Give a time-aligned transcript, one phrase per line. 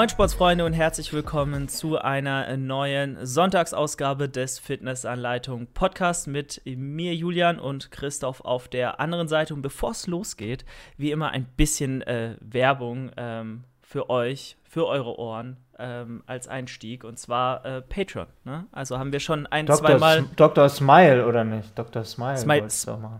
[0.00, 7.58] Moin Sportsfreunde und herzlich willkommen zu einer neuen Sonntagsausgabe des Fitnessanleitung Podcast mit mir Julian
[7.58, 9.52] und Christoph auf der anderen Seite.
[9.52, 10.64] Und bevor es losgeht,
[10.96, 17.04] wie immer ein bisschen äh, Werbung ähm, für euch, für eure Ohren ähm, als Einstieg
[17.04, 18.26] und zwar äh, Patreon.
[18.44, 18.66] Ne?
[18.72, 19.80] Also haben wir schon ein, Dr.
[19.80, 20.24] zweimal.
[20.36, 20.68] Dr.
[20.68, 21.78] Smile oder nicht?
[21.78, 22.04] Dr.
[22.04, 22.36] Smile.
[22.36, 22.68] Smile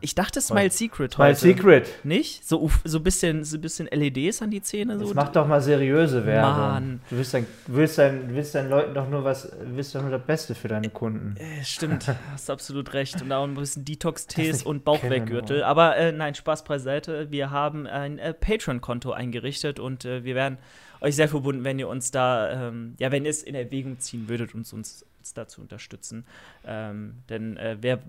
[0.00, 1.40] ich dachte Smile Secret Smile heute.
[1.40, 2.04] Secret.
[2.04, 2.46] Nicht?
[2.46, 4.98] So, so ein bisschen, so bisschen LEDs an die Zähne.
[4.98, 5.06] So.
[5.06, 6.70] Das macht doch mal seriöse Werbung.
[6.70, 7.00] Mann.
[7.10, 10.22] Du willst, dein, willst, dein, willst deinen Leuten doch nur was, willst doch nur das
[10.22, 11.36] Beste für deine Kunden.
[11.36, 13.20] Äh, stimmt, hast absolut recht.
[13.22, 15.62] Und auch ein bisschen Detox-Tees und Bauchweggürtel.
[15.62, 17.30] Aber äh, nein, Spaß beiseite.
[17.30, 20.58] Wir haben ein äh, Patreon-Konto eingerichtet und äh, wir werden
[21.00, 24.28] euch sehr verbunden, wenn ihr uns da, ähm, ja, wenn ihr es in Erwägung ziehen
[24.28, 26.24] würdet, uns, uns, uns da zu unterstützen.
[26.64, 28.00] Ähm, denn äh, wer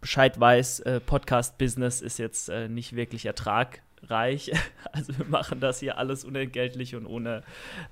[0.00, 4.52] Bescheid weiß, äh, Podcast-Business ist jetzt äh, nicht wirklich ertragreich.
[4.92, 7.42] Also wir machen das hier alles unentgeltlich und ohne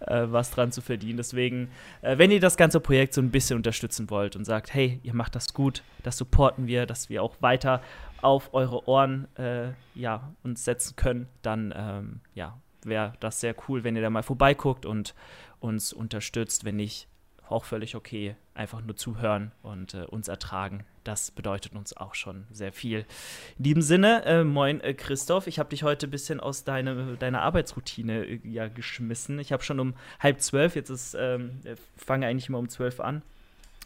[0.00, 1.18] äh, was dran zu verdienen.
[1.18, 1.70] Deswegen,
[2.02, 5.14] äh, wenn ihr das ganze Projekt so ein bisschen unterstützen wollt und sagt, hey, ihr
[5.14, 7.82] macht das gut, das supporten wir, dass wir auch weiter
[8.20, 13.84] auf eure Ohren äh, ja, uns setzen können, dann ähm, ja, wäre das sehr cool,
[13.84, 15.14] wenn ihr da mal vorbeiguckt und
[15.60, 16.64] uns unterstützt.
[16.64, 17.08] Wenn nicht,
[17.50, 18.36] auch völlig okay.
[18.54, 20.84] Einfach nur zuhören und äh, uns ertragen.
[21.04, 23.06] Das bedeutet uns auch schon sehr viel.
[23.56, 27.16] In diesem Sinne, äh, moin äh, Christoph, ich habe dich heute ein bisschen aus deine,
[27.16, 29.38] deiner Arbeitsroutine äh, ja, geschmissen.
[29.38, 31.60] Ich habe schon um halb zwölf, jetzt ist, ähm,
[31.96, 33.22] fange eigentlich immer um zwölf an,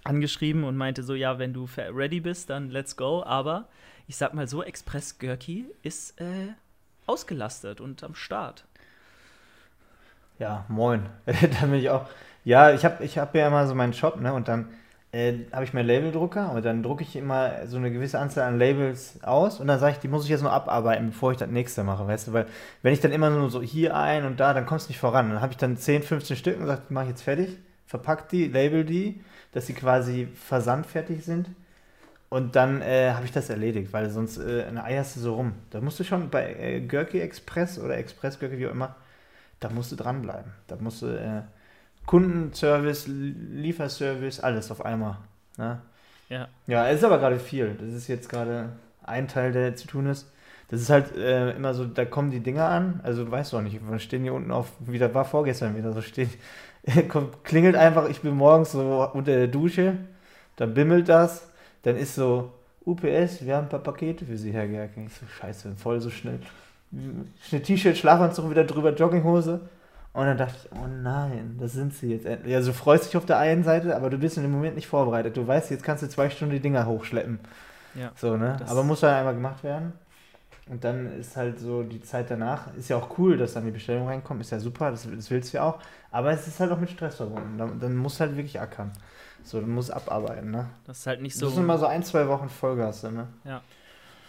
[0.04, 3.22] angeschrieben und meinte so, ja, wenn du ready bist, dann let's go.
[3.22, 3.68] Aber
[4.08, 6.54] ich sag mal so, Express Görki ist äh,
[7.06, 8.64] ausgelastet und am Start.
[10.38, 11.06] Ja, moin.
[11.26, 12.06] da bin ich auch.
[12.44, 14.34] Ja, ich habe ich hab ja immer so meinen Shop, ne?
[14.34, 14.68] Und dann
[15.12, 18.58] äh, habe ich meinen Labeldrucker und dann drucke ich immer so eine gewisse Anzahl an
[18.58, 21.50] Labels aus und dann sage ich, die muss ich jetzt nur abarbeiten, bevor ich das
[21.50, 22.32] nächste mache, weißt du?
[22.32, 22.46] Weil
[22.82, 25.30] wenn ich dann immer nur so hier ein und da, dann kommst du nicht voran.
[25.30, 28.28] Dann habe ich dann 10, 15 Stück und sage, die mache ich jetzt fertig, verpack
[28.30, 31.48] die, label die, dass sie quasi versandfertig sind.
[32.30, 35.52] Und dann äh, habe ich das erledigt, weil sonst äh, eierst du so rum.
[35.70, 38.96] Da musst du schon bei äh, Görki Express oder Express Görki, wie auch immer,
[39.64, 40.52] da musst du dranbleiben.
[40.66, 41.42] Da musst du äh,
[42.06, 45.18] Kundenservice, Lieferservice, alles auf einmal.
[45.56, 45.80] Ne?
[46.28, 46.48] Ja.
[46.66, 47.76] Ja, es ist aber gerade viel.
[47.80, 48.70] Das ist jetzt gerade
[49.02, 50.30] ein Teil, der zu tun ist.
[50.68, 53.62] Das ist halt äh, immer so, da kommen die Dinger an, also weißt du auch
[53.62, 56.30] nicht, wir stehen hier unten auf, wie das war vorgestern wieder, so steht,
[57.10, 59.98] kommt, klingelt einfach, ich bin morgens so unter der Dusche,
[60.56, 61.50] dann bimmelt das,
[61.82, 62.52] dann ist so,
[62.84, 65.06] UPS, wir haben ein paar Pakete für Sie, Herr Gerken.
[65.06, 66.40] Ich so, scheiße, voll so schnell.
[67.42, 69.60] Schnell T-Shirt, Schlafanzug wieder drüber, Jogginghose.
[70.12, 72.54] Und dann dachte ich, oh nein, das sind sie jetzt endlich.
[72.54, 74.86] Also du freust dich auf der einen Seite, aber du bist in dem Moment nicht
[74.86, 75.36] vorbereitet.
[75.36, 77.38] Du weißt, jetzt kannst du zwei Stunden die Dinger hochschleppen.
[77.94, 78.12] Ja.
[78.14, 78.58] So, ne?
[78.66, 79.94] Aber muss dann einmal gemacht werden.
[80.68, 83.72] Und dann ist halt so die Zeit danach, ist ja auch cool, dass dann die
[83.72, 85.78] Bestellung reinkommt, ist ja super, das, das willst du ja auch.
[86.10, 87.58] Aber es ist halt auch mit Stress verbunden.
[87.58, 88.92] Dann, dann musst du halt wirklich ackern.
[89.42, 90.68] So, dann musst du abarbeiten, ne?
[90.86, 91.46] Das ist halt nicht so.
[91.46, 93.26] Das sind mal so ein, zwei Wochen Vollgas, ne?
[93.44, 93.60] Ja.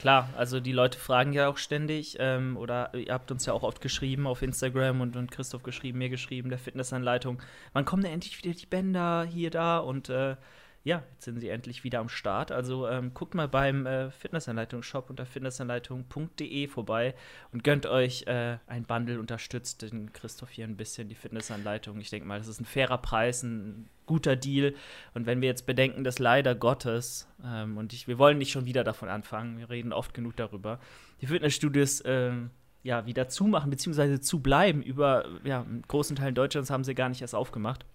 [0.03, 3.63] Klar, also die Leute fragen ja auch ständig, ähm, oder ihr habt uns ja auch
[3.63, 7.41] oft geschrieben auf Instagram und, und Christoph geschrieben, mir geschrieben, der Fitnessanleitung,
[7.71, 10.35] wann kommen denn endlich wieder die Bänder hier, da und äh,
[10.83, 12.51] ja, jetzt sind sie endlich wieder am Start.
[12.51, 17.15] Also ähm, guckt mal beim äh, Fitnessanleitung-Shop unter fitnessanleitung.de vorbei
[17.53, 21.97] und gönnt euch äh, ein Bundle, unterstützt den Christoph hier ein bisschen, die Fitnessanleitung.
[22.01, 24.73] Ich denke mal, das ist ein fairer Preis, ein guter Deal.
[25.13, 28.65] Und wenn wir jetzt bedenken, dass leider Gottes, ähm, und ich, wir wollen nicht schon
[28.65, 30.79] wieder davon anfangen, wir reden oft genug darüber,
[31.21, 32.49] die Fitnessstudios ähm,
[32.83, 34.81] ja, wieder zumachen, beziehungsweise zu bleiben.
[34.81, 37.85] Über ja, großen Teil Deutschlands haben sie gar nicht erst aufgemacht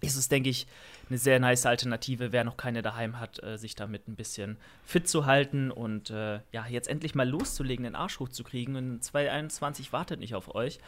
[0.00, 0.66] ist es, denke ich,
[1.08, 5.08] eine sehr nice Alternative, wer noch keine daheim hat, äh, sich damit ein bisschen fit
[5.08, 8.76] zu halten und äh, ja, jetzt endlich mal loszulegen, den Arsch hochzukriegen.
[8.76, 10.78] Und 2021 wartet nicht auf euch.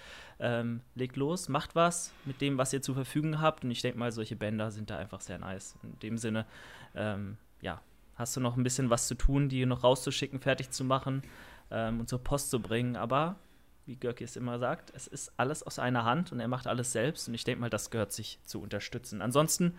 [0.40, 3.64] Ähm, legt los, macht was mit dem, was ihr zur Verfügung habt.
[3.64, 5.74] Und ich denke mal, solche Bänder sind da einfach sehr nice.
[5.82, 6.46] In dem Sinne,
[6.94, 7.80] ähm, ja,
[8.16, 11.22] hast du noch ein bisschen was zu tun, die noch rauszuschicken, fertig zu machen
[11.70, 12.96] ähm, und zur Post zu bringen.
[12.96, 13.36] Aber
[13.86, 16.92] wie Görki es immer sagt, es ist alles aus einer Hand und er macht alles
[16.92, 17.28] selbst.
[17.28, 19.22] Und ich denke mal, das gehört sich zu unterstützen.
[19.22, 19.74] Ansonsten,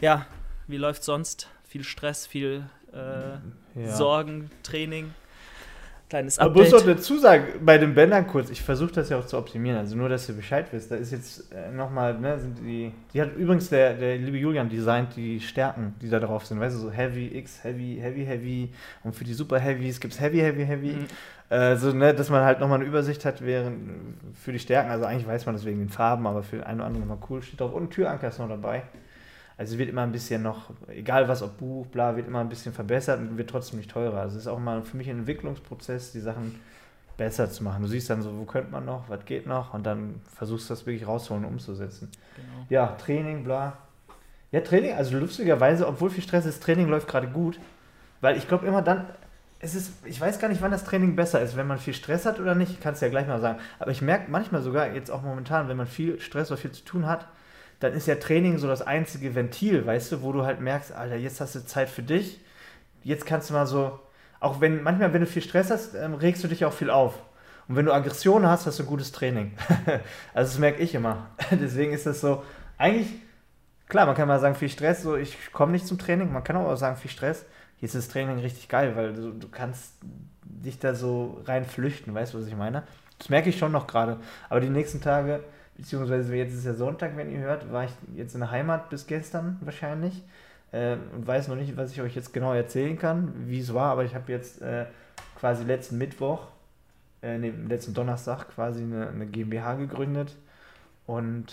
[0.00, 0.26] ja,
[0.66, 1.48] wie läuft sonst?
[1.64, 3.38] Viel Stress, viel äh,
[3.80, 3.96] ja.
[3.96, 5.14] Sorgen, Training.
[6.08, 6.54] Kleines Update.
[6.54, 9.36] Man muss doch dazu sagen, bei den Bändern kurz, ich versuche das ja auch zu
[9.36, 10.90] optimieren, also nur, dass ihr Bescheid wisst.
[10.90, 14.70] Da ist jetzt äh, nochmal, ne, sind die, die hat übrigens der, der liebe Julian
[14.70, 18.72] designt die Stärken, die da drauf sind, weißt du, so Heavy, X, Heavy, Heavy, Heavy
[19.04, 20.92] und für die Super Heavies gibt es Heavy, Heavy, Heavy.
[20.92, 21.06] Mhm.
[21.50, 23.76] Äh, so, ne, dass man halt nochmal eine Übersicht hat während,
[24.34, 26.86] für die Stärken, also eigentlich weiß man das wegen den Farben, aber für ein oder
[26.86, 27.74] andere nochmal cool, steht drauf.
[27.74, 28.82] Und ein Türanker ist noch dabei.
[29.58, 32.72] Also wird immer ein bisschen noch, egal was, ob Buch, bla, wird immer ein bisschen
[32.72, 34.20] verbessert und wird trotzdem nicht teurer.
[34.20, 36.60] Also es ist auch mal für mich ein Entwicklungsprozess, die Sachen
[37.16, 37.82] besser zu machen.
[37.82, 40.74] Du siehst dann so, wo könnte man noch, was geht noch und dann versuchst du
[40.74, 42.08] das wirklich rausholen und umzusetzen.
[42.36, 42.66] Genau.
[42.70, 43.76] Ja, Training, bla.
[44.52, 47.58] Ja, Training, also lustigerweise, obwohl viel Stress ist, Training läuft gerade gut,
[48.20, 49.06] weil ich glaube immer dann,
[49.58, 52.26] es ist, ich weiß gar nicht, wann das Training besser ist, wenn man viel Stress
[52.26, 53.58] hat oder nicht, kannst du ja gleich mal sagen.
[53.80, 56.84] Aber ich merke manchmal sogar, jetzt auch momentan, wenn man viel Stress oder viel zu
[56.84, 57.26] tun hat,
[57.80, 61.16] dann ist ja Training so das einzige Ventil, weißt du, wo du halt merkst, Alter,
[61.16, 62.40] jetzt hast du Zeit für dich,
[63.04, 63.98] jetzt kannst du mal so,
[64.40, 67.14] auch wenn, manchmal, wenn du viel Stress hast, ähm, regst du dich auch viel auf.
[67.68, 69.52] Und wenn du Aggression hast, hast du gutes Training.
[70.34, 71.28] also das merke ich immer.
[71.50, 72.42] Deswegen ist das so,
[72.78, 73.08] eigentlich,
[73.88, 76.56] klar, man kann mal sagen, viel Stress, so ich komme nicht zum Training, man kann
[76.56, 77.44] auch sagen, viel Stress.
[77.76, 79.94] Hier ist das Training richtig geil, weil du, du kannst
[80.42, 82.82] dich da so rein flüchten, weißt du, was ich meine?
[83.18, 84.18] Das merke ich schon noch gerade.
[84.48, 85.44] Aber die nächsten Tage,
[85.78, 89.06] beziehungsweise jetzt ist ja Sonntag, wenn ihr hört, war ich jetzt in der Heimat bis
[89.06, 90.22] gestern wahrscheinlich
[90.72, 93.92] äh, und weiß noch nicht, was ich euch jetzt genau erzählen kann, wie es war,
[93.92, 94.84] aber ich habe jetzt äh,
[95.38, 96.48] quasi letzten Mittwoch,
[97.22, 100.34] äh, nee, letzten Donnerstag quasi eine, eine GmbH gegründet
[101.06, 101.46] und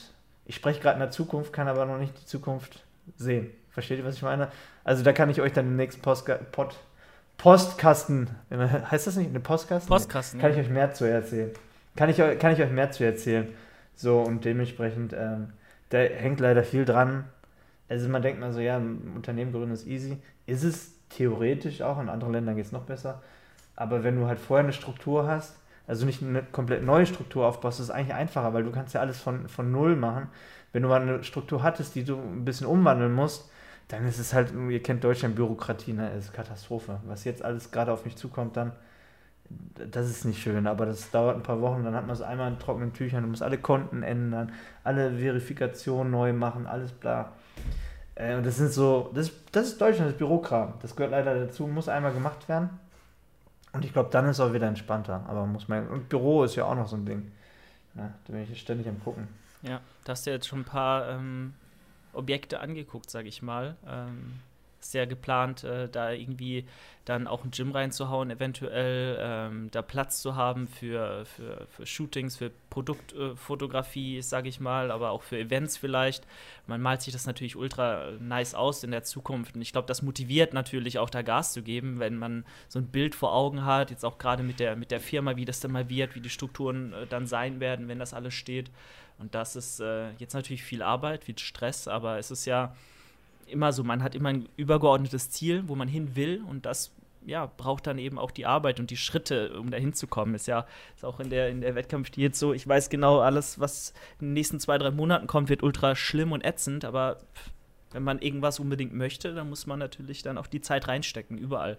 [0.45, 2.83] ich spreche gerade in der Zukunft, kann aber noch nicht die Zukunft
[3.18, 3.51] sehen.
[3.71, 4.50] Versteht ihr, was ich meine?
[4.83, 6.75] Also da kann ich euch dann im nächsten Postka Pod
[7.38, 9.89] Postkasten, heißt das nicht, eine Postkasten?
[9.89, 10.39] Postkasten.
[10.39, 11.51] Kann ich euch mehr zu erzählen.
[11.98, 13.50] Kann ich, kann ich euch mehr zu erzählen.
[13.95, 15.53] So, und dementsprechend, ähm,
[15.89, 17.25] da hängt leider viel dran.
[17.88, 20.18] Also man denkt mal so, ja, ein Unternehmen gründen ist easy.
[20.45, 23.21] Ist es theoretisch auch, in anderen Ländern geht es noch besser.
[23.75, 25.57] Aber wenn du halt vorher eine Struktur hast,
[25.88, 29.01] also nicht eine komplett neue Struktur aufbaust, ist es eigentlich einfacher, weil du kannst ja
[29.01, 30.30] alles von, von null machen.
[30.74, 33.50] Wenn du mal eine Struktur hattest, die du ein bisschen umwandeln musst,
[33.88, 37.00] dann ist es halt, ihr kennt Deutschland, Bürokratie, ne, ist Katastrophe.
[37.06, 38.71] Was jetzt alles gerade auf mich zukommt, dann,
[39.50, 42.51] das ist nicht schön, aber das dauert ein paar Wochen, dann hat man es einmal
[42.51, 44.51] in trockenen Tüchern, du musst alle Konten ändern,
[44.83, 47.31] alle Verifikationen neu machen, alles bla.
[48.15, 50.74] Äh, und das sind so, das, das ist Deutschland, das Bürokram.
[50.81, 52.69] Das gehört leider dazu, muss einmal gemacht werden.
[53.74, 55.25] Und ich glaube, dann ist es auch wieder entspannter.
[55.27, 55.88] Aber muss man.
[55.89, 57.31] Und Büro ist ja auch noch so ein Ding.
[57.95, 59.27] Ja, da bin ich ständig am gucken.
[59.63, 61.53] Ja, da hast du jetzt schon ein paar ähm,
[62.13, 63.75] Objekte angeguckt, sage ich mal.
[63.86, 64.39] Ähm,
[64.95, 66.65] sehr geplant, äh, da irgendwie
[67.03, 72.38] dann auch ein Gym reinzuhauen, eventuell ähm, da Platz zu haben für, für, für Shootings,
[72.38, 76.25] für Produktfotografie, äh, sage ich mal, aber auch für Events vielleicht.
[76.65, 80.01] Man malt sich das natürlich ultra nice aus in der Zukunft und ich glaube, das
[80.01, 83.92] motiviert natürlich auch da Gas zu geben, wenn man so ein Bild vor Augen hat,
[83.92, 86.30] jetzt auch gerade mit der, mit der Firma, wie das dann mal wird, wie die
[86.30, 88.71] Strukturen äh, dann sein werden, wenn das alles steht.
[89.19, 92.74] Und das ist äh, jetzt natürlich viel Arbeit, viel Stress, aber es ist ja
[93.47, 96.92] immer so, man hat immer ein übergeordnetes Ziel, wo man hin will und das
[97.25, 100.36] ja, braucht dann eben auch die Arbeit und die Schritte, um da hinzukommen.
[100.36, 100.65] Ist ja
[100.95, 104.27] ist auch in der, in der Wettkampf jetzt so, ich weiß genau, alles, was in
[104.27, 107.18] den nächsten zwei, drei Monaten kommt, wird ultra schlimm und ätzend, aber
[107.92, 111.77] wenn man irgendwas unbedingt möchte, dann muss man natürlich dann auch die Zeit reinstecken, überall.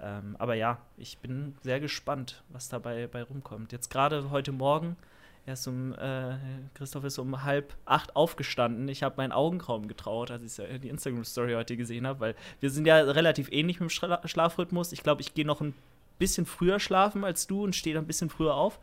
[0.00, 3.72] Ähm, aber ja, ich bin sehr gespannt, was dabei bei rumkommt.
[3.72, 4.96] Jetzt gerade heute Morgen
[5.46, 6.36] er ist um, äh,
[6.74, 8.88] Christoph ist um halb acht aufgestanden.
[8.88, 12.70] Ich habe meinen Augen kaum getraut, als ich die Instagram-Story heute gesehen habe, weil wir
[12.70, 14.92] sind ja relativ ähnlich mit dem Schla Schlafrhythmus.
[14.92, 15.74] Ich glaube, ich gehe noch ein
[16.18, 18.78] bisschen früher schlafen als du und stehe ein bisschen früher auf.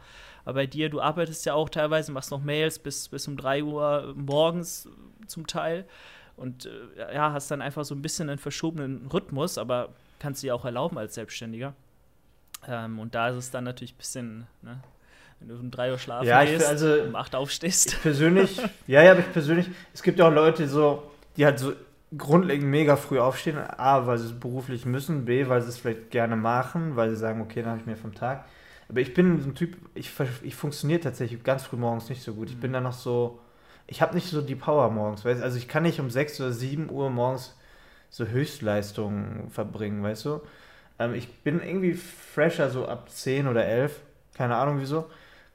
[0.46, 3.64] Aber bei dir, du arbeitest ja auch teilweise, machst noch Mails bis, bis um 3
[3.64, 4.88] Uhr morgens
[5.28, 5.86] zum Teil.
[6.38, 10.48] Und äh, ja, hast dann einfach so ein bisschen einen verschobenen Rhythmus, aber kannst du
[10.48, 11.74] dir auch erlauben als Selbstständiger.
[12.68, 14.82] Ähm, und da ist es dann natürlich ein bisschen, ne,
[15.42, 17.94] wenn du um 3 Uhr schlafen ja, gehst, also, um 8 aufstehst.
[17.94, 21.04] Ich persönlich, ja, ja, aber ich persönlich, es gibt ja auch Leute so,
[21.36, 21.74] die halt so
[22.16, 23.58] grundlegend mega früh aufstehen.
[23.58, 27.16] A, weil sie es beruflich müssen, B, weil sie es vielleicht gerne machen, weil sie
[27.16, 28.46] sagen, okay, dann habe ich mehr vom Tag.
[28.88, 30.12] Aber ich bin so ein Typ, ich,
[30.44, 32.50] ich funktioniere tatsächlich ganz früh morgens nicht so gut.
[32.50, 33.40] Ich bin da noch so,
[33.88, 36.52] ich habe nicht so die Power morgens, weißt Also ich kann nicht um 6 oder
[36.52, 37.58] 7 Uhr morgens
[38.10, 40.42] so Höchstleistungen verbringen, weißt du?
[41.00, 44.02] Ähm, ich bin irgendwie fresher so ab 10 oder 11,
[44.34, 45.10] keine Ahnung wieso.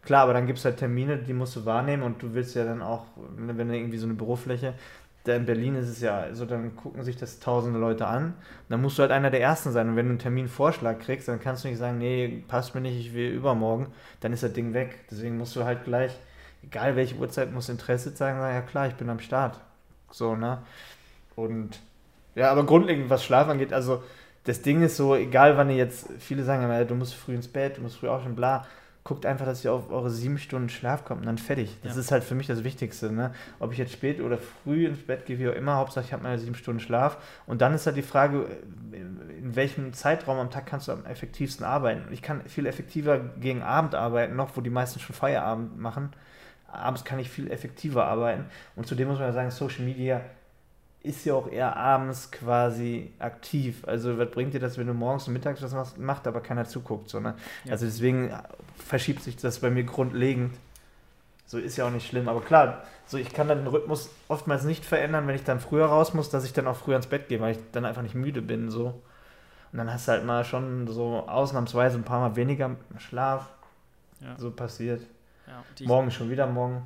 [0.06, 2.64] Klar, aber dann gibt es halt Termine, die musst du wahrnehmen und du willst ja
[2.64, 4.74] dann auch, wenn du irgendwie so eine Bürofläche,
[5.24, 8.34] da in Berlin ist es ja so, dann gucken sich das tausende Leute an.
[8.68, 9.88] Dann musst du halt einer der Ersten sein.
[9.88, 12.96] Und wenn du einen Terminvorschlag kriegst, dann kannst du nicht sagen, nee, passt mir nicht,
[12.96, 13.88] ich will übermorgen.
[14.20, 15.00] Dann ist das Ding weg.
[15.10, 16.12] Deswegen musst du halt gleich,
[16.62, 19.58] egal welche Uhrzeit, muss Interesse zeigen, sagen, ja klar, ich bin am Start.
[20.12, 20.58] So, ne?
[21.34, 21.80] Und
[22.36, 24.04] ja, aber grundlegend, was Schlaf angeht, also
[24.44, 27.48] das Ding ist so, egal wann ihr jetzt, viele sagen immer, du musst früh ins
[27.48, 28.64] Bett, du musst früh aufstehen, bla
[29.06, 31.78] guckt einfach, dass ihr auf eure sieben Stunden Schlaf kommt und dann fertig.
[31.84, 32.00] Das ja.
[32.00, 33.12] ist halt für mich das Wichtigste.
[33.12, 33.32] Ne?
[33.60, 36.24] Ob ich jetzt spät oder früh ins Bett gehe, wie auch immer, Hauptsache ich habe
[36.24, 37.16] meine sieben Stunden Schlaf.
[37.46, 38.46] Und dann ist halt die Frage,
[38.92, 42.12] in welchem Zeitraum am Tag kannst du am effektivsten arbeiten.
[42.12, 46.10] Ich kann viel effektiver gegen Abend arbeiten, noch wo die meisten schon Feierabend machen.
[46.66, 48.46] Abends kann ich viel effektiver arbeiten.
[48.74, 50.20] Und zudem muss man ja sagen, Social Media
[51.06, 53.84] ist ja auch eher abends quasi aktiv.
[53.86, 56.64] Also was bringt dir das, wenn du morgens und mittags was machst, macht, aber keiner
[56.64, 57.08] zuguckt.
[57.08, 57.34] So, ne?
[57.64, 57.72] ja.
[57.72, 58.32] Also deswegen
[58.76, 60.54] verschiebt sich das bei mir grundlegend.
[61.46, 62.28] So ist ja auch nicht schlimm.
[62.28, 65.86] Aber klar, so ich kann dann den Rhythmus oftmals nicht verändern, wenn ich dann früher
[65.86, 68.16] raus muss, dass ich dann auch früher ins Bett gehe, weil ich dann einfach nicht
[68.16, 68.70] müde bin.
[68.70, 69.00] So.
[69.72, 73.48] Und dann hast du halt mal schon so ausnahmsweise ein paar Mal weniger Schlaf.
[74.20, 74.34] Ja.
[74.38, 75.02] So passiert.
[75.46, 76.82] Ja, morgen schon wieder morgen.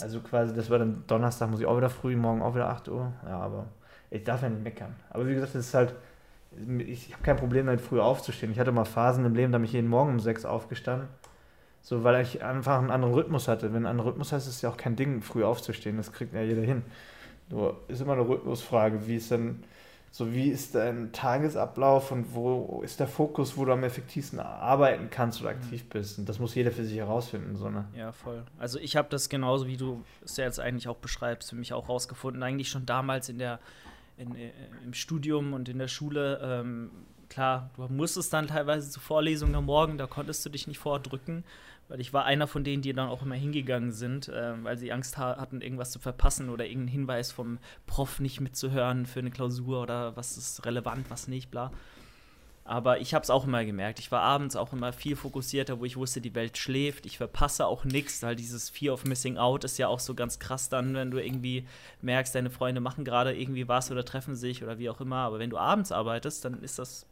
[0.00, 2.88] Also quasi, das war dann Donnerstag, muss ich auch wieder früh, morgen auch wieder 8
[2.88, 3.12] Uhr.
[3.24, 3.66] Ja, aber
[4.10, 4.94] ich darf ja nicht meckern.
[5.10, 5.94] Aber wie gesagt, das ist halt,
[6.78, 8.52] ich habe kein Problem damit, früh aufzustehen.
[8.52, 11.08] Ich hatte mal Phasen im Leben, da bin ich jeden Morgen um 6 aufgestanden.
[11.82, 13.74] So, weil ich einfach einen anderen Rhythmus hatte.
[13.74, 15.98] Wenn ein anderer Rhythmus hast, ist es ja auch kein Ding, früh aufzustehen.
[15.98, 16.82] Das kriegt ja jeder hin.
[17.50, 19.64] Nur ist immer eine Rhythmusfrage, wie ist denn,
[20.16, 25.10] so wie ist dein Tagesablauf und wo ist der Fokus, wo du am effektivsten arbeiten
[25.10, 26.20] kannst oder aktiv bist.
[26.20, 27.56] Und das muss jeder für sich herausfinden.
[27.56, 27.88] So, ne?
[27.96, 28.44] Ja, voll.
[28.56, 31.72] Also ich habe das genauso, wie du es ja jetzt eigentlich auch beschreibst, für mich
[31.72, 32.44] auch rausgefunden.
[32.44, 33.58] Eigentlich schon damals in der,
[34.16, 34.52] in, äh,
[34.84, 36.38] im Studium und in der Schule.
[36.40, 36.92] Ähm,
[37.28, 41.42] klar, du musstest dann teilweise zu Vorlesungen am Morgen, da konntest du dich nicht vordrücken.
[41.88, 44.92] Weil ich war einer von denen, die dann auch immer hingegangen sind, äh, weil sie
[44.92, 49.30] Angst ha hatten, irgendwas zu verpassen oder irgendeinen Hinweis vom Prof nicht mitzuhören für eine
[49.30, 51.70] Klausur oder was ist relevant, was nicht, bla.
[52.66, 53.98] Aber ich habe es auch immer gemerkt.
[53.98, 57.04] Ich war abends auch immer viel fokussierter, wo ich wusste, die Welt schläft.
[57.04, 60.38] Ich verpasse auch nichts, weil dieses Fear of Missing Out ist ja auch so ganz
[60.38, 61.66] krass dann, wenn du irgendwie
[62.00, 65.18] merkst, deine Freunde machen gerade irgendwie was oder treffen sich oder wie auch immer.
[65.18, 67.06] Aber wenn du abends arbeitest, dann ist das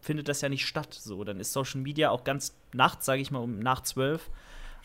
[0.00, 0.94] findet das ja nicht statt.
[0.94, 4.30] So, dann ist Social Media auch ganz nachts, sage ich mal, um nach zwölf,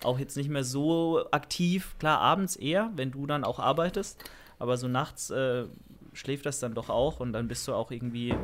[0.03, 1.96] auch jetzt nicht mehr so aktiv.
[2.00, 4.24] Klar, abends eher, wenn du dann auch arbeitest,
[4.60, 5.65] aber so nachts äh,
[6.13, 8.36] schläft das dann doch auch und dann bist du auch irgendwie,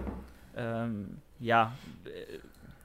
[0.55, 1.73] ähm, ja,
[2.05, 2.39] äh,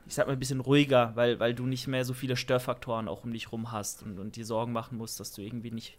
[0.07, 3.25] ich sag mal ein bisschen ruhiger, weil, weil du nicht mehr so viele Störfaktoren auch
[3.25, 5.97] um dich rum hast und, und dir Sorgen machen musst, dass du irgendwie nicht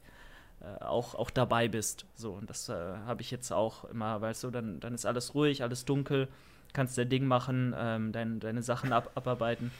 [0.59, 2.05] äh, auch, auch dabei bist.
[2.15, 5.33] So, und das äh, habe ich jetzt auch immer, weißt du, dann, dann ist alles
[5.33, 6.27] ruhig, alles dunkel
[6.73, 9.71] kannst dein Ding machen, ähm, dein, deine Sachen ab, abarbeiten.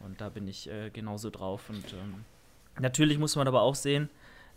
[0.00, 1.68] Und da bin ich äh, genauso drauf.
[1.68, 2.24] Und ähm,
[2.78, 4.08] natürlich muss man aber auch sehen,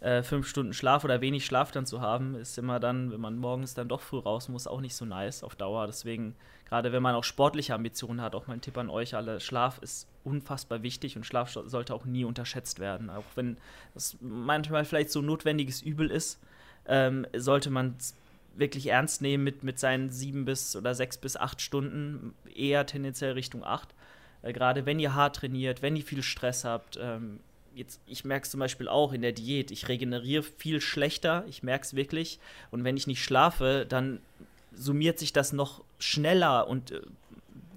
[0.02, 3.38] äh, fünf Stunden Schlaf oder wenig Schlaf dann zu haben, ist immer dann, wenn man
[3.38, 5.86] morgens dann doch früh raus muss, auch nicht so nice auf Dauer.
[5.88, 6.36] Deswegen,
[6.68, 10.08] gerade wenn man auch sportliche Ambitionen hat, auch mein Tipp an euch alle, Schlaf ist
[10.24, 13.10] unfassbar wichtig und Schlaf sollte auch nie unterschätzt werden.
[13.10, 13.58] Auch wenn
[13.94, 16.40] das manchmal vielleicht so ein notwendiges Übel ist,
[16.88, 17.96] ähm, sollte man
[18.56, 23.34] wirklich ernst nehmen mit, mit seinen sieben bis oder sechs bis acht Stunden, eher tendenziell
[23.34, 23.90] Richtung acht.
[24.42, 27.40] Äh, Gerade wenn ihr hart trainiert, wenn ihr viel Stress habt, ähm,
[27.76, 31.64] jetzt, ich merke es zum Beispiel auch in der Diät, ich regeneriere viel schlechter, ich
[31.64, 32.40] merke es wirklich.
[32.70, 34.20] Und wenn ich nicht schlafe, dann
[34.74, 37.02] summiert sich das noch schneller und äh,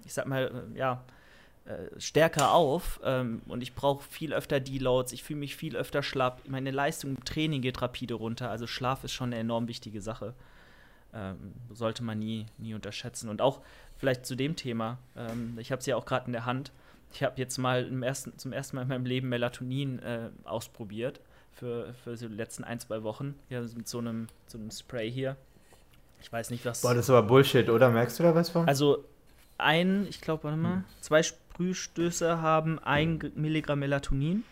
[0.05, 1.03] ich sag mal, äh, ja,
[1.67, 6.03] äh, stärker auf ähm, und ich brauche viel öfter Deloads, ich fühle mich viel öfter
[6.03, 10.03] schlapp, meine Leistung im Training geht rapide runter, also Schlaf ist schon eine enorm wichtige
[10.03, 10.35] Sache
[11.15, 13.29] ähm, sollte man nie, nie unterschätzen.
[13.29, 13.61] Und auch
[13.97, 16.73] vielleicht zu dem Thema, ähm, ich habe es ja auch gerade in der Hand.
[17.13, 21.21] Ich habe jetzt mal ersten, zum ersten Mal in meinem Leben Melatonin äh, ausprobiert
[21.53, 23.35] für, für so die letzten ein, zwei Wochen.
[23.49, 25.37] Ja, mit so einem, so einem Spray hier.
[26.21, 26.83] Ich weiß nicht, was.
[26.83, 27.91] Boah, das ist aber Bullshit, oder?
[27.91, 28.67] Merkst du da was von?
[28.67, 29.05] Also,
[29.59, 30.85] ein, ich glaube, warte mal, hm.
[31.01, 34.43] zwei Sprühstöße haben ein Milligramm Melatonin.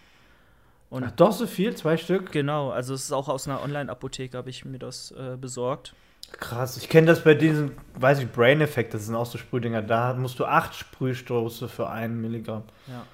[0.90, 1.74] Und Ach, doch so viel?
[1.74, 2.30] Zwei Stück?
[2.32, 5.94] Genau, also es ist auch aus einer Online-Apotheke, habe ich mir das äh, besorgt.
[6.30, 9.82] Krass, ich kenne das bei diesem, weiß ich, Brain-Effekt, das sind auch so Sprühdinger.
[9.82, 12.64] Da musst du acht Sprühstoße für einen Milligramm.
[12.86, 13.06] Ja.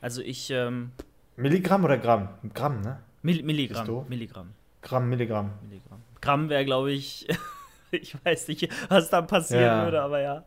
[0.00, 0.50] Also ich.
[0.50, 0.92] Ähm,
[1.36, 2.28] Milligramm oder Gramm?
[2.52, 2.98] Gramm, ne?
[3.22, 4.06] Mill Milligramm.
[4.08, 4.54] Milligramm.
[4.82, 5.50] Gramm, Milligramm.
[5.62, 6.02] Milligramm.
[6.20, 7.26] Gramm wäre, glaube ich,
[7.90, 9.84] ich weiß nicht, was da passieren ja.
[9.84, 10.44] würde, aber ja.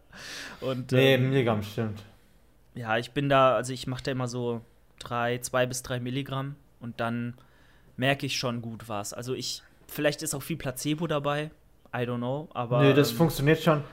[0.62, 2.04] Und, nee, ähm, Milligramm, stimmt.
[2.76, 4.62] Ja, ich bin da, also ich mache da immer so
[5.00, 7.34] drei, zwei bis drei Milligramm und dann
[7.96, 9.14] merke ich schon gut was.
[9.14, 11.50] Also ich, vielleicht ist auch viel Placebo dabei,
[11.94, 12.82] I don't know, aber.
[12.82, 13.84] Nee, das ähm, funktioniert schon.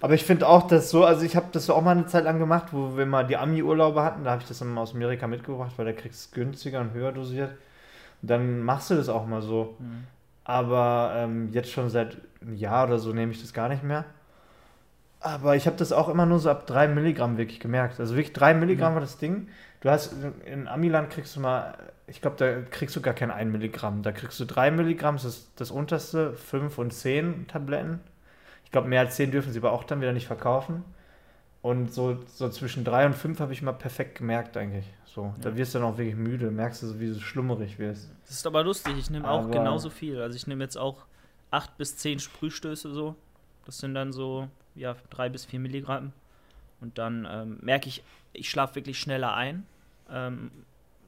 [0.00, 2.40] Aber ich finde auch, dass so, also ich habe das auch mal eine Zeit lang
[2.40, 5.72] gemacht, wo wir mal die Ami-Urlaube hatten, da habe ich das dann aus Amerika mitgebracht,
[5.76, 7.52] weil da kriegst du es günstiger und höher dosiert.
[8.20, 9.76] Und dann machst du das auch mal so.
[9.78, 10.04] Mhm.
[10.44, 14.04] Aber ähm, jetzt schon seit einem Jahr oder so nehme ich das gar nicht mehr.
[15.20, 18.00] Aber ich habe das auch immer nur so ab 3 Milligramm wirklich gemerkt.
[18.00, 18.96] Also wirklich 3 Milligramm mhm.
[18.96, 19.48] war das Ding.
[19.82, 21.74] Du hast in Amiland kriegst du mal
[22.12, 24.02] ich glaube, da kriegst du gar kein 1 Milligramm.
[24.02, 28.00] Da kriegst du 3 Milligramm, das ist das unterste, 5 und 10 Tabletten.
[28.66, 30.84] Ich glaube, mehr als 10 dürfen sie aber auch dann wieder nicht verkaufen.
[31.62, 34.84] Und so, so zwischen 3 und 5 habe ich mal perfekt gemerkt eigentlich.
[35.06, 35.34] So, ja.
[35.40, 38.10] Da wirst du dann auch wirklich müde, merkst du, so, wie du schlummerig wirst.
[38.26, 40.20] Das ist aber lustig, ich nehme auch genauso viel.
[40.20, 41.06] Also ich nehme jetzt auch
[41.50, 43.16] 8 bis 10 Sprühstöße so.
[43.64, 46.12] Das sind dann so, ja, 3 bis 4 Milligramm.
[46.82, 48.02] Und dann ähm, merke ich,
[48.34, 49.66] ich schlafe wirklich schneller ein.
[50.10, 50.50] Ähm,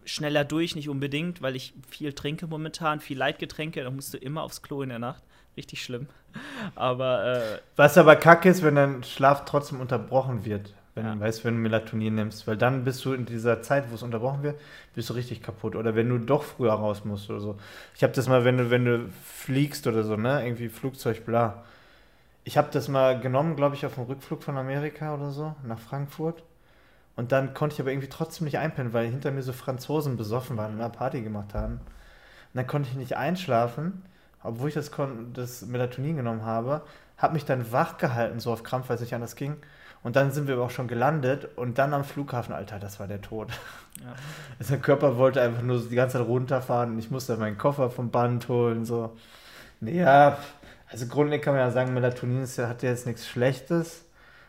[0.04, 4.42] schneller durch, nicht unbedingt, weil ich viel trinke momentan, viel Leitgetränke, da musst du immer
[4.42, 5.22] aufs Klo in der Nacht.
[5.56, 6.08] richtig schlimm.
[6.74, 7.36] Aber.
[7.36, 10.74] Äh, Was aber kacke ist, wenn dein Schlaf trotzdem unterbrochen wird.
[10.94, 11.18] Wenn, ja.
[11.18, 14.44] weißt, wenn du Melatonin nimmst, weil dann bist du in dieser Zeit, wo es unterbrochen
[14.44, 14.60] wird,
[14.94, 15.74] bist du richtig kaputt.
[15.74, 17.56] Oder wenn du doch früher raus musst oder so.
[17.96, 20.44] Ich habe das mal, wenn du, wenn du fliegst oder so, ne?
[20.44, 21.64] Irgendwie Flugzeug, bla.
[22.44, 25.78] Ich habe das mal genommen, glaube ich, auf dem Rückflug von Amerika oder so, nach
[25.78, 26.42] Frankfurt.
[27.16, 30.56] Und dann konnte ich aber irgendwie trotzdem nicht einpennen, weil hinter mir so Franzosen besoffen
[30.56, 31.74] waren und eine Party gemacht haben.
[31.74, 34.02] Und dann konnte ich nicht einschlafen,
[34.42, 34.90] obwohl ich das,
[35.32, 36.82] das Melatonin genommen habe.
[37.16, 39.56] Habe mich dann wach gehalten, so auf Krampf, weil es nicht anders ging.
[40.02, 43.06] Und dann sind wir aber auch schon gelandet und dann am Flughafen, Alter, das war
[43.06, 43.50] der Tod.
[44.00, 44.06] Ja.
[44.58, 47.90] Also der Körper wollte einfach nur die ganze Zeit runterfahren und ich musste meinen Koffer
[47.90, 48.84] vom Band holen.
[48.84, 49.16] So.
[49.80, 50.38] Ja,
[50.90, 54.04] also grundlegend kann man ja sagen, Melatonin ist, hat ja jetzt nichts Schlechtes.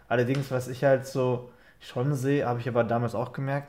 [0.07, 1.49] Allerdings, was ich halt so
[1.87, 3.67] schon sehe, habe ich aber damals auch gemerkt,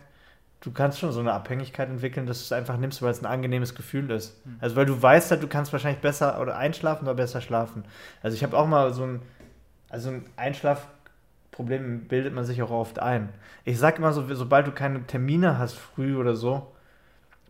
[0.61, 3.27] du kannst schon so eine Abhängigkeit entwickeln, dass du es einfach nimmst, weil es ein
[3.27, 4.45] angenehmes Gefühl ist.
[4.47, 4.57] Mhm.
[4.61, 7.85] Also weil du weißt halt, du kannst wahrscheinlich besser oder einschlafen oder besser schlafen.
[8.23, 9.23] Also ich habe auch mal so ein,
[9.89, 10.89] also ein Einschlaf
[11.57, 13.31] Problem bildet man sich auch oft ein.
[13.65, 16.71] Ich sag immer so, sobald du keine Termine hast, früh oder so,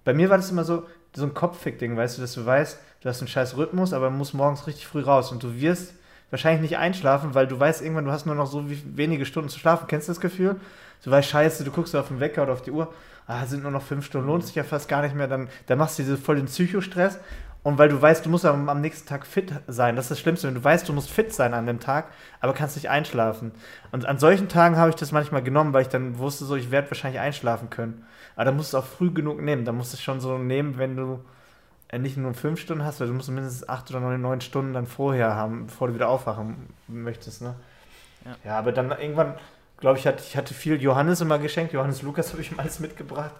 [0.04, 3.08] bei mir war das immer so, so ein Kopffick-Ding, weißt du, dass du weißt, du
[3.08, 5.94] hast einen scheiß Rhythmus, aber musst morgens richtig früh raus und du wirst
[6.30, 9.58] wahrscheinlich nicht einschlafen, weil du weißt irgendwann, du hast nur noch so wenige Stunden zu
[9.58, 9.86] schlafen.
[9.88, 10.56] Kennst du das Gefühl?
[11.04, 12.92] Du weißt, scheiße, du guckst auf den Wecker oder auf die Uhr,
[13.26, 15.78] ah, sind nur noch fünf Stunden, lohnt sich ja fast gar nicht mehr, dann, dann
[15.78, 17.18] machst du diese voll den Psychostress
[17.66, 19.96] und weil du weißt, du musst am, am, nächsten Tag fit sein.
[19.96, 22.06] Das ist das Schlimmste, wenn du weißt, du musst fit sein an dem Tag,
[22.40, 23.50] aber kannst nicht einschlafen.
[23.90, 26.70] Und an solchen Tagen habe ich das manchmal genommen, weil ich dann wusste, so, ich
[26.70, 28.06] werde wahrscheinlich einschlafen können.
[28.36, 29.64] Aber da musst du auch früh genug nehmen.
[29.64, 31.24] Da musst du es schon so nehmen, wenn du
[31.92, 34.86] nicht nur fünf Stunden hast, weil du musst mindestens acht oder neun, neun Stunden dann
[34.86, 37.42] vorher haben, bevor du wieder aufwachen möchtest.
[37.42, 37.54] Ne?
[38.24, 38.36] Ja.
[38.44, 39.34] ja, aber dann irgendwann,
[39.78, 41.72] glaube ich, hatte, ich hatte viel Johannes immer geschenkt.
[41.72, 43.34] Johannes Lukas habe ich ihm alles mitgebracht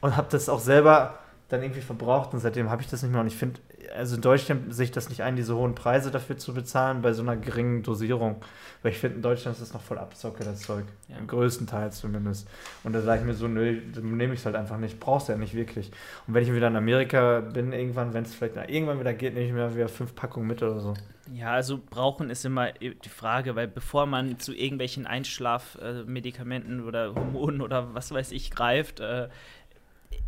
[0.00, 1.18] und habe das auch selber
[1.52, 3.20] dann irgendwie verbraucht und seitdem habe ich das nicht mehr.
[3.20, 3.60] Und ich finde,
[3.94, 7.12] also in Deutschland sehe ich das nicht ein, diese hohen Preise dafür zu bezahlen bei
[7.12, 8.36] so einer geringen Dosierung.
[8.82, 10.84] Weil ich finde, in Deutschland ist das noch voll Abzocke, das Zeug.
[11.08, 11.16] Ja.
[11.26, 12.48] Größtenteils zumindest.
[12.84, 14.98] Und da sage ich mir so, nö, dann nehme ich es halt einfach nicht.
[14.98, 15.90] Brauchst du ja nicht wirklich.
[16.26, 19.46] Und wenn ich wieder in Amerika bin, irgendwann, wenn es vielleicht irgendwann wieder geht, nehme
[19.46, 20.94] ich mir wieder fünf Packungen mit oder so.
[21.32, 27.60] Ja, also brauchen ist immer die Frage, weil bevor man zu irgendwelchen Einschlafmedikamenten oder Hormonen
[27.60, 29.28] oder was weiß ich greift, äh,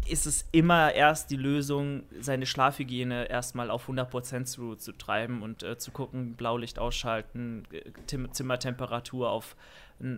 [0.06, 5.62] ist es immer erst die Lösung, seine Schlafhygiene erstmal auf 100% zu, zu treiben und
[5.62, 7.64] äh, zu gucken, Blaulicht ausschalten,
[8.06, 9.56] Tim Zimmertemperatur auf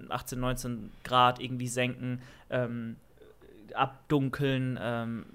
[0.09, 2.97] 18, 19 Grad irgendwie senken, ähm,
[3.75, 5.27] abdunkeln, ähm,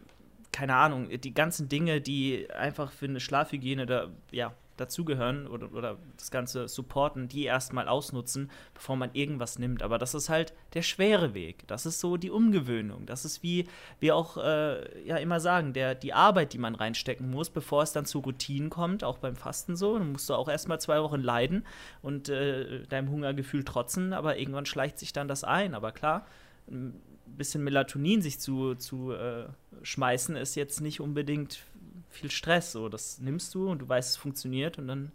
[0.51, 5.97] keine Ahnung, die ganzen Dinge, die einfach für eine Schlafhygiene da, ja, dazugehören oder, oder
[6.17, 9.83] das Ganze supporten, die erstmal ausnutzen, bevor man irgendwas nimmt.
[9.83, 11.67] Aber das ist halt der schwere Weg.
[11.67, 13.05] Das ist so die Umgewöhnung.
[13.05, 13.67] Das ist wie
[13.99, 17.93] wir auch äh, ja immer sagen, der, die Arbeit, die man reinstecken muss, bevor es
[17.93, 19.97] dann zu Routinen kommt, auch beim Fasten so.
[19.97, 21.65] Dann musst du auch erstmal zwei Wochen leiden
[22.01, 25.75] und äh, deinem Hungergefühl trotzen, aber irgendwann schleicht sich dann das ein.
[25.75, 26.25] Aber klar,
[26.67, 29.45] ein bisschen Melatonin sich zu, zu äh,
[29.83, 31.63] schmeißen, ist jetzt nicht unbedingt
[32.11, 32.71] viel Stress.
[32.71, 35.11] So, das nimmst du und du weißt, es funktioniert und dann,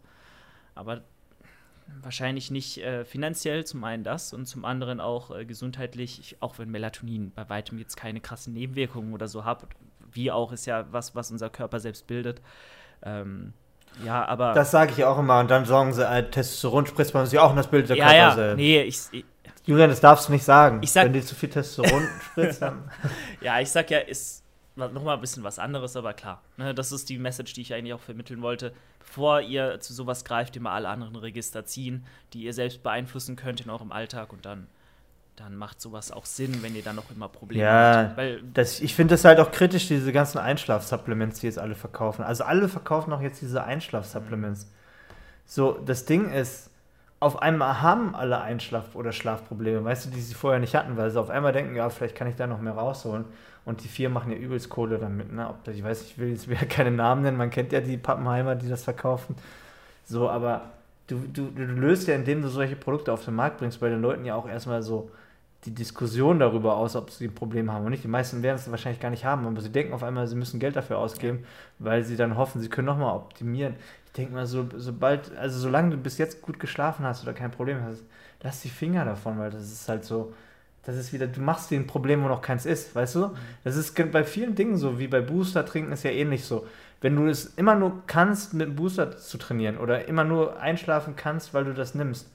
[0.75, 1.03] aber
[2.03, 6.59] wahrscheinlich nicht äh, finanziell zum einen das und zum anderen auch äh, gesundheitlich, ich, auch
[6.59, 9.67] wenn Melatonin bei weitem jetzt keine krassen Nebenwirkungen oder so hat,
[10.13, 12.41] wie auch ist ja was, was unser Körper selbst bildet.
[13.03, 13.53] Ähm,
[14.05, 14.53] ja, aber.
[14.53, 17.51] Das sage ich auch immer und dann sagen sie, äh, Testosteron spritzt man sich auch
[17.51, 18.57] in das Bild der ja, Körper ja, selbst.
[18.57, 19.25] Nee, ich, ich
[19.65, 20.81] Julian, das darfst du nicht sagen.
[20.83, 22.91] Ich sag, wenn die zu viel Testosteron spritzt, dann.
[23.41, 24.45] ja, ich sag ja, ist
[24.77, 26.43] nochmal ein bisschen was anderes, aber klar.
[26.57, 28.73] Ne, das ist die Message, die ich eigentlich auch vermitteln wollte.
[28.99, 33.61] Bevor ihr zu sowas greift, immer alle anderen Register ziehen, die ihr selbst beeinflussen könnt
[33.61, 34.67] in eurem Alltag und dann,
[35.37, 38.17] dann macht sowas auch Sinn, wenn ihr dann noch immer Probleme ja, habt.
[38.17, 42.23] Weil das, ich finde das halt auch kritisch, diese ganzen Einschlafsupplements, die jetzt alle verkaufen.
[42.23, 44.67] Also alle verkaufen auch jetzt diese Einschlafsupplements.
[44.67, 44.71] Mhm.
[45.47, 46.71] So, das Ding ist,
[47.21, 51.11] auf einmal haben alle Einschlaf- oder Schlafprobleme, weißt du, die sie vorher nicht hatten, weil
[51.11, 53.25] sie auf einmal denken, ja, vielleicht kann ich da noch mehr rausholen.
[53.67, 55.51] Und die vier machen ja übelst Kohle damit, ne?
[55.51, 58.55] Ob ich weiß, ich will jetzt wieder keine Namen nennen, man kennt ja die Pappenheimer,
[58.55, 59.37] die das verkaufen.
[60.07, 60.71] So, aber
[61.09, 64.01] du, du, du löst ja, indem du solche Produkte auf den Markt bringst, bei den
[64.01, 65.11] Leuten ja auch erstmal so
[65.65, 68.05] die Diskussion darüber aus, ob sie ein Problem haben oder nicht.
[68.05, 70.61] Die meisten werden es wahrscheinlich gar nicht haben, aber sie denken auf einmal, sie müssen
[70.61, 71.45] Geld dafür ausgeben,
[71.81, 73.75] weil sie dann hoffen, sie können nochmal optimieren.
[74.07, 77.51] Ich denke mal, so, sobald, also solange du bis jetzt gut geschlafen hast oder kein
[77.51, 78.05] Problem hast,
[78.43, 80.33] lass die Finger davon, weil das ist halt so,
[80.87, 83.31] das ist wieder, du machst dir ein Problem, wo noch keins ist, weißt du?
[83.65, 86.65] Das ist bei vielen Dingen so, wie bei Booster trinken ist ja ähnlich so.
[87.01, 91.15] Wenn du es immer nur kannst, mit einem Booster zu trainieren oder immer nur einschlafen
[91.17, 92.31] kannst, weil du das nimmst.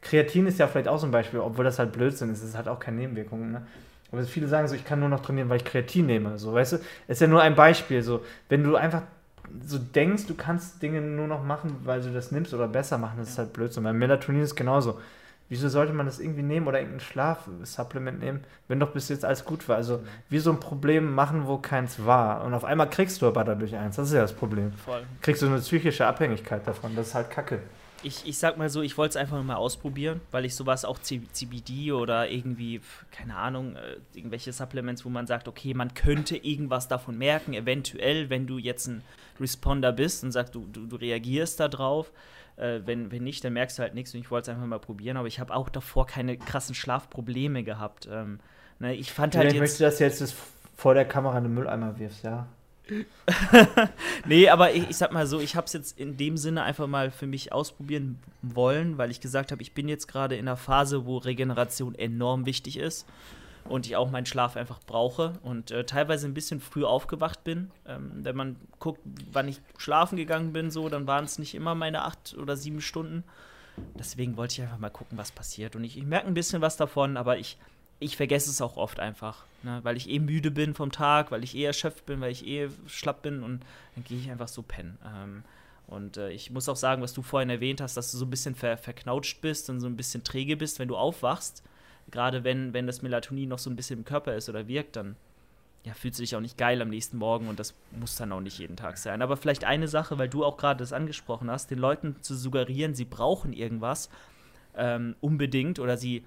[0.00, 2.66] Kreatin ist ja vielleicht auch so ein Beispiel, obwohl das halt Blödsinn ist, es hat
[2.66, 3.52] auch keine Nebenwirkungen.
[3.52, 3.66] Ne?
[4.10, 6.38] Aber viele sagen so, ich kann nur noch trainieren, weil ich Kreatin nehme.
[6.38, 6.84] So, weißt du, es
[7.16, 8.02] ist ja nur ein Beispiel.
[8.02, 9.02] So, wenn du einfach
[9.66, 13.18] so denkst, du kannst Dinge nur noch machen, weil du das nimmst oder besser machen,
[13.18, 13.84] das ist halt Blödsinn.
[13.84, 14.98] Weil Melatonin ist genauso.
[15.52, 19.44] Wieso sollte man das irgendwie nehmen oder irgendein Schlafsupplement nehmen, wenn doch bis jetzt alles
[19.44, 19.76] gut war?
[19.76, 22.42] Also, wie so ein Problem machen, wo keins war.
[22.44, 23.96] Und auf einmal kriegst du aber dadurch eins.
[23.96, 24.72] Das ist ja das Problem.
[24.72, 25.02] Voll.
[25.20, 26.96] Kriegst du eine psychische Abhängigkeit davon.
[26.96, 27.60] Das ist halt Kacke
[28.02, 30.98] ich, ich sag mal so, ich wollte es einfach mal ausprobieren, weil ich sowas auch
[30.98, 36.88] CBD oder irgendwie, keine Ahnung, äh, irgendwelche Supplements, wo man sagt, okay, man könnte irgendwas
[36.88, 39.02] davon merken, eventuell, wenn du jetzt ein
[39.40, 42.10] Responder bist und sagst, du, du, du reagierst da drauf.
[42.56, 44.78] Äh, wenn, wenn nicht, dann merkst du halt nichts und ich wollte es einfach mal
[44.78, 48.08] probieren, aber ich habe auch davor keine krassen Schlafprobleme gehabt.
[48.10, 48.40] Ähm,
[48.78, 49.52] ne, ich fand halt.
[49.52, 50.34] Ich möchte, dass du jetzt
[50.76, 52.46] vor der Kamera einen Mülleimer wirfst, ja.
[54.26, 56.88] nee, aber ich, ich sag mal so, ich habe es jetzt in dem Sinne einfach
[56.88, 60.56] mal für mich ausprobieren wollen, weil ich gesagt habe, ich bin jetzt gerade in einer
[60.56, 63.06] Phase, wo Regeneration enorm wichtig ist
[63.72, 67.70] und ich auch meinen Schlaf einfach brauche und äh, teilweise ein bisschen früh aufgewacht bin.
[67.86, 69.00] Ähm, wenn man guckt,
[69.32, 72.80] wann ich schlafen gegangen bin, so, dann waren es nicht immer meine acht oder sieben
[72.80, 73.24] Stunden.
[73.98, 75.74] Deswegen wollte ich einfach mal gucken, was passiert.
[75.74, 77.56] Und ich, ich merke ein bisschen was davon, aber ich
[78.02, 79.78] ich vergesse es auch oft einfach, ne?
[79.84, 82.68] weil ich eh müde bin vom Tag, weil ich eh erschöpft bin, weil ich eh
[82.86, 83.60] schlapp bin und
[83.94, 84.98] dann gehe ich einfach so pennen.
[85.06, 85.44] Ähm,
[85.86, 88.30] und äh, ich muss auch sagen, was du vorhin erwähnt hast, dass du so ein
[88.30, 91.62] bisschen ver verknautscht bist und so ein bisschen träge bist, wenn du aufwachst.
[92.10, 95.16] Gerade wenn, wenn das Melatonin noch so ein bisschen im Körper ist oder wirkt, dann
[95.84, 98.40] ja, fühlst du dich auch nicht geil am nächsten Morgen und das muss dann auch
[98.40, 99.20] nicht jeden Tag sein.
[99.20, 102.94] Aber vielleicht eine Sache, weil du auch gerade das angesprochen hast, den Leuten zu suggerieren,
[102.94, 104.08] sie brauchen irgendwas
[104.76, 106.24] ähm, unbedingt oder sie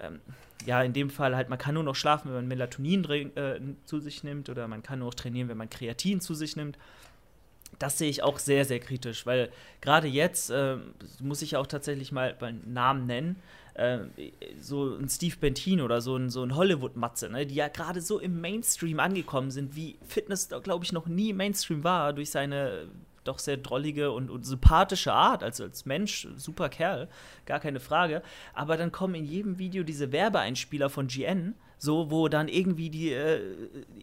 [0.00, 0.20] ähm,
[0.66, 3.04] ja, in dem Fall halt, man kann nur noch schlafen, wenn man Melatonin
[3.36, 6.56] äh, zu sich nimmt oder man kann nur noch trainieren, wenn man Kreatin zu sich
[6.56, 6.78] nimmt.
[7.78, 10.76] Das sehe ich auch sehr, sehr kritisch, weil gerade jetzt äh,
[11.20, 13.36] muss ich auch tatsächlich mal einen Namen nennen.
[13.74, 14.00] Äh,
[14.60, 18.20] so ein Steve Bentin oder so ein, so ein Hollywood-Matze, ne, die ja gerade so
[18.20, 22.88] im Mainstream angekommen sind, wie Fitness, glaube ich, noch nie Mainstream war, durch seine
[23.24, 27.08] doch sehr drollige und, und, sympathische Art, also als Mensch, super Kerl,
[27.46, 28.22] gar keine Frage.
[28.52, 33.12] Aber dann kommen in jedem Video diese Werbeeinspieler von GN, so, wo dann irgendwie die
[33.12, 33.40] äh,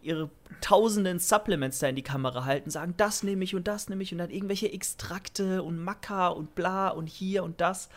[0.01, 0.29] ihre
[0.62, 4.12] tausenden Supplements da in die Kamera halten, sagen, das nehme ich und das nehme ich
[4.12, 7.89] und dann irgendwelche Extrakte und Maca und bla und hier und das.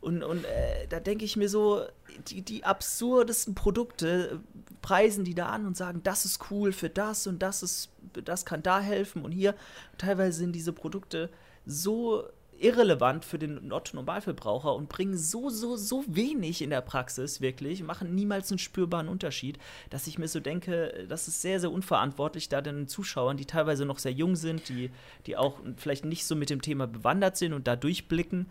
[0.00, 1.82] Und, und äh, da denke ich mir so,
[2.28, 4.40] die, die absurdesten Produkte
[4.82, 7.90] preisen die da an und sagen, das ist cool für das und das ist,
[8.24, 9.54] das kann da helfen und hier.
[9.98, 11.30] Teilweise sind diese Produkte
[11.66, 12.24] so
[12.60, 18.14] irrelevant für den Otto-Normalverbraucher und bringen so, so, so wenig in der Praxis wirklich, machen
[18.14, 22.60] niemals einen spürbaren Unterschied, dass ich mir so denke, das ist sehr, sehr unverantwortlich, da
[22.60, 24.90] den Zuschauern, die teilweise noch sehr jung sind, die,
[25.26, 28.46] die auch vielleicht nicht so mit dem Thema bewandert sind und da durchblicken,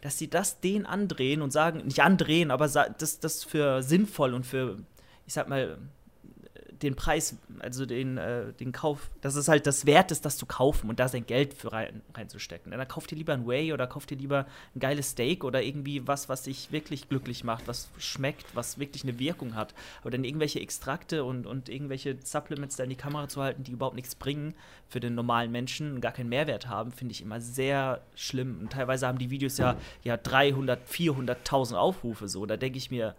[0.00, 4.46] dass sie das denen andrehen und sagen, nicht andrehen, aber das, das für sinnvoll und
[4.46, 4.78] für,
[5.26, 5.78] ich sag mal,
[6.82, 10.46] den Preis, also den, äh, den Kauf, dass es halt das Wert ist, das zu
[10.46, 12.72] kaufen und da sein Geld für rein, reinzustecken.
[12.72, 16.06] Dann kauft ihr lieber ein Whey oder kauft ihr lieber ein geiles Steak oder irgendwie
[16.06, 19.74] was, was dich wirklich glücklich macht, was schmeckt, was wirklich eine Wirkung hat.
[20.00, 23.72] Aber dann irgendwelche Extrakte und, und irgendwelche Supplements da in die Kamera zu halten, die
[23.72, 24.54] überhaupt nichts bringen
[24.88, 28.58] für den normalen Menschen und gar keinen Mehrwert haben, finde ich immer sehr schlimm.
[28.60, 32.46] Und teilweise haben die Videos ja, ja 300, 400.000 Aufrufe so.
[32.46, 33.14] Da denke ich mir,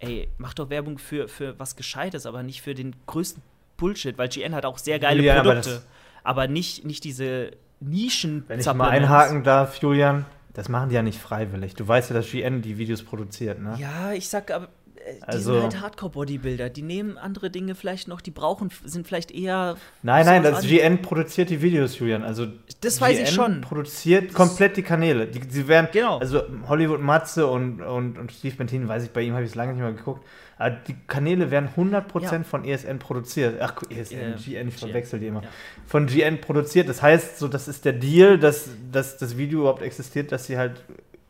[0.00, 3.42] ey, mach doch Werbung für, für was Gescheites, aber nicht für den größten
[3.76, 5.82] Bullshit, weil GN hat auch sehr geile Julian, Produkte,
[6.22, 8.44] aber, aber, nicht, nicht diese Nischen.
[8.48, 11.74] Wenn ich mal einhaken darf, Julian, das machen die ja nicht freiwillig.
[11.74, 13.76] Du weißt ja, dass GN die Videos produziert, ne?
[13.78, 14.68] Ja, ich sag aber,
[15.16, 16.70] die also, sind halt Hardcore-Bodybuilder.
[16.70, 19.76] Die nehmen andere Dinge vielleicht noch, die brauchen, sind vielleicht eher.
[20.02, 22.22] Nein, nein, das GN produziert die Videos, Julian.
[22.22, 22.46] Also
[22.80, 23.60] das weiß ich schon.
[23.60, 25.26] produziert das komplett die Kanäle.
[25.26, 26.18] Die, die werden, genau.
[26.18, 29.54] Also Hollywood Matze und, und, und Steve Bentin, weiß ich, bei ihm habe ich es
[29.54, 30.24] lange nicht mehr geguckt.
[30.58, 32.42] Aber die Kanäle werden 100% ja.
[32.42, 33.60] von ESN produziert.
[33.60, 35.42] Ach, ESN, ja, GN, ich verwechsel die immer.
[35.42, 35.48] Ja.
[35.86, 36.88] Von GN produziert.
[36.88, 40.58] Das heißt, so, das ist der Deal, dass, dass das Video überhaupt existiert, dass sie
[40.58, 40.82] halt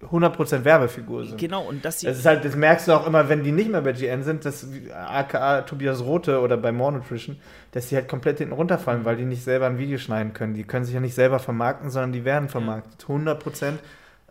[0.03, 1.39] 100% Werbefigur sind.
[1.39, 2.07] Genau, und sie.
[2.07, 4.45] Das, ist halt, das merkst du auch immer, wenn die nicht mehr bei GN sind,
[4.45, 7.37] dass aka Tobias Rote oder bei More Nutrition,
[7.73, 10.55] dass die halt komplett hinten runterfallen, weil die nicht selber ein Video schneiden können.
[10.55, 13.05] Die können sich ja nicht selber vermarkten, sondern die werden vermarktet.
[13.09, 13.73] 100%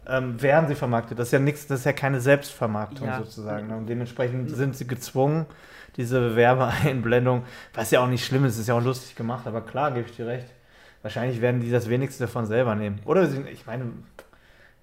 [0.08, 1.20] ähm, werden sie vermarktet.
[1.20, 3.18] Das ist ja nichts, das ist ja keine Selbstvermarktung ja.
[3.18, 3.68] sozusagen.
[3.68, 3.76] Ne?
[3.76, 5.46] Und dementsprechend sind sie gezwungen,
[5.98, 9.92] diese Werbeeinblendung, was ja auch nicht schlimm ist, ist ja auch lustig gemacht, aber klar,
[9.92, 10.48] gebe ich dir recht.
[11.02, 13.00] Wahrscheinlich werden die das wenigste davon selber nehmen.
[13.06, 13.92] Oder sie, ich meine,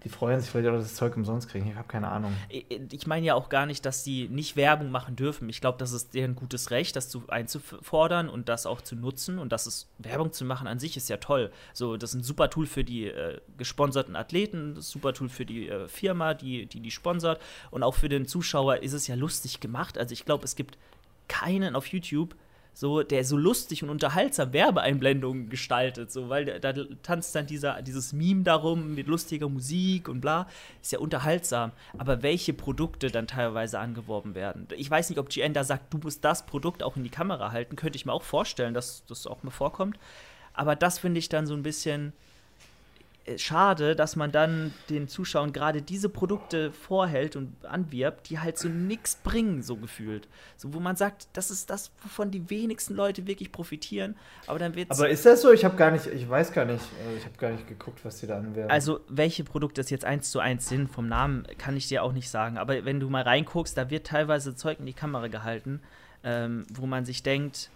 [0.04, 1.66] die freuen sich vielleicht auch, dass das Zeug umsonst kriegen.
[1.66, 2.32] Ich habe keine Ahnung.
[2.50, 5.48] Ich meine ja auch gar nicht, dass die nicht Werbung machen dürfen.
[5.48, 9.38] Ich glaube, das ist deren gutes Recht, das zu, einzufordern und das auch zu nutzen.
[9.38, 11.50] Und das ist Werbung zu machen an sich ist ja toll.
[11.72, 15.46] So, das ist ein super Tool für die äh, gesponserten Athleten, das super Tool für
[15.46, 17.40] die äh, Firma, die, die die sponsert.
[17.70, 19.96] Und auch für den Zuschauer ist es ja lustig gemacht.
[19.96, 20.76] Also ich glaube, es gibt
[21.28, 22.34] keinen auf YouTube,
[22.74, 28.12] so, der so lustig und unterhaltsam Werbeeinblendungen gestaltet, so, weil da, tanzt dann dieser, dieses
[28.12, 30.48] Meme darum mit lustiger Musik und bla,
[30.82, 31.70] ist ja unterhaltsam.
[31.96, 34.66] Aber welche Produkte dann teilweise angeworben werden?
[34.76, 37.52] Ich weiß nicht, ob GN da sagt, du musst das Produkt auch in die Kamera
[37.52, 39.96] halten, könnte ich mir auch vorstellen, dass das auch mal vorkommt.
[40.52, 42.12] Aber das finde ich dann so ein bisschen
[43.36, 48.68] schade, dass man dann den Zuschauern gerade diese Produkte vorhält und anwirbt, die halt so
[48.68, 50.28] nichts bringen, so gefühlt.
[50.56, 54.74] So, wo man sagt, das ist das, wovon die wenigsten Leute wirklich profitieren, aber dann
[54.74, 55.52] wird Aber ist das so?
[55.52, 58.20] Ich habe gar nicht, ich weiß gar nicht, äh, ich habe gar nicht geguckt, was
[58.20, 58.70] die da anwerben.
[58.70, 62.12] Also, welche Produkte es jetzt eins zu eins sind, vom Namen kann ich dir auch
[62.12, 65.80] nicht sagen, aber wenn du mal reinguckst, da wird teilweise Zeug in die Kamera gehalten,
[66.22, 67.70] ähm, wo man sich denkt,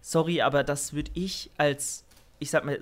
[0.00, 2.04] sorry, aber das würde ich als,
[2.38, 2.78] ich sag mal,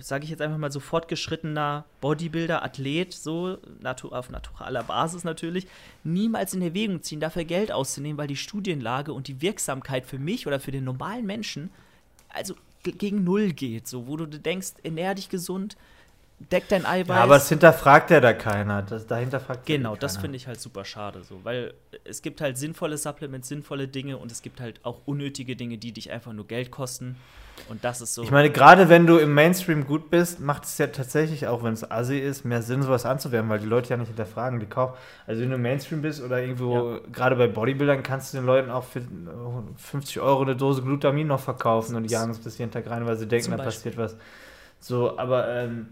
[0.00, 5.66] sage ich jetzt einfach mal so fortgeschrittener Bodybuilder, Athlet, so natu auf naturaler Basis natürlich,
[6.04, 10.46] niemals in Erwägung ziehen, dafür Geld auszunehmen, weil die Studienlage und die Wirksamkeit für mich
[10.46, 11.70] oder für den normalen Menschen
[12.28, 15.76] also gegen Null geht, so wo du denkst, ernähr dich gesund,
[16.40, 17.16] deck dein Eiweiß.
[17.16, 18.82] ja, aber das hinterfragt ja da keiner.
[18.82, 21.74] Das, dahinter fragt ja Genau, das finde ich halt super schade so, weil
[22.04, 25.92] es gibt halt sinnvolle Supplements, sinnvolle Dinge und es gibt halt auch unnötige Dinge, die
[25.92, 27.16] dich einfach nur Geld kosten
[27.68, 28.22] und das ist so.
[28.22, 31.72] Ich meine, gerade wenn du im Mainstream gut bist, macht es ja tatsächlich, auch wenn
[31.72, 34.94] es assi ist, mehr Sinn, sowas anzuwerben, weil die Leute ja nicht hinterfragen, die kaufen.
[35.26, 38.70] Also wenn du im Mainstream bist oder irgendwo, gerade bei Bodybuildern, kannst du den Leuten
[38.70, 39.02] auch für
[39.76, 43.06] 50 Euro eine Dose Glutamin noch verkaufen und die jagen es bis jeden Tag rein,
[43.06, 44.16] weil sie denken, da passiert was.
[44.80, 45.88] So, aber ähm,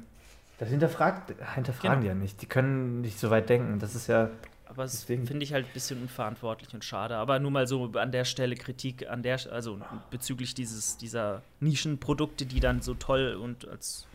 [0.59, 2.03] das hinterfragt, hinterfragen Genau.
[2.03, 2.42] die ja nicht.
[2.42, 3.79] Die können nicht so weit denken.
[3.79, 4.31] Das ist ja.
[4.66, 7.16] Aber das finde ich halt ein bisschen unverantwortlich und schade.
[7.16, 12.44] Aber nur mal so an der Stelle Kritik an der, also bezüglich dieses, dieser Nischenprodukte,
[12.44, 14.07] die dann so toll und als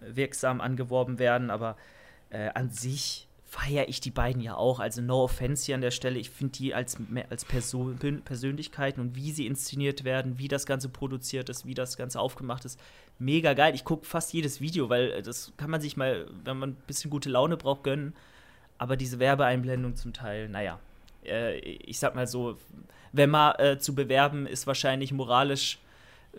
[0.00, 1.50] wirksam angeworben werden.
[1.50, 1.76] Aber
[2.30, 4.80] äh, an sich feiere ich die beiden ja auch.
[4.80, 6.18] Also no offense hier an der Stelle.
[6.18, 6.96] Ich finde die als,
[7.28, 11.98] als Person, Persönlichkeiten und wie sie inszeniert werden, wie das Ganze produziert ist, wie das
[11.98, 12.80] Ganze aufgemacht ist,
[13.18, 13.74] mega geil.
[13.74, 16.82] Ich gucke fast jedes Video, weil äh, das kann man sich mal, wenn man ein
[16.86, 18.14] bisschen gute Laune braucht, gönnen.
[18.78, 20.80] Aber diese Werbeeinblendung zum Teil, naja,
[21.22, 22.56] äh, ich sag mal so,
[23.12, 25.78] wenn mal äh, zu bewerben, ist wahrscheinlich moralisch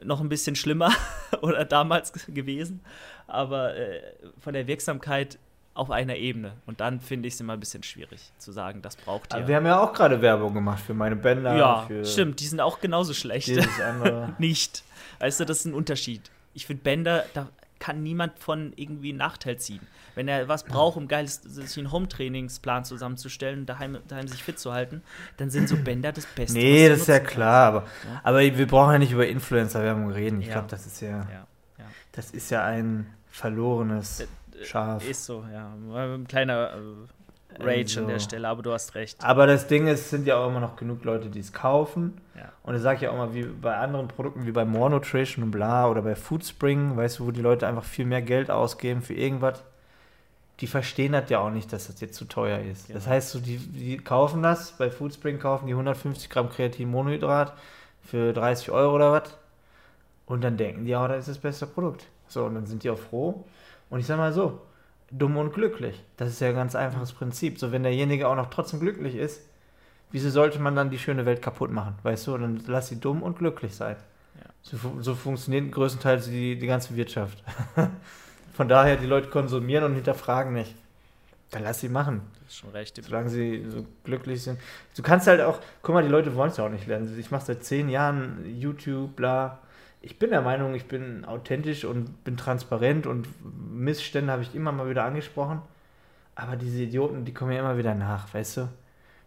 [0.01, 0.91] noch ein bisschen schlimmer
[1.43, 2.81] oder damals gewesen.
[3.27, 4.01] Aber äh,
[4.39, 5.37] von der Wirksamkeit
[5.75, 6.53] auf einer Ebene.
[6.65, 9.47] Und dann finde ich es immer ein bisschen schwierig zu sagen, das braucht Aber ihr.
[9.47, 11.55] wir haben ja auch gerade Werbung gemacht für meine Bänder.
[11.55, 13.49] ja, stimmt, die sind auch genauso schlecht.
[14.37, 14.83] Nicht.
[15.19, 16.29] Weißt du, das ist ein Unterschied.
[16.53, 19.81] Ich finde Bänder, da kann niemand von irgendwie einen Nachteil ziehen.
[20.15, 24.59] Wenn er was braucht, um geil sich einen Home-Trainingsplan zusammenzustellen und daheim, daheim sich fit
[24.59, 25.01] zu halten,
[25.37, 26.55] dann sind so Bänder das Beste.
[26.57, 28.21] Nee, das ist ja klar, aber, Ja.
[28.23, 30.39] aber wir brauchen ja nicht über Influencer-Werbung reden.
[30.39, 30.53] Ich Ja.
[30.53, 31.09] glaube, das ist ja.
[31.09, 31.47] Ja,
[31.79, 31.85] ja.
[32.11, 34.27] das ist ja ein verlorenes
[34.63, 35.07] Schaf.
[35.09, 35.73] Ist so, ja.
[35.95, 37.99] Ein kleiner äh, Rage Also.
[38.01, 39.23] an der Stelle, aber du hast recht.
[39.23, 42.19] Aber das Ding ist, es sind ja auch immer noch genug Leute, die es kaufen.
[42.35, 42.51] Ja.
[42.63, 45.43] Und das sage ich ja auch mal, wie bei anderen Produkten, wie bei More Nutrition
[45.45, 49.01] und bla oder bei Foodspring, weißt du, wo die Leute einfach viel mehr Geld ausgeben
[49.01, 49.61] für irgendwas.
[50.59, 52.89] Die verstehen das ja auch nicht, dass das jetzt zu teuer ist.
[52.89, 53.15] Das Genau.
[53.15, 57.53] heißt, so, die, die kaufen das, bei Foodspring kaufen die 150 Gramm Kreatin-Monohydrat
[58.03, 59.37] für 30 Euro oder was.
[60.25, 62.05] Und dann denken die, ja, das ist das beste Produkt.
[62.27, 63.43] So, und dann sind die auch froh.
[63.93, 64.59] Und ich sag mal so,
[65.11, 66.03] dumm und glücklich.
[66.17, 67.59] Das ist ja ein ganz einfaches Prinzip.
[67.59, 69.41] So, wenn derjenige auch noch trotzdem glücklich ist,
[70.09, 71.93] wieso sollte man dann die schöne Welt kaputt machen?
[72.01, 73.95] Weißt du, dann lass sie dumm und glücklich sein.
[74.39, 74.49] Ja.
[74.63, 77.43] So, so funktioniert größtenteils die, die ganze Wirtschaft.
[78.55, 80.73] Von daher, die Leute konsumieren und hinterfragen nicht.
[81.51, 82.99] Dann lass sie machen, Das ist schon recht.
[83.03, 84.59] solange sie so glücklich sind.
[84.97, 87.15] Du kannst halt auch, guck mal, die Leute wollen es ja auch nicht lernen.
[87.19, 89.59] Ich mache seit zehn Jahren YouTube, bla.
[90.05, 93.25] Ich bin der Meinung, ich bin authentisch und bin transparent und
[93.73, 95.61] Missstände habe ich immer mal wieder angesprochen.
[96.35, 98.69] Aber diese Idioten, die kommen ja immer wieder nach, weißt du?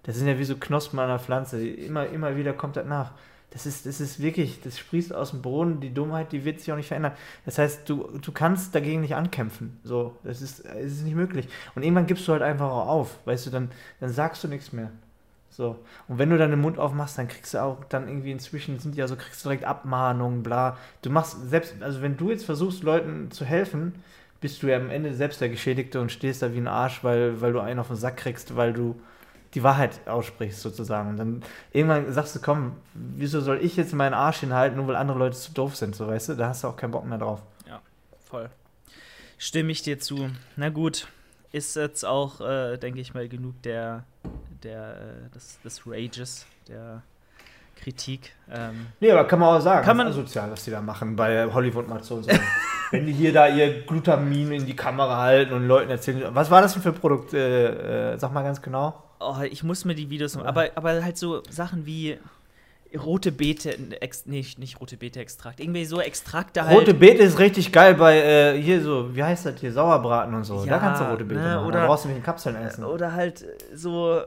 [0.03, 1.67] Das sind ja wie so Knospen einer Pflanze.
[1.67, 3.13] Immer, immer wieder kommt das nach.
[3.51, 5.81] Das ist, das ist wirklich, das sprießt aus dem Boden.
[5.81, 7.13] Die Dummheit, die wird sich auch nicht verändern.
[7.47, 9.81] Das heißt, du, du kannst dagegen nicht ankämpfen.
[9.83, 11.49] So, das ist, es ist nicht möglich.
[11.75, 13.19] Und irgendwann gibst du halt einfach auch auf.
[13.25, 14.91] Weißt du, dann, dann sagst du nichts mehr.
[15.51, 15.77] So.
[16.09, 18.95] Und wenn du dann den Mund aufmachst, dann kriegst du auch dann irgendwie inzwischen sind
[18.95, 20.77] ja so, kriegst du direkt Abmahnungen, bla.
[21.03, 23.95] Du machst selbst, also wenn du jetzt versuchst, Leuten zu helfen,
[24.41, 27.41] bist du ja am Ende selbst der Geschädigte und stehst da wie ein Arsch, weil,
[27.41, 29.01] weil du einen auf den Sack kriegst, weil du
[29.55, 31.11] die Wahrheit aussprichst sozusagen.
[31.11, 34.97] Und dann irgendwann sagst du, komm, wieso soll ich jetzt meinen Arsch hinhalten, nur weil
[34.97, 36.35] andere Leute zu doof sind, so weißt du?
[36.35, 37.43] Da hast du auch keinen Bock mehr drauf.
[38.27, 38.51] Voll.
[39.39, 40.31] Stimme ich dir zu.
[40.57, 41.07] Na gut,
[41.57, 44.05] ist jetzt auch, äh, denke ich mal, genug der,
[44.63, 47.03] der, äh, des, des Rages, der
[47.77, 48.33] Kritik.
[48.51, 51.17] Ähm, Nee, aber kann man auch sagen, Kann man- ist asozial, was die da machen
[51.17, 52.23] bei Hollywood mal so.
[52.93, 56.63] Wenn die hier da ihr Glutamin in die Kamera halten und Leuten erzählen, was war
[56.63, 57.35] das denn für ein Produkt?
[57.35, 59.03] Äh, äh, sag mal ganz genau.
[59.19, 62.17] oh, ich muss mir die Videos, aber, aber halt so Sachen wie,
[62.95, 66.77] rote Beete, ex, nee, nicht rote Beete-Extrakt, irgendwie so Extrakte halt.
[66.77, 70.45] Rote Beete ist richtig geil bei, äh, hier so, wie heißt das hier, Sauerbraten und
[70.45, 70.65] so.
[70.65, 71.67] Ja, da kannst du rote Beete ne, machen.
[71.67, 72.85] oder- da brauchst du nicht in Kapseln essen.
[72.85, 74.21] Oder halt äh, so,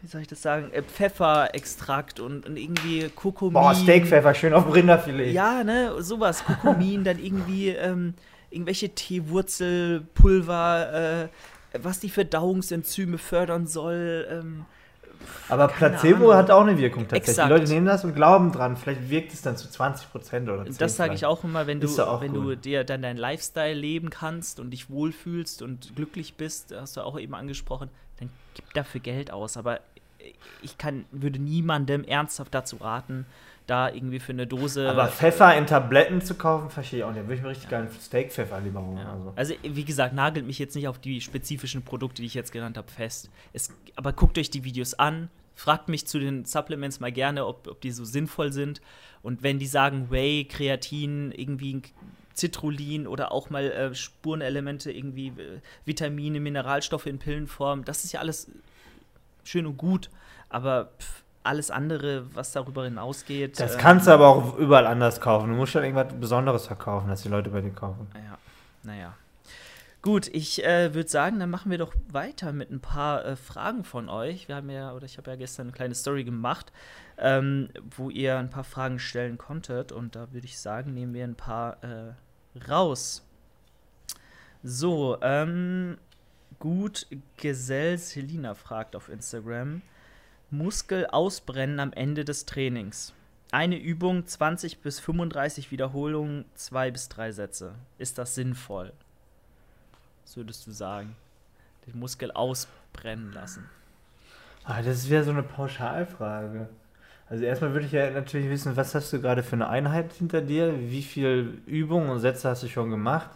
[0.00, 3.54] wie soll ich das sagen, äh, Pfefferextrakt und, und irgendwie Kurkumin.
[3.54, 5.32] Boah, Steakpfeffer, schön auf Rinderfilet.
[5.32, 8.14] Ja, ne, sowas, Kurkumin, dann irgendwie ähm,
[8.50, 11.28] irgendwelche Teewurzelpulver, äh,
[11.80, 14.26] was die Verdauungsenzyme fördern soll.
[14.30, 14.64] Ähm,
[15.48, 16.34] Aber Keine Placebo Ahnung.
[16.36, 17.28] hat auch eine Wirkung tatsächlich.
[17.28, 17.48] Exakt.
[17.48, 18.76] Die Leute nehmen das und glauben dran.
[18.76, 21.88] Vielleicht wirkt es dann zu 20% oder 10 das sage ich auch immer, wenn du,
[22.06, 22.44] auch wenn gut.
[22.44, 27.02] du dir dann dein Lifestyle leben kannst und dich wohlfühlst und glücklich bist, hast du
[27.02, 29.56] auch eben angesprochen, dann gib dafür Geld aus.
[29.56, 29.80] Aber
[30.62, 33.26] ich kann, würde niemandem ernsthaft dazu raten,
[33.66, 34.88] da irgendwie für eine Dose.
[34.88, 37.20] Aber Pfeffer in Tabletten zu kaufen, verstehe ich auch nicht.
[37.20, 38.98] Da würde ich mir richtig geilen Steakpfeffer lieber holen.
[38.98, 39.12] Ja.
[39.12, 39.32] Also.
[39.36, 42.76] Also, wie gesagt, nagelt mich jetzt nicht auf die spezifischen Produkte, die ich jetzt genannt
[42.76, 43.30] habe, fest.
[43.52, 47.68] Es, aber guckt euch die Videos an, fragt mich zu den Supplements mal gerne, ob,
[47.68, 48.80] ob die so sinnvoll sind.
[49.22, 51.82] Und wenn die sagen, Whey, Kreatin, irgendwie
[52.34, 58.20] Citrullin oder auch mal äh, Spurenelemente, irgendwie äh, Vitamine, Mineralstoffe in Pillenform, das ist ja
[58.20, 58.50] alles
[59.44, 60.10] schön und gut,
[60.48, 63.58] aber pff, alles andere, was darüber hinausgeht.
[63.60, 65.50] Das ähm, kannst du aber auch überall anders kaufen.
[65.50, 68.06] Du musst schon irgendwas Besonderes verkaufen, dass die Leute bei dir kaufen.
[68.14, 68.38] Ja,
[68.82, 69.14] naja.
[70.02, 73.84] Gut, ich äh, würde sagen, dann machen wir doch weiter mit ein paar äh, Fragen
[73.84, 74.48] von euch.
[74.48, 76.72] Wir haben ja, oder ich habe ja gestern eine kleine Story gemacht,
[77.18, 79.92] ähm, wo ihr ein paar Fragen stellen konntet.
[79.92, 82.14] Und da würde ich sagen, nehmen wir ein paar äh,
[82.68, 83.24] raus.
[84.64, 85.98] So, ähm,
[86.58, 89.82] gut, Gesell Selina fragt auf Instagram:
[90.52, 93.14] Muskel ausbrennen am Ende des Trainings.
[93.52, 97.74] Eine Übung, 20 bis 35 Wiederholungen, zwei bis drei Sätze.
[97.96, 98.92] Ist das sinnvoll?
[100.22, 101.16] Was würdest du sagen?
[101.86, 103.66] Den Muskel ausbrennen lassen.
[104.64, 106.68] Ah, das ist wieder so eine Pauschalfrage.
[107.30, 110.42] Also erstmal würde ich ja natürlich wissen, was hast du gerade für eine Einheit hinter
[110.42, 110.78] dir?
[110.78, 113.30] Wie viel Übungen und Sätze hast du schon gemacht?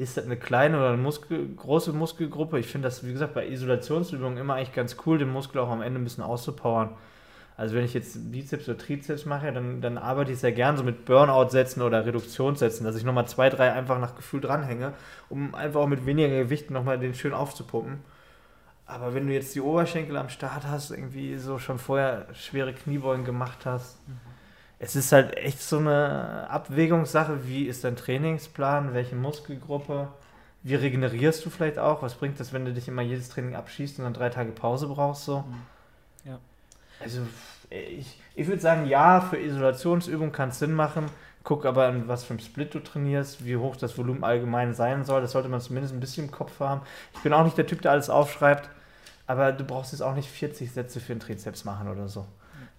[0.00, 2.58] Ist das eine kleine oder eine Muskel, große Muskelgruppe?
[2.58, 5.82] Ich finde das, wie gesagt, bei Isolationsübungen immer eigentlich ganz cool, den Muskel auch am
[5.82, 6.96] Ende ein bisschen auszupowern.
[7.58, 10.84] Also wenn ich jetzt Bizeps oder Trizeps mache, dann, dann arbeite ich sehr gern so
[10.84, 14.94] mit Burnout-Sätzen oder Reduktionssätzen, dass ich nochmal zwei, drei einfach nach Gefühl dranhänge,
[15.28, 17.98] um einfach auch mit weniger Gewicht nochmal den schön aufzupumpen.
[18.86, 23.26] Aber wenn du jetzt die Oberschenkel am Start hast, irgendwie so schon vorher schwere Kniebeugen
[23.26, 23.98] gemacht hast,
[24.82, 30.08] es ist halt echt so eine Abwägungssache, wie ist dein Trainingsplan, welche Muskelgruppe,
[30.62, 33.98] wie regenerierst du vielleicht auch, was bringt das, wenn du dich immer jedes Training abschießt
[33.98, 35.44] und dann drei Tage Pause brauchst so.
[36.24, 36.38] Ja.
[36.98, 37.20] Also
[37.68, 41.06] ich, ich würde sagen, ja, für Isolationsübungen kann es Sinn machen.
[41.44, 45.04] Guck aber, an was für ein Split du trainierst, wie hoch das Volumen allgemein sein
[45.04, 45.20] soll.
[45.20, 46.80] Das sollte man zumindest ein bisschen im Kopf haben.
[47.14, 48.70] Ich bin auch nicht der Typ, der alles aufschreibt,
[49.26, 52.26] aber du brauchst jetzt auch nicht 40 Sätze für einen Trizeps machen oder so.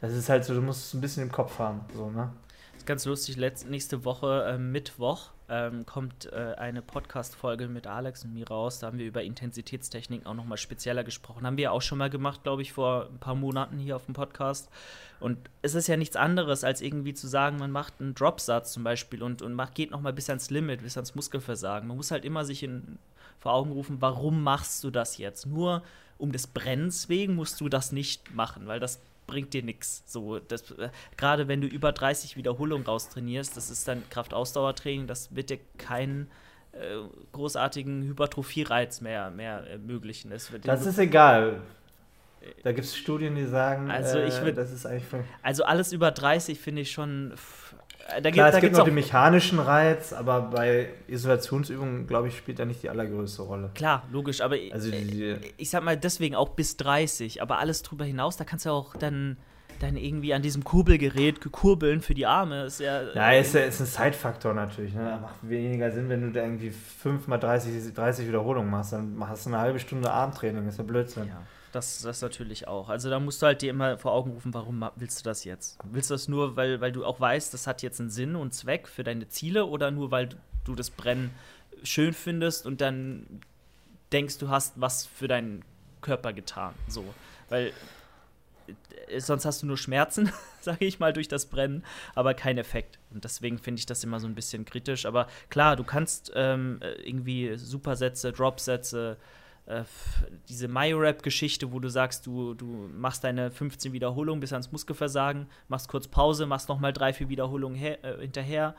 [0.02, 1.82] Das ist halt so, du musst es ein bisschen im Kopf haben.
[1.94, 2.34] So, ne?
[2.72, 3.38] Das ist ganz lustig.
[3.38, 8.80] Letz nächste Woche, äh, Mittwoch, ähm, kommt äh, eine Podcast-Folge mit Alex und mir raus.
[8.80, 11.46] Da haben wir über Intensitätstechniken auch nochmal spezieller gesprochen.
[11.46, 14.06] Haben wir ja auch schon mal gemacht, glaube ich, vor ein paar Monaten hier auf
[14.06, 14.70] dem Podcast.
[15.20, 18.84] Und es ist ja nichts anderes, als irgendwie zu sagen, man macht einen Dropsatz zum
[18.84, 21.88] Beispiel und, und macht, geht nochmal bis ans Limit, bis ans Muskelversagen.
[21.88, 22.98] Man muss halt immer sich in,
[23.38, 25.46] vor Augen rufen, warum machst du das jetzt?
[25.46, 25.84] Nur
[26.18, 29.00] um des Brennens wegen musst du das nicht machen, weil das
[29.32, 30.04] bringt dir nichts.
[30.06, 35.34] So, das, äh, gerade wenn du über 30 Wiederholungen raustrainierst, das ist dann Kraftausdauertraining, das
[35.36, 36.30] wird dir keinen
[36.74, 36.78] äh,
[37.32, 40.30] großartigen Hypertrophie-Reiz mehr, mehr ermöglichen.
[40.32, 41.62] Das, wird- Das ist egal.
[42.63, 45.94] Da gibt es Studien, die sagen, Also ich äh, würd- das ist eigentlich also alles
[45.94, 47.34] über 30 finde ich schon.
[48.15, 52.38] Äh, Da, Klar, gibt, es gibt noch den mechanischen Reiz, aber bei Isolationsübungen, glaube ich,
[52.38, 53.71] spielt er nicht die allergrößte Rolle.
[53.76, 57.82] Klar, logisch, aber Also äh, die- ich sag mal deswegen auch bis 30, aber alles
[57.84, 59.38] drüber hinaus, da kannst du auch dann,
[59.80, 62.65] dann irgendwie an diesem Kurbelgerät kurbeln für die Arme.
[62.65, 64.93] Ist ja, Ja, ist, ja- ist ein Side-Faktor natürlich.
[64.93, 65.17] Ne?
[65.21, 68.93] Macht weniger Sinn, wenn du da irgendwie 5 mal 30, 30 Wiederholungen machst.
[68.93, 70.67] Dann hast du eine halbe Stunde Armtraining.
[70.67, 71.28] ist ja Blödsinn.
[71.28, 71.41] Ja,
[71.72, 72.90] das, das natürlich auch.
[72.90, 75.78] Also da musst du halt dir immer vor Augen rufen, warum willst du das jetzt?
[75.84, 78.54] Willst du das nur, weil, weil du auch weißt, das hat jetzt einen Sinn und
[78.54, 80.30] Zweck für deine Ziele oder nur, weil
[80.64, 81.32] du das Brennen
[81.84, 83.42] schön findest und dann
[84.12, 85.63] denkst, du hast was für deinen
[86.02, 86.74] Körper getan.
[86.88, 87.04] So.
[87.50, 87.72] Weil
[89.08, 91.84] äh, sonst hast du nur Schmerzen, sage ich mal, durch das Brennen,
[92.15, 93.00] aber kein Effekt.
[93.12, 95.06] Und deswegen finde ich das immer so ein bisschen kritisch.
[95.06, 101.90] Aber klar, du kannst ähm, äh, irgendwie Supersätze, Dropsätze, äh, f- diese MyRap-Geschichte, wo du
[101.90, 106.94] sagst, du, du machst deine 15 Wiederholungen bis ans Muskelversagen, machst kurz Pause, machst nochmal
[106.94, 108.76] drei, vier Wiederholungen äh, hinterher,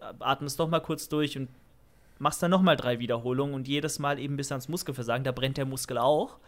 [0.00, 1.48] äh, atmest nochmal kurz durch und
[2.18, 5.66] machst dann nochmal drei Wiederholungen und jedes Mal eben bis ans Muskelversagen, da brennt der
[5.66, 6.38] Muskel auch.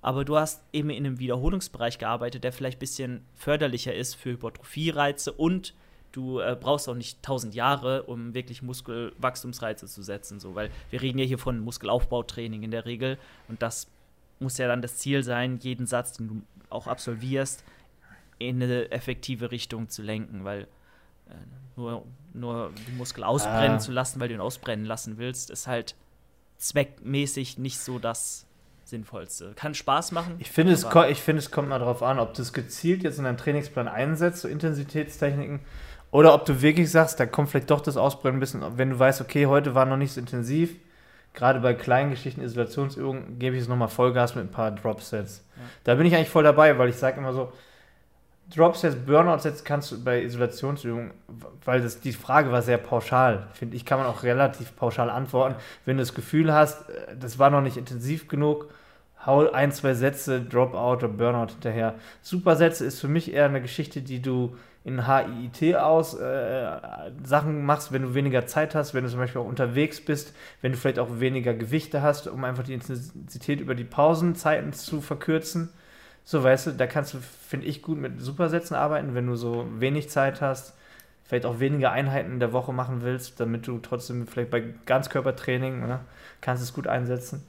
[0.00, 4.30] aber du hast eben in einem Wiederholungsbereich gearbeitet, der vielleicht ein bisschen förderlicher ist für
[4.30, 5.74] Hypertrophie-Reize und
[6.12, 11.02] du äh, brauchst auch nicht 1000 Jahre, um wirklich Muskelwachstumsreize zu setzen, so, weil wir
[11.02, 13.88] reden ja hier von Muskelaufbautraining in der Regel und das
[14.40, 17.64] muss ja dann das Ziel sein, jeden Satz, den du auch absolvierst,
[18.38, 20.62] in eine effektive Richtung zu lenken, weil
[21.28, 21.34] äh,
[21.76, 22.04] nur,
[22.34, 23.80] nur den Muskel ausbrennen ah.
[23.80, 25.94] zu lassen, weil du ihn ausbrennen lassen willst, ist halt
[26.58, 28.46] zweckmäßig nicht so das
[28.84, 29.52] Sinnvollste.
[29.54, 30.36] Kann Spaß machen.
[30.38, 33.18] Ich finde, es, ich find, es kommt mal darauf an, ob du es gezielt jetzt
[33.18, 35.60] in deinem Trainingsplan einsetzt, so Intensitätstechniken,
[36.10, 38.98] oder ob du wirklich sagst, da kommt vielleicht doch das Ausbrennen ein bisschen, wenn du
[38.98, 40.76] weißt, okay, heute war noch nicht so intensiv.
[41.34, 45.44] Gerade bei kleinen Geschichten, Isolationsübungen, gebe ich es nochmal Vollgas mit ein paar Dropsets.
[45.56, 45.62] Ja.
[45.84, 47.52] Da bin ich eigentlich voll dabei, weil ich sage immer so,
[48.54, 51.10] Dropsets, Burnout-Sets kannst du bei Isolationsübungen,
[51.64, 55.56] weil das, die Frage war sehr pauschal, finde ich, kann man auch relativ pauschal antworten.
[55.84, 58.68] Wenn du das Gefühl hast, äh, das war noch nicht intensiv genug,
[59.26, 61.94] hau ein, zwei Sätze Dropout oder Burnout hinterher.
[62.22, 66.80] Supersätze ist für mich eher eine Geschichte, die du in HIIT aus äh,
[67.22, 70.72] Sachen machst, wenn du weniger Zeit hast, wenn du zum Beispiel auch unterwegs bist, wenn
[70.72, 75.70] du vielleicht auch weniger Gewichte hast, um einfach die Intensität über die Pausenzeiten zu verkürzen.
[76.24, 79.66] So, weißt du, da kannst du, finde ich, gut mit Supersätzen arbeiten, wenn du so
[79.78, 80.74] wenig Zeit hast,
[81.24, 85.80] vielleicht auch weniger Einheiten in der Woche machen willst, damit du trotzdem vielleicht bei Ganzkörpertraining
[85.86, 86.00] ne,
[86.40, 87.44] kannst es gut einsetzen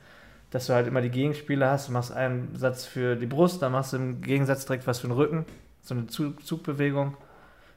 [0.52, 1.90] dass du halt immer die Gegenspiele hast.
[1.90, 5.08] Du machst einen Satz für die Brust, dann machst du im Gegensatz direkt was für
[5.08, 5.46] den Rücken.
[5.90, 7.18] So eine Zugbewegung.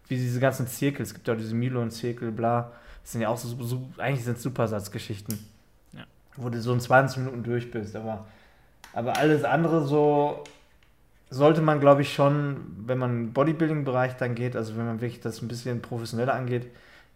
[0.07, 1.03] Wie diese ganzen Zirkel.
[1.03, 2.71] Es gibt ja auch diese Milo-Zirkel, bla.
[3.03, 5.39] Das sind ja auch so, so eigentlich sind Supersatzgeschichten.
[5.95, 6.05] Ja.
[6.37, 7.97] Wo du so in 20 Minuten durch bist.
[7.97, 8.27] Aber,
[8.93, 10.45] aber alles andere so
[11.31, 15.41] sollte man, glaube ich, schon, wenn man Bodybuilding-Bereich dann geht, also wenn man wirklich das
[15.41, 16.67] ein bisschen professioneller angeht,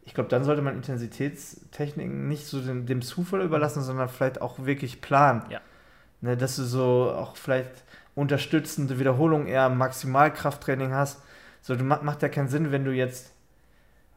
[0.07, 4.65] ich glaube, dann sollte man Intensitätstechniken nicht so dem, dem, Zufall überlassen, sondern vielleicht auch
[4.65, 5.43] wirklich planen.
[5.51, 5.61] Ja.
[6.23, 7.85] Ne, dass du so auch vielleicht
[8.17, 11.23] unterstützende Wiederholungen eher Maximalkrafttraining hast.
[11.63, 13.33] So, du macht ja keinen Sinn, wenn du jetzt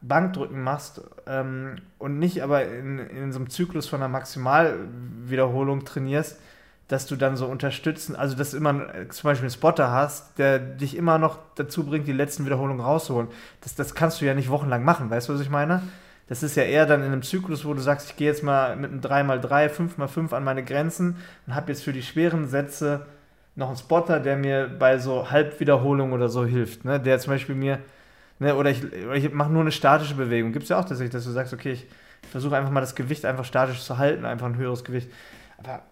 [0.00, 6.40] Bankdrücken machst ähm, und nicht aber in, in so einem Zyklus von einer Maximalwiederholung trainierst,
[6.88, 8.72] dass du dann so unterstützen, also dass du immer
[9.10, 13.28] zum Beispiel einen Spotter hast, der dich immer noch dazu bringt, die letzten Wiederholungen rauszuholen.
[13.60, 15.82] Das, das kannst du ja nicht wochenlang machen, weißt du, was ich meine?
[16.28, 18.76] Das ist ja eher dann in einem Zyklus, wo du sagst, ich gehe jetzt mal
[18.76, 23.06] mit einem 3x3, 5x5 an meine Grenzen und habe jetzt für die schweren Sätze
[23.60, 26.84] noch einen Spotter, der mir bei so Halbwiederholungen oder so hilft.
[26.84, 26.98] Ne?
[26.98, 27.78] Der zum Beispiel mir,
[28.40, 30.52] ne, oder ich, ich mache nur eine statische Bewegung.
[30.52, 31.86] Gibt es ja auch tatsächlich, dass du sagst, okay, ich
[32.30, 35.10] versuche einfach mal das Gewicht einfach statisch zu halten, einfach ein höheres Gewicht.
[35.58, 35.82] Aber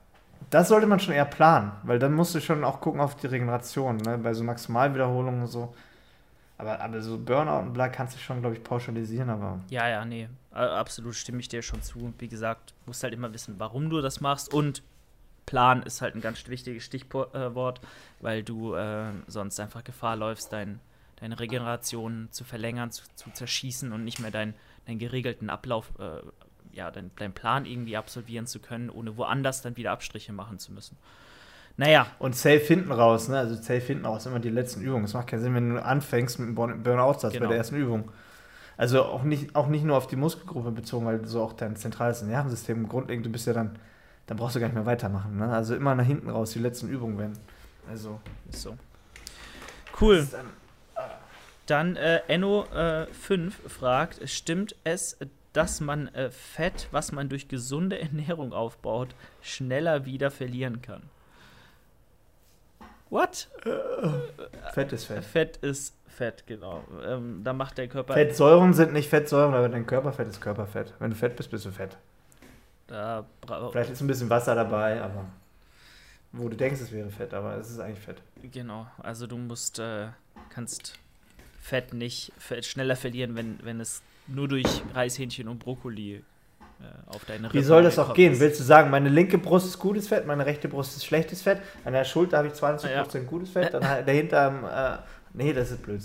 [0.51, 3.27] das sollte man schon eher planen, weil dann musst du schon auch gucken auf die
[3.27, 4.19] Regeneration, ne?
[4.19, 5.75] bei so Maximalwiederholungen und so.
[6.57, 9.61] Aber, aber so Burnout und bla kannst du schon, glaube ich, pauschalisieren, aber.
[9.71, 10.29] Ja, ja, nee.
[10.51, 12.13] Absolut stimme ich dir schon zu.
[12.19, 14.83] Wie gesagt, musst halt immer wissen, warum du das machst und
[15.49, 17.81] Plan ist halt ein ganz wichtiges Stichwort,
[18.21, 20.79] weil du äh, sonst einfach Gefahr läufst, dein,
[21.17, 24.55] deine Regeneration zu verlängern, zu, zu zerschießen und nicht mehr deinen
[24.87, 26.21] dein geregelten Ablauf äh,
[26.73, 30.73] ja, deinen dein Plan irgendwie absolvieren zu können, ohne woanders dann wieder Abstriche machen zu
[30.73, 30.99] müssen.
[31.79, 32.09] Naja.
[32.19, 33.39] Und safe hinten raus, ne?
[33.39, 35.05] Also safe hinten raus, immer die letzten Übungen.
[35.05, 37.47] Es macht keinen Sinn, wenn du anfängst mit einem Burnout-Satz genau.
[37.47, 38.11] bei der ersten Übung.
[38.77, 42.23] Also auch nicht, auch nicht nur auf die Muskelgruppe bezogen, weil so auch dein zentrales
[42.23, 43.79] Nervensystem grundlegend, du bist ja dann,
[44.29, 45.39] dann brauchst du gar nicht mehr weitermachen.
[45.39, 45.51] Ne?
[45.51, 47.39] Also immer nach hinten raus, die letzten Übungen werden.
[47.89, 48.21] Also.
[48.51, 48.77] Ist so.
[50.01, 50.29] Cool.
[51.67, 55.19] Dann, äh, Enno5 äh, fragt, stimmt es,
[55.55, 61.03] dass man äh, Fett, was man durch gesunde Ernährung aufbaut, schneller wieder verlieren kann.
[63.11, 63.49] What?
[63.65, 65.25] Äh, Fett ist Fett.
[65.25, 66.85] Fett ist Fett, genau.
[67.03, 68.13] Ähm, da macht der Körper.
[68.13, 70.93] Fettsäuren sind nicht Fettsäuren, aber dein Körperfett ist Körperfett.
[70.99, 71.97] Wenn du fett bist, bist du fett.
[72.89, 73.25] Da
[73.71, 75.27] Vielleicht ist ein bisschen Wasser dabei, aber
[76.33, 78.17] wo du denkst, es wäre Fett, aber es ist eigentlich Fett.
[78.43, 80.09] Genau, also du musst, äh,
[80.49, 80.99] kannst
[81.61, 86.23] Fett nicht Fett schneller verlieren, wenn, wenn es nur durch Reishähnchen und Brokkoli äh,
[87.07, 88.33] auf deine Rippe Wie soll das auch gehen?
[88.33, 88.41] Ist.
[88.41, 91.61] Willst du sagen, meine linke Brust ist gutes Fett, meine rechte Brust ist schlechtes Fett,
[91.85, 93.05] an der Schulter habe ich 20% ja.
[93.25, 96.03] gutes Fett, dann dahinter, äh, nee, das ist blöd.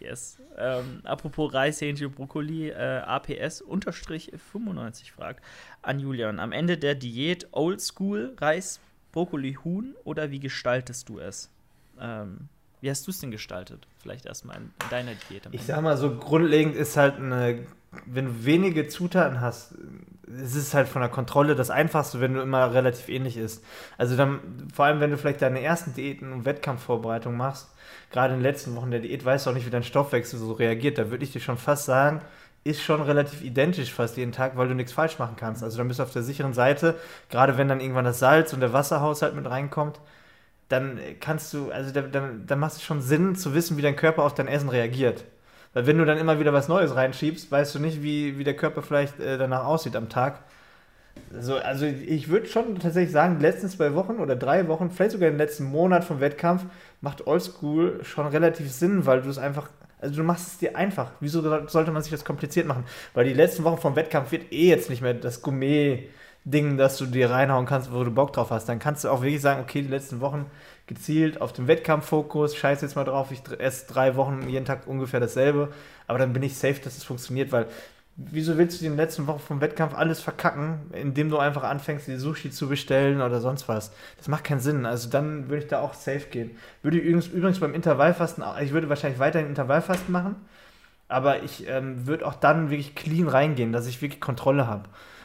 [0.00, 0.38] Yes.
[0.56, 5.44] Ähm, apropos Reishähnchen und Brokkoli, äh, APS 95 fragt
[5.82, 8.80] an Julian, am Ende der Diät Oldschool Reis,
[9.12, 11.50] Brokkoli, Huhn oder wie gestaltest du es?
[12.00, 12.48] Ähm,
[12.80, 13.86] wie hast du es denn gestaltet?
[13.98, 15.42] Vielleicht erstmal in, in deiner Diät.
[15.52, 17.66] Ich sag mal, so grundlegend ist halt eine,
[18.06, 19.74] wenn du wenige Zutaten hast,
[20.26, 23.64] ist es halt von der Kontrolle das Einfachste, wenn du immer relativ ähnlich isst.
[23.98, 24.40] Also dann,
[24.72, 27.68] vor allem wenn du vielleicht deine ersten Diäten und Wettkampfvorbereitung machst,
[28.10, 30.52] gerade in den letzten Wochen der Diät, weißt du auch nicht, wie dein Stoffwechsel so
[30.52, 30.98] reagiert.
[30.98, 32.20] Da würde ich dir schon fast sagen,
[32.64, 35.62] ist schon relativ identisch fast jeden Tag, weil du nichts falsch machen kannst.
[35.62, 36.96] Also dann bist du auf der sicheren Seite,
[37.30, 40.00] gerade wenn dann irgendwann das Salz und der Wasserhaushalt mit reinkommt
[40.70, 44.22] dann kannst du, also dann, dann, macht es schon Sinn zu wissen, wie dein Körper
[44.22, 45.24] auf dein Essen reagiert.
[45.74, 48.56] Weil wenn du dann immer wieder was Neues reinschiebst, weißt du nicht, wie, wie der
[48.56, 50.44] Körper vielleicht äh, danach aussieht am Tag.
[51.32, 55.12] Also, also ich würde schon tatsächlich sagen, die letzten zwei Wochen oder drei Wochen, vielleicht
[55.12, 56.64] sogar den letzten Monat vom Wettkampf,
[57.00, 61.12] macht Oldschool schon relativ Sinn, weil du es einfach, also du machst es dir einfach.
[61.20, 62.84] Wieso sollte man sich das kompliziert machen?
[63.14, 67.06] Weil die letzten Wochen vom Wettkampf wird eh jetzt nicht mehr das Gourmet-Ding, dass du
[67.06, 68.68] dir reinhauen kannst, wo du Bock drauf hast.
[68.68, 70.46] Dann kannst du auch wirklich sagen, okay, die letzten Wochen
[70.88, 75.20] gezielt auf den Wettkampffokus, scheiß jetzt mal drauf, ich esse drei Wochen jeden Tag ungefähr
[75.20, 75.68] dasselbe,
[76.08, 77.66] aber dann bin ich safe, dass es funktioniert, weil
[78.30, 82.16] wieso willst du den letzten Wochen vom Wettkampf alles verkacken, indem du einfach anfängst, die
[82.16, 83.92] Sushi zu bestellen oder sonst was?
[84.18, 84.86] Das macht keinen Sinn.
[84.86, 86.50] Also dann würde ich da auch safe gehen.
[86.82, 90.36] Würde ich übrigens, übrigens beim Intervallfasten, ich würde wahrscheinlich weiterhin Intervallfasten machen,
[91.08, 94.84] aber ich ähm, würde auch dann wirklich clean reingehen, dass ich wirklich Kontrolle habe.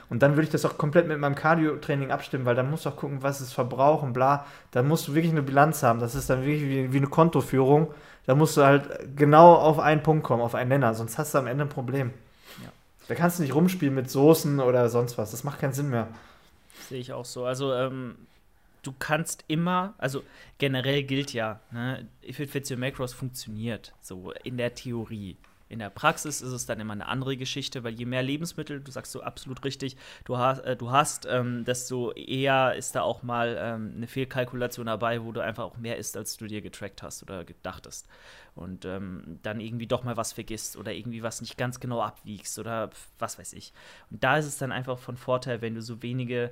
[0.10, 2.89] Und dann würde ich das auch komplett mit meinem Cardio-Training abstimmen, weil dann musst du
[2.89, 4.46] auch gucken, was ist Verbrauch und bla.
[4.72, 6.00] Da musst du wirklich eine Bilanz haben.
[6.00, 7.88] Das ist dann wirklich wie, wie eine Kontoführung.
[8.28, 10.93] Da musst du halt genau auf einen Punkt kommen, auf einen Nenner.
[10.93, 12.12] Sonst hast du am Ende ein Problem.
[13.08, 15.32] Da kannst du nicht rumspielen mit Soßen oder sonst was.
[15.32, 16.08] Das macht keinen Sinn mehr.
[16.89, 17.45] Sehe ich auch so.
[17.45, 18.16] Also, ähm,
[18.82, 20.24] du kannst immer, also
[20.58, 25.38] generell gilt ja, ne, If it fits your macros funktioniert, so in der Theorie.
[25.68, 28.91] In der Praxis ist es dann immer eine andere Geschichte, weil je mehr Lebensmittel, du
[28.91, 33.24] sagst so absolut richtig, du hast, äh, du hast ähm, desto eher ist da auch
[33.24, 37.01] mal ähm, eine Fehlkalkulation dabei, wo du einfach auch mehr isst, als du dir getrackt
[37.01, 38.07] hast oder gedachtest.
[38.53, 42.59] Und ähm, dann irgendwie doch mal was vergisst oder irgendwie was nicht ganz genau abwiegst
[42.59, 43.74] oder was weiß ich.
[44.11, 46.51] Und da ist es dann einfach von Vorteil, wenn du so wenige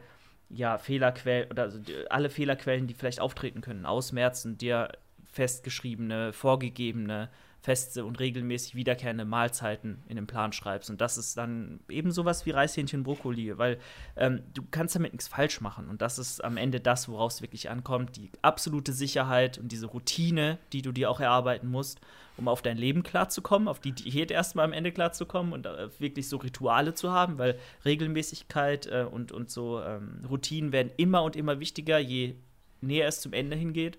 [0.49, 4.89] ja, Fehlerquellen oder also alle Fehlerquellen, die vielleicht auftreten können, ausmerzen, dir
[5.31, 7.29] festgeschriebene, vorgegebene
[7.63, 10.89] feste und regelmäßig wiederkehrende Mahlzeiten in den Plan schreibst.
[10.89, 13.79] Und das ist dann eben sowas wie Reishähnchen, Brokkoli, weil
[14.17, 15.87] ähm, du kannst damit nichts falsch machen.
[15.87, 18.17] Und das ist am Ende das, woraus es wirklich ankommt.
[18.17, 22.01] Die absolute Sicherheit und diese Routine, die du dir auch erarbeiten musst,
[22.35, 26.27] um auf dein Leben klarzukommen, auf die Diät erstmal am Ende klarzukommen und äh, wirklich
[26.27, 31.37] so Rituale zu haben, weil Regelmäßigkeit äh, und, und so ähm, Routinen werden immer und
[31.37, 32.35] immer wichtiger, je
[32.81, 33.97] näher es zum Ende hingeht.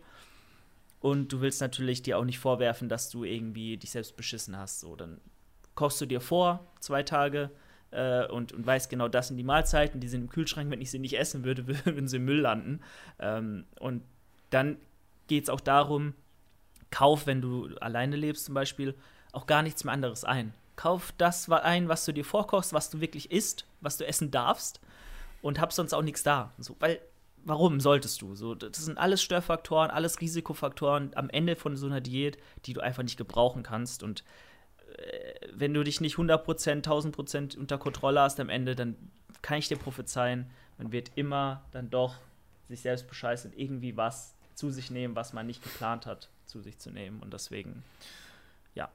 [1.04, 4.80] Und du willst natürlich dir auch nicht vorwerfen, dass du irgendwie dich selbst beschissen hast.
[4.80, 5.20] So, dann
[5.74, 7.50] kochst du dir vor, zwei Tage,
[7.90, 10.70] äh, und, und weißt genau, das sind die Mahlzeiten, die sind im Kühlschrank.
[10.70, 12.80] Wenn ich sie nicht essen würde, würden sie im Müll landen.
[13.18, 14.02] Ähm, und
[14.48, 14.78] dann
[15.26, 16.14] geht es auch darum,
[16.90, 18.94] kauf, wenn du alleine lebst zum Beispiel,
[19.32, 20.54] auch gar nichts mehr anderes ein.
[20.74, 24.80] Kauf das ein, was du dir vorkochst, was du wirklich isst, was du essen darfst
[25.42, 26.54] und hab sonst auch nichts da.
[26.56, 26.98] So, weil
[27.44, 28.34] warum solltest du?
[28.34, 32.80] So, das sind alles Störfaktoren, alles Risikofaktoren am Ende von so einer Diät, die du
[32.80, 34.02] einfach nicht gebrauchen kannst.
[34.02, 34.24] Und
[34.96, 38.96] äh, wenn du dich nicht 100%, 1000% unter Kontrolle hast am Ende, dann
[39.42, 42.16] kann ich dir prophezeien, man wird immer dann doch
[42.68, 46.60] sich selbst bescheißen und irgendwie was zu sich nehmen, was man nicht geplant hat, zu
[46.60, 47.20] sich zu nehmen.
[47.20, 47.84] Und deswegen,
[48.74, 48.88] ja,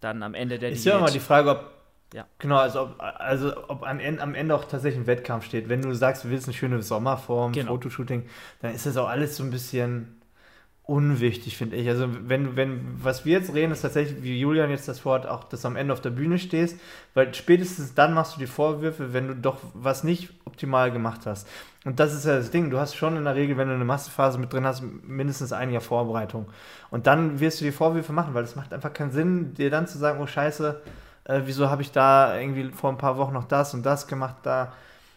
[0.00, 0.86] dann am Ende der Ist Diät.
[0.86, 1.77] Ist ja immer die Frage, ob
[2.14, 2.26] ja.
[2.38, 5.68] Genau, also ob, also ob am, Ende, am Ende auch tatsächlich ein Wettkampf steht.
[5.68, 7.72] Wenn du sagst, du willst eine schöne Sommerform, genau.
[7.72, 8.24] Fotoshooting,
[8.60, 10.18] dann ist das auch alles so ein bisschen
[10.88, 11.86] unwichtig, finde ich.
[11.86, 15.44] Also wenn, wenn, was wir jetzt reden, ist tatsächlich, wie Julian jetzt das Wort, auch,
[15.44, 16.80] dass du am Ende auf der Bühne stehst,
[17.12, 21.46] weil spätestens dann machst du die Vorwürfe, wenn du doch was nicht optimal gemacht hast.
[21.84, 23.84] Und das ist ja das Ding, du hast schon in der Regel, wenn du eine
[23.84, 26.46] Massephase mit drin hast, mindestens ein Jahr Vorbereitung.
[26.90, 29.86] Und dann wirst du die Vorwürfe machen, weil es macht einfach keinen Sinn, dir dann
[29.86, 30.80] zu sagen, oh scheiße,
[31.28, 34.36] äh, wieso habe ich da irgendwie vor ein paar Wochen noch das und das gemacht
[34.42, 34.72] da.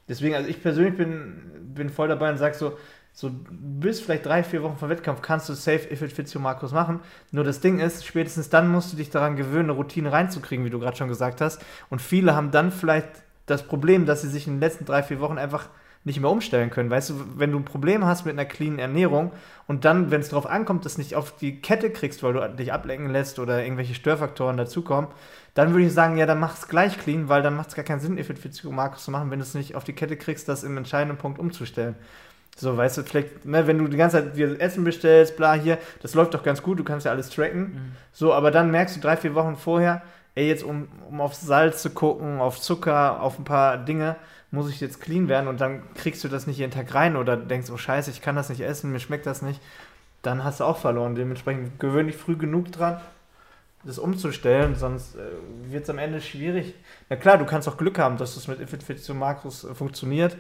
[0.08, 1.42] Deswegen, also ich persönlich bin,
[1.74, 2.78] bin voll dabei und sage so,
[3.14, 6.40] so bis vielleicht drei, vier Wochen vor Wettkampf kannst du safe if it fits you
[6.40, 7.00] Markus machen.
[7.32, 10.70] Nur das Ding ist, spätestens dann musst du dich daran gewöhnen, eine Routine reinzukriegen, wie
[10.70, 11.62] du gerade schon gesagt hast.
[11.90, 13.10] Und viele haben dann vielleicht
[13.46, 15.68] das Problem, dass sie sich in den letzten drei, vier Wochen einfach
[16.04, 16.90] nicht mehr umstellen können.
[16.90, 19.32] Weißt du, wenn du ein Problem hast mit einer cleanen Ernährung
[19.68, 22.74] und dann, wenn es darauf ankommt, das nicht auf die Kette kriegst, weil du dich
[22.74, 25.12] ablenken lässt oder irgendwelche Störfaktoren dazukommen,
[25.54, 27.86] dann würde ich sagen, ja, dann mach es gleich clean, weil dann macht es gar
[27.86, 30.48] keinen Sinn, Ifit für Markus zu machen, wenn du es nicht auf die Kette kriegst,
[30.48, 31.96] das im entscheidenden Punkt umzustellen.
[32.58, 35.78] So, weißt du, vielleicht, ne, wenn du die ganze Zeit dir Essen bestellst, bla, hier,
[36.02, 37.62] das läuft doch ganz gut, du kannst ja alles tracken.
[37.62, 37.92] Mhm.
[38.12, 40.02] So, aber dann merkst du drei, vier Wochen vorher,
[40.36, 44.16] ey, jetzt um, um auf Salz zu gucken, auf Zucker, auf ein paar Dinge,
[44.52, 47.38] muss ich jetzt clean werden und dann kriegst du das nicht jeden Tag rein oder
[47.38, 49.62] denkst, oh scheiße, ich kann das nicht essen, mir schmeckt das nicht,
[50.22, 51.16] dann hast du auch verloren.
[51.16, 53.00] Dementsprechend gewöhn dich früh genug dran,
[53.84, 56.76] das umzustellen, sonst äh, wird es am Ende schwierig.
[57.10, 60.38] Na klar, du kannst auch Glück haben, dass es mit zu Markus äh, funktioniert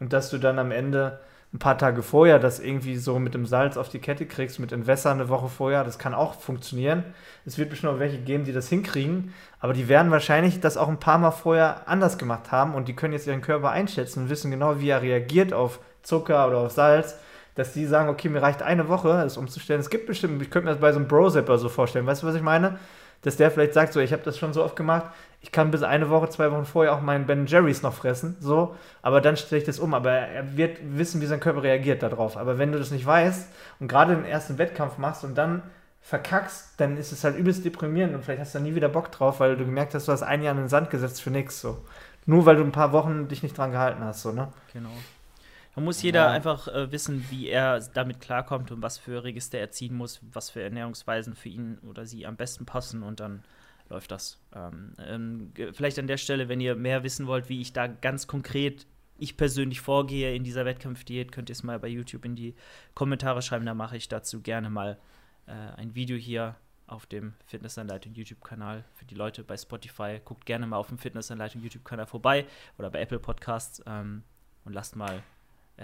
[0.00, 1.20] und dass du dann am Ende
[1.56, 4.72] ein paar Tage vorher das irgendwie so mit dem Salz auf die Kette kriegst, mit
[4.72, 7.02] Entwässer eine Woche vorher, das kann auch funktionieren.
[7.46, 10.88] Es wird bestimmt auch welche geben, die das hinkriegen, aber die werden wahrscheinlich das auch
[10.88, 14.30] ein paar Mal vorher anders gemacht haben und die können jetzt ihren Körper einschätzen und
[14.30, 17.16] wissen genau, wie er reagiert auf Zucker oder auf Salz.
[17.54, 19.80] dass die sagen, okay, mir reicht eine Woche, das umzustellen.
[19.80, 22.04] Es gibt bestimmt, ich könnte mir das bei so einem Bro-Zipper so vorstellen.
[22.04, 22.78] Weißt du, was ich meine?
[23.22, 25.06] Dass der vielleicht sagt, so, ich habe das schon so oft gemacht,
[25.40, 28.74] ich kann bis eine Woche, zwei Wochen vorher auch meinen Ben Jerry's noch fressen, so,
[29.02, 29.94] aber dann stelle ich das um.
[29.94, 32.36] Aber er wird wissen, wie sein Körper reagiert darauf.
[32.36, 33.48] Aber wenn du das nicht weißt
[33.80, 35.62] und gerade den ersten Wettkampf machst und dann
[36.02, 39.40] verkackst, dann ist es halt übelst deprimierend und vielleicht hast du nie wieder Bock drauf,
[39.40, 41.78] weil du gemerkt hast, du hast ein Jahr in den Sand gesetzt für nichts, so.
[42.26, 44.52] Nur weil du ein paar Wochen dich nicht dran gehalten hast, so, ne?
[44.72, 44.90] Genau.
[45.76, 46.30] Man muss jeder ja.
[46.30, 50.48] einfach äh, wissen, wie er damit klarkommt und was für Register er ziehen muss, was
[50.48, 53.44] für Ernährungsweisen für ihn oder sie am besten passen und dann
[53.90, 54.40] läuft das.
[54.54, 58.26] Ähm, ähm, vielleicht an der Stelle, wenn ihr mehr wissen wollt, wie ich da ganz
[58.26, 58.86] konkret
[59.18, 62.54] ich persönlich vorgehe in dieser Wettkampfdiät, könnt ihr es mal bei YouTube in die
[62.94, 63.66] Kommentare schreiben.
[63.66, 64.98] Da mache ich dazu gerne mal
[65.46, 66.56] äh, ein Video hier
[66.86, 70.20] auf dem Fitnessanleitung YouTube-Kanal für die Leute bei Spotify.
[70.24, 72.46] Guckt gerne mal auf dem Fitnessanleitung YouTube-Kanal vorbei
[72.78, 74.22] oder bei Apple Podcasts ähm,
[74.64, 75.22] und lasst mal
[75.76, 75.82] äh,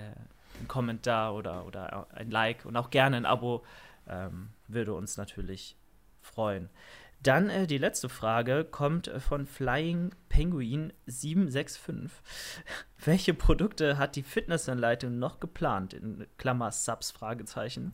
[0.58, 3.64] einen Kommentar oder, oder ein Like und auch gerne ein Abo.
[4.08, 5.76] Ähm, würde uns natürlich
[6.20, 6.68] freuen.
[7.22, 12.10] Dann äh, die letzte Frage kommt von Flying Penguin 765.
[13.04, 15.94] Welche Produkte hat die Fitnessanleitung noch geplant?
[15.94, 17.92] In Klammer Subs Fragezeichen.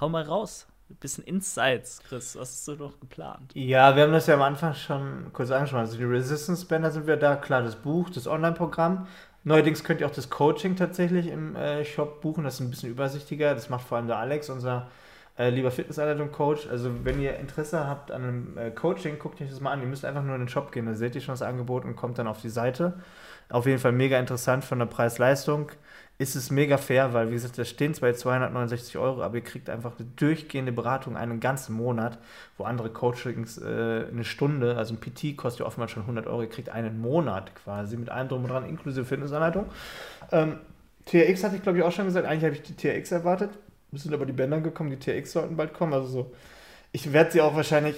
[0.00, 0.68] Hau mal raus.
[0.88, 2.36] Ein bisschen Insights, Chris.
[2.36, 3.52] Was hast du noch geplant?
[3.54, 5.80] Ja, wir haben das ja am Anfang schon kurz angesprochen.
[5.80, 7.36] Also die Resistance Banner sind wir da.
[7.36, 9.06] Klar, das Buch, das Online-Programm.
[9.44, 12.44] Neuerdings könnt ihr auch das Coaching tatsächlich im äh, Shop buchen.
[12.44, 13.54] Das ist ein bisschen übersichtlicher.
[13.54, 14.88] Das macht vor allem der Alex, unser
[15.36, 16.68] äh, lieber Fitnessanleitung-Coach.
[16.68, 19.80] Also, wenn ihr Interesse habt an einem äh, Coaching, guckt euch das mal an.
[19.80, 20.86] Ihr müsst einfach nur in den Shop gehen.
[20.86, 23.00] Da seht ihr schon das Angebot und kommt dann auf die Seite.
[23.48, 25.70] Auf jeden Fall mega interessant von der Preis-Leistung.
[26.18, 29.68] Ist es mega fair, weil, wie gesagt, da stehen zwar 269 Euro, aber ihr kriegt
[29.68, 32.18] einfach eine durchgehende Beratung einen ganzen Monat,
[32.56, 36.42] wo andere Coachings äh, eine Stunde, also ein PT kostet ja oftmals schon 100 Euro,
[36.42, 39.66] ihr kriegt einen Monat quasi mit allem drum und dran, inklusive Fitnessanleitung.
[40.30, 40.58] Ähm,
[41.06, 42.26] TRX hatte ich, glaube ich, auch schon gesagt.
[42.26, 43.50] Eigentlich habe ich die TRX erwartet.
[43.92, 45.92] Sind aber die Bänder gekommen, die TX sollten bald kommen.
[45.92, 46.32] Also so.
[46.92, 47.96] Ich werde sie auch wahrscheinlich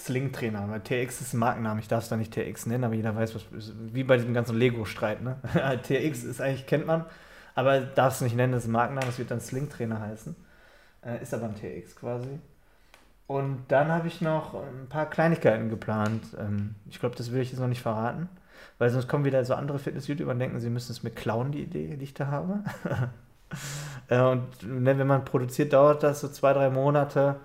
[0.00, 1.80] Sling-Trainer, weil TX ist ein Markenname.
[1.80, 3.44] Ich darf es da nicht TX nennen, aber jeder weiß, was.
[3.92, 5.36] Wie bei diesem ganzen Lego-Streit, ne?
[5.82, 7.04] TX ist eigentlich, kennt man,
[7.54, 10.36] aber darf es nicht nennen, das ist ein Markenname, es wird dann Sling-Trainer heißen.
[11.04, 12.38] Äh, ist aber ein TX quasi.
[13.26, 16.24] Und dann habe ich noch ein paar Kleinigkeiten geplant.
[16.38, 18.28] Ähm, ich glaube, das will ich jetzt noch nicht verraten,
[18.78, 21.62] weil sonst kommen wieder so andere Fitness-YouTuber und denken, sie müssen es mir klauen, die
[21.62, 22.64] Idee, die ich da habe.
[24.10, 27.36] Äh, und ne, wenn man produziert, dauert das so zwei, drei Monate.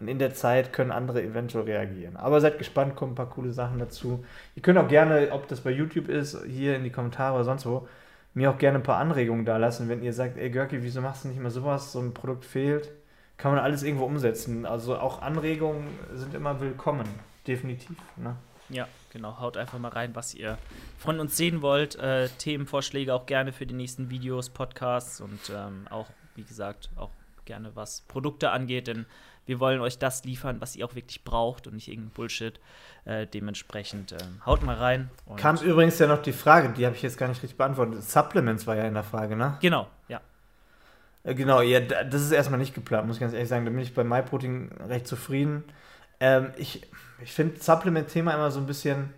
[0.00, 2.16] Und in der Zeit können andere eventuell reagieren.
[2.16, 4.24] Aber seid gespannt, kommen ein paar coole Sachen dazu.
[4.56, 7.66] Ihr könnt auch gerne, ob das bei YouTube ist, hier in die Kommentare oder sonst
[7.66, 7.86] wo,
[8.32, 9.90] mir auch gerne ein paar Anregungen da lassen.
[9.90, 11.92] Wenn ihr sagt, ey Görki, wieso machst du nicht mehr sowas?
[11.92, 12.90] So ein Produkt fehlt.
[13.36, 14.64] Kann man alles irgendwo umsetzen.
[14.64, 17.06] Also auch Anregungen sind immer willkommen.
[17.46, 17.96] Definitiv.
[18.16, 18.36] Ne?
[18.70, 19.38] Ja, genau.
[19.38, 20.56] Haut einfach mal rein, was ihr
[20.98, 21.96] von uns sehen wollt.
[21.96, 27.10] Äh, Themenvorschläge auch gerne für die nächsten Videos, Podcasts und ähm, auch, wie gesagt, auch
[27.44, 29.06] gerne was Produkte angeht, denn
[29.46, 32.60] wir wollen euch das liefern, was ihr auch wirklich braucht und nicht irgendein Bullshit.
[33.04, 35.10] Äh, dementsprechend ähm, haut mal rein.
[35.36, 38.02] Kam übrigens ja noch die Frage, die habe ich jetzt gar nicht richtig beantwortet.
[38.02, 39.56] Supplements war ja in der Frage, ne?
[39.60, 40.20] Genau, ja.
[41.24, 43.64] Äh, genau, ja, das ist erstmal nicht geplant, muss ich ganz ehrlich sagen.
[43.64, 45.64] Da bin ich bei MyProtein recht zufrieden.
[46.20, 46.86] Ähm, ich
[47.22, 49.12] ich finde Supplement-Thema immer so ein bisschen.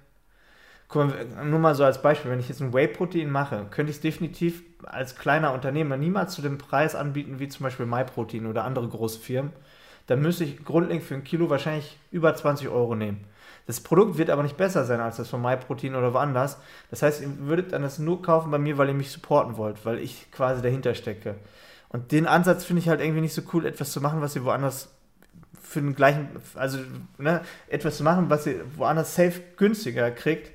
[0.89, 3.97] Guck mal, nur mal so als Beispiel, wenn ich jetzt ein Whey-Protein mache, könnte ich
[3.97, 8.65] es definitiv als kleiner Unternehmer niemals zu dem Preis anbieten, wie zum Beispiel MyProtein oder
[8.65, 9.53] andere große Firmen.
[10.07, 13.25] Dann müsste ich grundlegend für ein Kilo wahrscheinlich über 20 Euro nehmen.
[13.67, 16.59] Das Produkt wird aber nicht besser sein als das von MyProtein oder woanders.
[16.91, 19.85] Das heißt, ihr würdet dann das nur kaufen bei mir, weil ihr mich supporten wollt,
[19.87, 21.37] weil ich quasi dahinter stecke.
[21.89, 24.45] Und den Ansatz finde ich halt irgendwie nicht so cool, etwas zu machen, was ihr
[24.45, 24.89] woanders
[25.63, 26.79] für den gleichen, also
[27.19, 30.51] ne, etwas zu machen, was ihr woanders safe günstiger kriegt,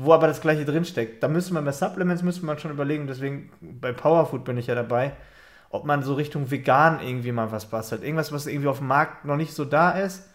[0.00, 1.22] wo aber das gleiche drinsteckt.
[1.22, 4.76] Da müsste man bei Supplements müsste man schon überlegen, deswegen bei Powerfood bin ich ja
[4.76, 5.12] dabei,
[5.70, 8.04] ob man so Richtung vegan irgendwie mal was bastelt.
[8.04, 10.28] Irgendwas, was irgendwie auf dem Markt noch nicht so da ist,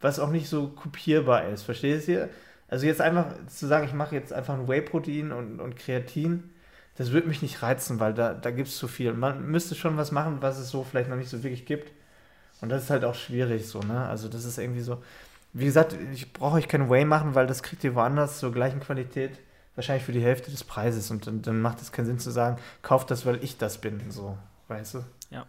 [0.00, 1.62] was auch nicht so kopierbar ist.
[1.62, 2.28] Verstehst du?
[2.68, 6.50] Also jetzt einfach zu sagen, ich mache jetzt einfach ein Whey-Protein und, und Kreatin,
[6.96, 9.12] das würde mich nicht reizen, weil da, da gibt es zu viel.
[9.12, 11.92] Man müsste schon was machen, was es so vielleicht noch nicht so wirklich gibt.
[12.60, 14.08] Und das ist halt auch schwierig so, ne?
[14.08, 15.02] Also das ist irgendwie so.
[15.54, 18.80] Wie gesagt, ich brauche euch kein Way machen, weil das kriegt ihr woanders zur gleichen
[18.80, 19.38] Qualität,
[19.76, 21.12] wahrscheinlich für die Hälfte des Preises.
[21.12, 24.10] Und dann, dann macht es keinen Sinn zu sagen, kauft das, weil ich das bin,
[24.10, 24.36] so,
[24.68, 25.04] weißt du?
[25.30, 25.46] Ja.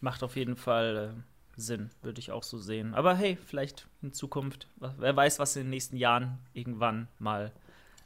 [0.00, 1.20] Macht auf jeden Fall äh,
[1.56, 2.92] Sinn, würde ich auch so sehen.
[2.94, 7.52] Aber hey, vielleicht in Zukunft, wer weiß, was in den nächsten Jahren irgendwann mal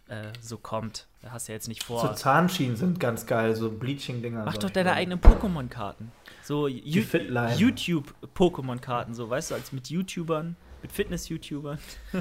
[0.07, 1.09] äh, so kommt.
[1.23, 2.07] Da hast du ja jetzt nicht vor.
[2.07, 4.45] So Zahnschienen sind ganz geil, so Bleaching-Dinger.
[4.45, 6.13] Mach doch deine eigenen Pokémon-Karten.
[6.43, 11.79] So YouTube-Pokémon-Karten, so weißt du, als mit YouTubern, mit Fitness-YouTubern.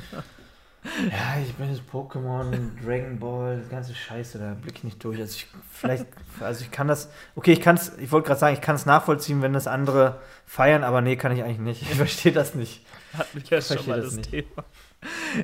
[1.12, 5.20] Ja, ich bin jetzt Pokémon, Dragon Ball, das ganze Scheiße, da blick ich nicht durch.
[5.20, 6.06] Also ich vielleicht,
[6.40, 8.86] also ich kann das, okay, ich kann es, ich wollte gerade sagen, ich kann es
[8.86, 11.82] nachvollziehen, wenn das andere feiern, aber nee, kann ich eigentlich nicht.
[11.82, 12.86] Ich verstehe das nicht.
[13.18, 14.64] Hatten wir ja schon mal das, das Thema.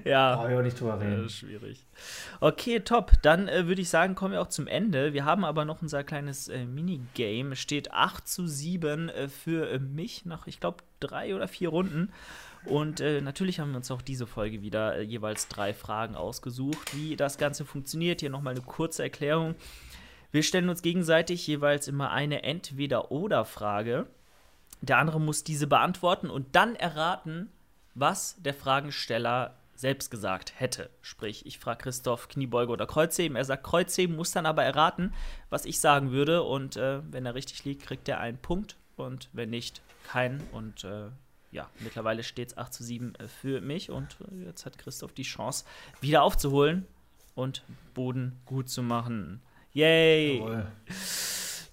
[0.06, 0.36] ja.
[0.36, 1.26] Brauche ich auch nicht drüber reden.
[1.26, 1.86] Äh, schwierig.
[2.40, 3.14] Okay, top.
[3.22, 5.14] Dann äh, würde ich sagen, kommen wir auch zum Ende.
[5.14, 7.56] Wir haben aber noch unser kleines äh, Minigame.
[7.56, 12.12] Steht 8 zu 7 äh, für äh, mich nach, ich glaube, drei oder vier Runden.
[12.68, 16.96] Und äh, natürlich haben wir uns auch diese Folge wieder jeweils drei Fragen ausgesucht.
[16.96, 19.56] Wie das Ganze funktioniert, hier nochmal eine kurze Erklärung.
[20.32, 24.08] Wir stellen uns gegenseitig jeweils immer eine Entweder-Oder-Frage.
[24.82, 27.50] Der andere muss diese beantworten und dann erraten,
[27.94, 30.90] was der Fragensteller selbst gesagt hätte.
[31.02, 33.36] Sprich, ich frage Christoph Kniebeuge oder Kreuzheben.
[33.36, 35.14] Er sagt Kreuzheben, muss dann aber erraten,
[35.50, 36.44] was ich sagen würde.
[36.44, 38.78] Und äh, wenn er richtig liegt, kriegt er einen Punkt.
[38.96, 40.42] Und wenn nicht, keinen.
[40.52, 41.08] Und äh,
[41.56, 43.90] ja, mittlerweile steht es 8 zu 7 äh, für mich.
[43.90, 45.66] Und äh, jetzt hat Christoph die Chance,
[46.02, 46.86] wieder aufzuholen
[47.34, 49.42] und Boden gut zu machen.
[49.72, 50.38] Yay!
[50.38, 50.68] Jawohl.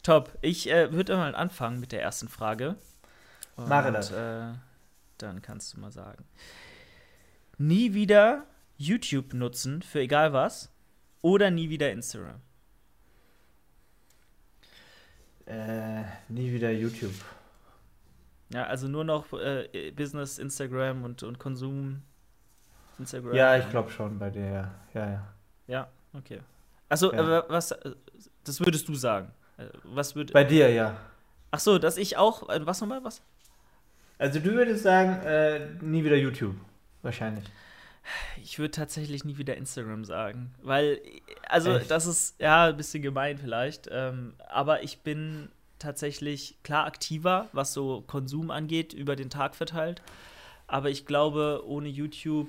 [0.03, 0.39] Top.
[0.41, 2.77] Ich äh, würde mal anfangen mit der ersten Frage.
[3.57, 4.11] Mache das.
[4.11, 4.55] Äh,
[5.19, 6.25] dann kannst du mal sagen.
[7.59, 8.47] Nie wieder
[8.79, 10.73] YouTube nutzen für egal was
[11.21, 12.41] oder nie wieder Instagram?
[15.47, 17.15] Äh, nie wieder YouTube.
[18.53, 22.03] Ja, also nur noch äh, Business, Instagram und, und Konsum.
[22.99, 23.35] Instagram.
[23.35, 24.71] Ja, ich glaube schon bei dir, ja.
[24.95, 25.35] Ja, ja.
[25.67, 26.41] Ja, okay.
[26.89, 27.21] Achso, ja.
[27.21, 27.95] aber was, äh,
[28.45, 29.33] das würdest du sagen?
[29.57, 30.97] Äh, was würd, bei dir, ja.
[31.51, 33.23] Ach so, dass ich auch, äh, was nochmal, was?
[34.19, 36.55] Also du würdest sagen, äh, nie wieder YouTube,
[37.03, 37.45] wahrscheinlich.
[38.43, 41.01] Ich würde tatsächlich nie wieder Instagram sagen, weil,
[41.49, 41.91] also Echt?
[41.91, 45.51] das ist ja ein bisschen gemein vielleicht, ähm, aber ich bin
[45.83, 50.03] tatsächlich klar aktiver, was so Konsum angeht, über den Tag verteilt.
[50.67, 52.49] Aber ich glaube, ohne YouTube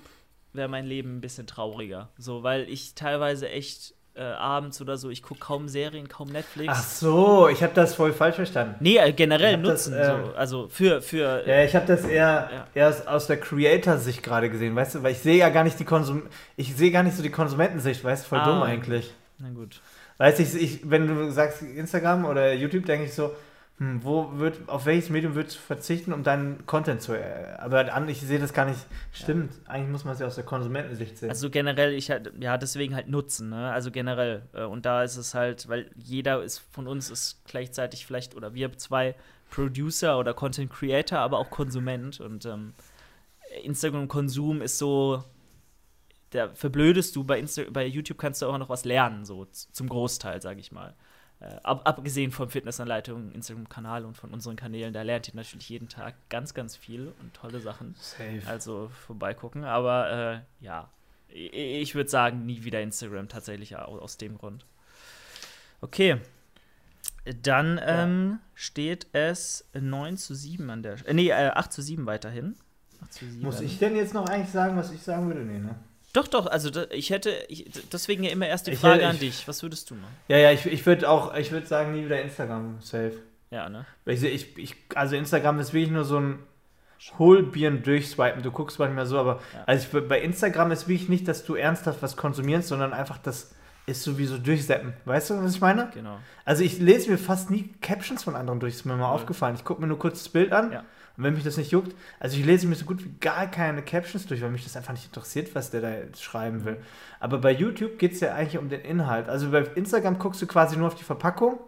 [0.54, 2.10] wäre mein Leben ein bisschen trauriger.
[2.18, 5.10] So, weil ich teilweise echt äh, abends oder so.
[5.10, 6.74] Ich gucke kaum Serien, kaum Netflix.
[6.76, 8.76] Ach so, ich habe das voll falsch verstanden.
[8.80, 9.94] Nee, äh, generell nutzen.
[9.94, 10.36] Das, äh, so.
[10.36, 11.02] Also für.
[11.02, 12.68] für ja, ich habe das eher, ja.
[12.74, 15.04] eher aus der Creator-Sicht gerade gesehen, weißt du?
[15.04, 16.24] Weil ich sehe ja gar nicht die Konsum.
[16.56, 18.30] Ich sehe gar nicht so die Konsumentensicht, weißt du?
[18.30, 19.14] Voll ah, dumm eigentlich.
[19.40, 19.82] Na gut.
[20.24, 23.36] Weißt du, ich, ich, wenn du sagst Instagram oder YouTube, denke ich so,
[23.78, 27.12] hm, wo wird, auf welches Medium würdest du verzichten, um deinen Content zu.
[27.12, 28.80] Äh, aber ich sehe das gar nicht.
[29.12, 29.72] Stimmt, ja.
[29.72, 31.28] eigentlich muss man es ja aus der Konsumentensicht sehen.
[31.28, 33.74] Also generell, ich halt, ja, deswegen halt nutzen, ne?
[33.74, 34.44] Also generell.
[34.54, 38.54] Äh, und da ist es halt, weil jeder ist von uns ist gleichzeitig vielleicht, oder
[38.54, 39.16] wir zwei
[39.52, 42.22] Producer oder Content Creator, aber auch Konsument.
[42.22, 42.76] Und ähm,
[43.62, 45.22] Instagram-Konsum ist so.
[46.34, 49.88] Da verblödest du bei, Insta bei YouTube kannst du auch noch was lernen, so zum
[49.88, 50.96] Großteil, sage ich mal.
[51.40, 55.90] Äh, ab, abgesehen von Fitnessanleitungen, Instagram-Kanal und von unseren Kanälen, da lernt ihr natürlich jeden
[55.90, 57.94] Tag ganz, ganz viel und tolle Sachen.
[58.00, 58.42] Safe.
[58.48, 59.64] Also vorbeigucken.
[59.64, 60.90] Aber äh, ja,
[61.28, 64.66] ich, würde sagen, nie wieder Instagram tatsächlich aus dem Grund.
[65.82, 66.18] Okay.
[67.44, 68.04] Dann ja.
[68.04, 70.96] ähm, steht es 9 zu 7 an der.
[71.08, 72.56] Äh, nee, äh, 8 zu 7 weiterhin.
[73.04, 75.42] 8 zu 7 Muss ich denn jetzt noch eigentlich sagen, was ich sagen würde?
[75.42, 75.76] Nee, ne?
[76.14, 79.48] Doch, doch, also ich hätte, ich, deswegen ja immer erst die Frage ich, an dich.
[79.48, 80.16] Was würdest du machen?
[80.28, 83.14] Ja, ja, ich, ich würde auch, ich würde sagen, nie wieder Instagram safe.
[83.50, 83.86] Ja, ne?
[84.06, 86.40] Ich, ich, ich, also Instagram ist wirklich nur so ein
[87.18, 88.44] Hohlbieren durchswipen.
[88.44, 89.64] Du guckst manchmal so, aber ja.
[89.66, 93.56] also ich, bei Instagram ist wirklich nicht, dass du ernsthaft was konsumierst, sondern einfach das
[93.88, 94.94] ist sowieso durchseppen.
[95.06, 95.90] Weißt du, was ich meine?
[95.96, 96.20] Genau.
[96.46, 99.12] Also ich lese mir fast nie Captions von anderen durch, ist mir mal ja.
[99.12, 99.56] aufgefallen.
[99.56, 100.72] Ich gucke mir nur kurz das Bild an.
[100.72, 100.84] Ja
[101.16, 103.84] und wenn mich das nicht juckt, also ich lese mir so gut wie gar keine
[103.84, 106.78] Captions durch, weil mich das einfach nicht interessiert, was der da jetzt schreiben will.
[107.20, 109.30] Aber bei YouTube geht es ja eigentlich um den Inhalt.
[109.30, 111.60] Also bei Instagram guckst du quasi nur auf die Verpackung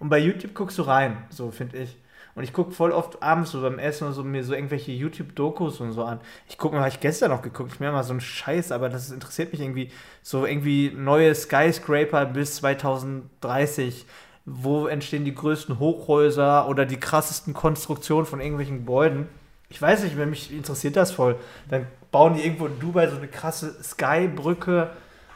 [0.00, 1.96] und bei YouTube guckst du rein, so finde ich.
[2.34, 5.80] Und ich gucke voll oft abends so beim Essen und so mir so irgendwelche YouTube-Dokus
[5.80, 6.20] und so an.
[6.48, 8.88] Ich gucke mir, habe ich gestern noch geguckt, ich mir mal so einen Scheiß, aber
[8.88, 9.90] das interessiert mich irgendwie.
[10.22, 14.06] So irgendwie neue Skyscraper bis 2030
[14.50, 19.26] wo entstehen die größten Hochhäuser oder die krassesten Konstruktionen von irgendwelchen Gebäuden.
[19.68, 21.36] Ich weiß nicht, wenn mich interessiert das voll.
[21.68, 24.90] Dann bauen die irgendwo in Dubai so eine krasse Skybrücke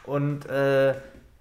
[0.04, 0.94] und äh,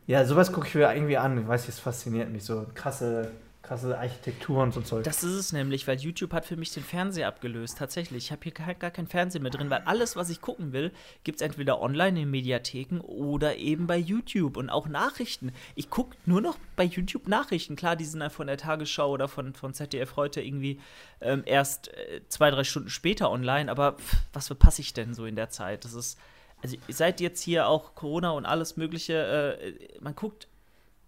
[0.07, 1.39] ja, sowas gucke ich mir irgendwie an.
[1.39, 2.65] Ich weiß nicht, es fasziniert mich so.
[2.73, 3.31] Krasse
[3.71, 5.05] krasse Architektur und so Zeug.
[5.05, 7.77] Das ist es nämlich, weil YouTube hat für mich den Fernseher abgelöst.
[7.77, 8.25] Tatsächlich.
[8.25, 10.91] Ich habe hier gar, gar keinen Fernseher mehr drin, weil alles, was ich gucken will,
[11.23, 14.57] gibt es entweder online in Mediatheken oder eben bei YouTube.
[14.57, 15.53] Und auch Nachrichten.
[15.75, 17.77] Ich gucke nur noch bei YouTube Nachrichten.
[17.77, 20.81] Klar, die sind dann von der Tagesschau oder von, von ZDF heute irgendwie
[21.21, 23.71] ähm, erst äh, zwei, drei Stunden später online.
[23.71, 25.85] Aber pff, was verpasse ich denn so in der Zeit?
[25.85, 26.19] Das ist.
[26.63, 29.57] Also, seid jetzt hier auch Corona und alles Mögliche.
[29.61, 30.47] Äh, man guckt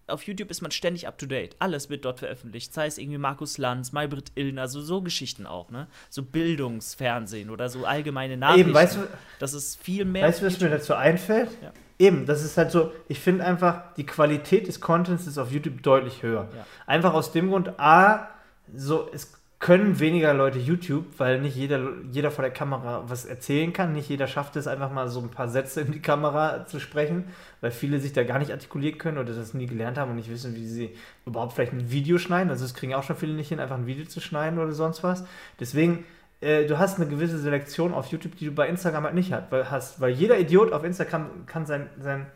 [0.06, 1.56] auf YouTube ist man ständig up to date.
[1.58, 2.74] Alles wird dort veröffentlicht.
[2.74, 5.86] Sei es irgendwie Markus Lanz, Maybrit Illner, so, so Geschichten auch, ne?
[6.10, 8.68] So Bildungsfernsehen oder so allgemeine Nachrichten.
[8.68, 9.00] Eben, weißt du,
[9.38, 10.26] das ist viel mehr.
[10.26, 11.50] Weißt du, was mir dazu einfällt?
[11.62, 11.72] Ja.
[11.98, 15.82] Eben, das ist halt so, ich finde einfach, die Qualität des Contents ist auf YouTube
[15.82, 16.48] deutlich höher.
[16.54, 16.66] Ja.
[16.86, 18.28] Einfach aus dem Grund, A,
[18.74, 19.32] so, es
[19.64, 21.80] können weniger Leute YouTube, weil nicht jeder,
[22.12, 23.94] jeder vor der Kamera was erzählen kann.
[23.94, 27.24] Nicht jeder schafft es, einfach mal so ein paar Sätze in die Kamera zu sprechen,
[27.62, 30.28] weil viele sich da gar nicht artikulieren können oder das nie gelernt haben und nicht
[30.28, 30.94] wissen, wie sie
[31.24, 32.50] überhaupt vielleicht ein Video schneiden.
[32.50, 35.02] Also es kriegen auch schon viele nicht hin, einfach ein Video zu schneiden oder sonst
[35.02, 35.24] was.
[35.58, 36.04] Deswegen,
[36.42, 39.50] äh, du hast eine gewisse Selektion auf YouTube, die du bei Instagram halt nicht hat,
[39.50, 42.26] weil, hast, weil jeder Idiot auf Instagram kann sein, sein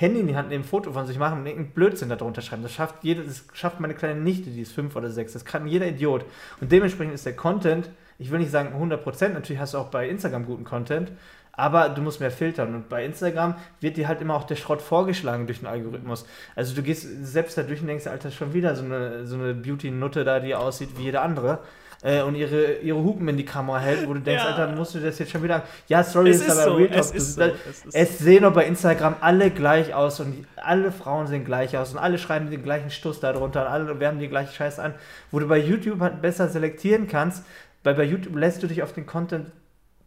[0.00, 2.62] Handy in die Hand nehmen, ein Foto von sich machen und irgendeinen Blödsinn darunter schreiben.
[2.62, 5.34] Das schafft, jede, das schafft meine kleine Nichte, die ist fünf oder sechs.
[5.34, 6.24] Das kann jeder Idiot.
[6.58, 10.08] Und dementsprechend ist der Content, ich will nicht sagen 100%, natürlich hast du auch bei
[10.08, 11.12] Instagram guten Content,
[11.52, 12.74] aber du musst mehr filtern.
[12.74, 16.24] Und bei Instagram wird dir halt immer auch der Schrott vorgeschlagen durch den Algorithmus.
[16.56, 19.52] Also du gehst selbst da durch und denkst, Alter, schon wieder so eine, so eine
[19.52, 21.58] Beauty-Nutte da, die aussieht wie jede andere
[22.02, 24.50] äh, und ihre, ihre Hupen in die Kamera hält, wo du denkst, Ja.
[24.54, 25.62] Alter, musst du das jetzt schon wieder.
[25.88, 26.98] Ja, sorry, Es ist aber so, Real Talk.
[27.00, 30.32] es ist so, das- es ist Es sehen doch bei Instagram alle gleich aus und
[30.32, 33.68] die, alle Frauen sehen gleich aus und alle schreiben den gleichen Stuss da drunter und
[33.68, 34.94] alle werben die gleiche Scheiße an,
[35.30, 37.44] wo du bei YouTube halt besser selektieren kannst,
[37.84, 39.50] weil bei YouTube lässt du dich auf den Content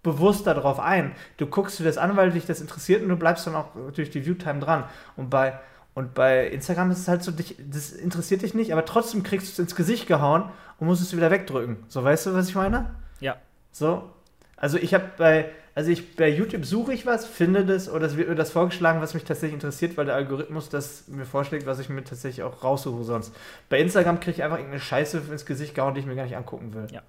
[0.01, 1.13] bewusst darauf ein.
[1.37, 4.09] Du guckst dir das an, weil dich das interessiert und du bleibst dann auch durch
[4.09, 4.83] die Viewtime dran.
[5.15, 5.53] Und bei,
[5.95, 9.47] und bei Instagram ist es halt so, dich, das interessiert dich nicht, aber trotzdem kriegst
[9.47, 11.77] du es ins Gesicht gehauen und musst es wieder wegdrücken.
[11.87, 12.95] So, weißt du, was ich meine?
[13.19, 13.37] Ja.
[13.71, 14.09] So.
[14.57, 18.17] Also ich habe bei, also ich bei YouTube suche ich was, finde das oder es
[18.17, 21.79] wird mir das vorgeschlagen, was mich tatsächlich interessiert, weil der Algorithmus das mir vorschlägt, was
[21.79, 23.35] ich mir tatsächlich auch raussuche sonst.
[23.69, 26.37] Bei Instagram kriege ich einfach irgendeine Scheiße ins Gesicht gehauen, die ich mir gar nicht
[26.37, 26.87] angucken will.
[26.91, 27.01] Ja.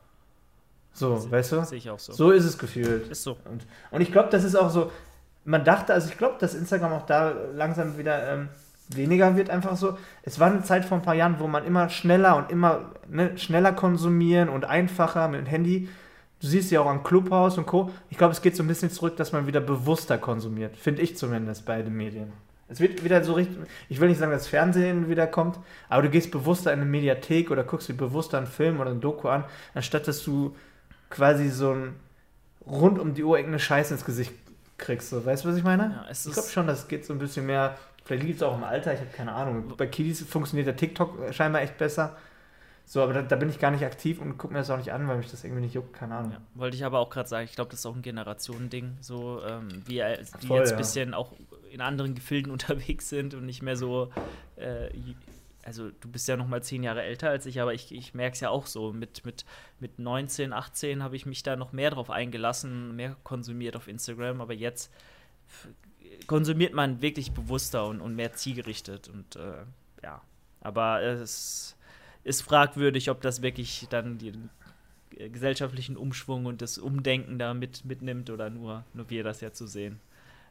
[0.93, 1.65] So, weißt du?
[1.65, 2.13] Sehe ich auch so.
[2.13, 3.09] So ist es gefühlt.
[3.09, 3.37] Ist so.
[3.51, 4.93] Und, und ich glaube, das ist auch so,
[5.45, 8.49] man dachte, also ich glaube, dass Instagram auch da langsam wieder ähm,
[8.89, 9.99] weniger wird, einfach so.
[10.23, 13.37] Es war eine Zeit vor ein paar Jahren, wo man immer schneller und immer ne,
[13.39, 15.89] schneller konsumieren und einfacher mit dem Handy.
[16.41, 17.91] Du siehst ja auch an Clubhouse und Co.
[18.11, 20.77] Ich glaube, es geht so ein bisschen zurück, dass man wieder bewusster konsumiert.
[20.77, 22.33] Finde ich zumindest bei den Medien.
[22.69, 23.57] Es wird wieder so richtig,
[23.89, 25.59] ich will nicht sagen, dass Fernsehen wieder kommt,
[25.89, 29.01] aber du gehst bewusster in eine Mediathek oder guckst dir bewusster einen Film oder ein
[29.01, 30.57] Doku an, anstatt dass du
[31.11, 31.95] quasi so ein
[32.67, 34.33] rund um die Uhr irgendeine Scheiße ins Gesicht
[34.79, 35.11] kriegst.
[35.11, 35.25] So.
[35.25, 35.83] Weißt du, was ich meine?
[35.85, 37.77] Ja, es ich glaube schon, das geht so ein bisschen mehr.
[38.05, 39.73] Vielleicht liegt es auch im Alter, ich habe keine Ahnung.
[39.77, 42.17] Bei Kiddies funktioniert der TikTok scheinbar echt besser.
[42.87, 44.93] So, aber da, da bin ich gar nicht aktiv und gucke mir das auch nicht
[44.93, 46.33] an, weil mich das irgendwie nicht juckt, keine Ahnung.
[46.33, 49.43] Ja, wollte ich aber auch gerade sagen, ich glaube, das ist auch ein Generationending, so
[49.43, 50.77] ähm, wie äh, die Voll, jetzt ja.
[50.77, 51.33] ein bisschen auch
[51.71, 54.13] in anderen Gefilden unterwegs sind und nicht mehr so,
[54.57, 54.91] äh,
[55.65, 58.35] also du bist ja noch mal zehn Jahre älter als ich, aber ich, ich merke
[58.35, 59.47] es ja auch so, mit, mit,
[59.81, 64.43] mit 19, 18 habe ich mich da noch mehr drauf eingelassen, mehr konsumiert auf Instagram,
[64.43, 64.93] aber jetzt
[66.27, 69.65] konsumiert man wirklich bewusster und, und mehr zielgerichtet und äh,
[70.03, 70.21] ja,
[70.61, 71.77] aber es
[72.25, 74.51] ist fragwürdig, ob das wirklich dann den
[75.11, 79.67] gesellschaftlichen Umschwung und das Umdenken da mit, mitnimmt oder nur, nur wir das ja zu
[79.67, 80.01] sehen.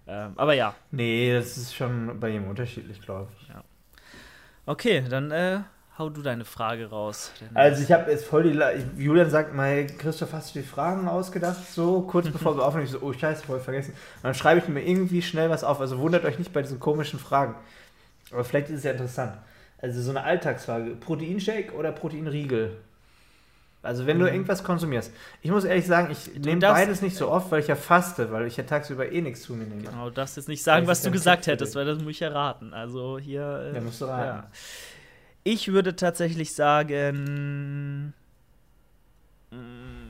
[0.08, 3.50] Ähm, aber ja, Nee, das ist schon bei jedem unterschiedlich, glaube ich.
[4.66, 5.62] okay, dann äh,
[6.00, 7.32] hau du deine Frage raus.
[7.54, 8.54] Also ich habe jetzt voll die...
[8.54, 11.58] La Julian sagt mal, Christoph, hast du die Fragen ausgedacht?
[11.72, 12.86] So, kurz bevor wir aufnehmen.
[12.86, 13.92] Ich so, oh scheiße, voll vergessen.
[13.92, 15.80] Und dann schreibe ich mir irgendwie schnell was auf.
[15.80, 17.56] Also wundert euch nicht bei diesen komischen Fragen.
[18.32, 19.34] Aber vielleicht ist es ja interessant.
[19.82, 20.92] Also so eine Alltagsfrage.
[20.96, 22.76] Proteinshake oder Proteinriegel?
[23.84, 24.32] Also wenn du Mhm.
[24.34, 25.12] irgendwas konsumierst.
[25.42, 28.48] Ich muss ehrlich sagen, ich nehme beides nicht so oft, weil ich ja faste, weil
[28.48, 29.82] ich ja tagsüber eh nichts zu mir nehme.
[29.84, 32.22] Genau, du darfst jetzt nicht sagen, Das was du gesagt hättest, weil das muss ich
[32.22, 32.74] erraten.
[32.74, 33.72] Also hier.
[33.74, 34.26] Äh, Ja, musst du raten.
[34.26, 34.48] ja.
[35.44, 38.14] Ich würde tatsächlich sagen.
[39.52, 40.04] mm,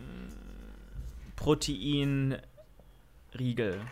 [1.36, 2.42] Proteinriegel,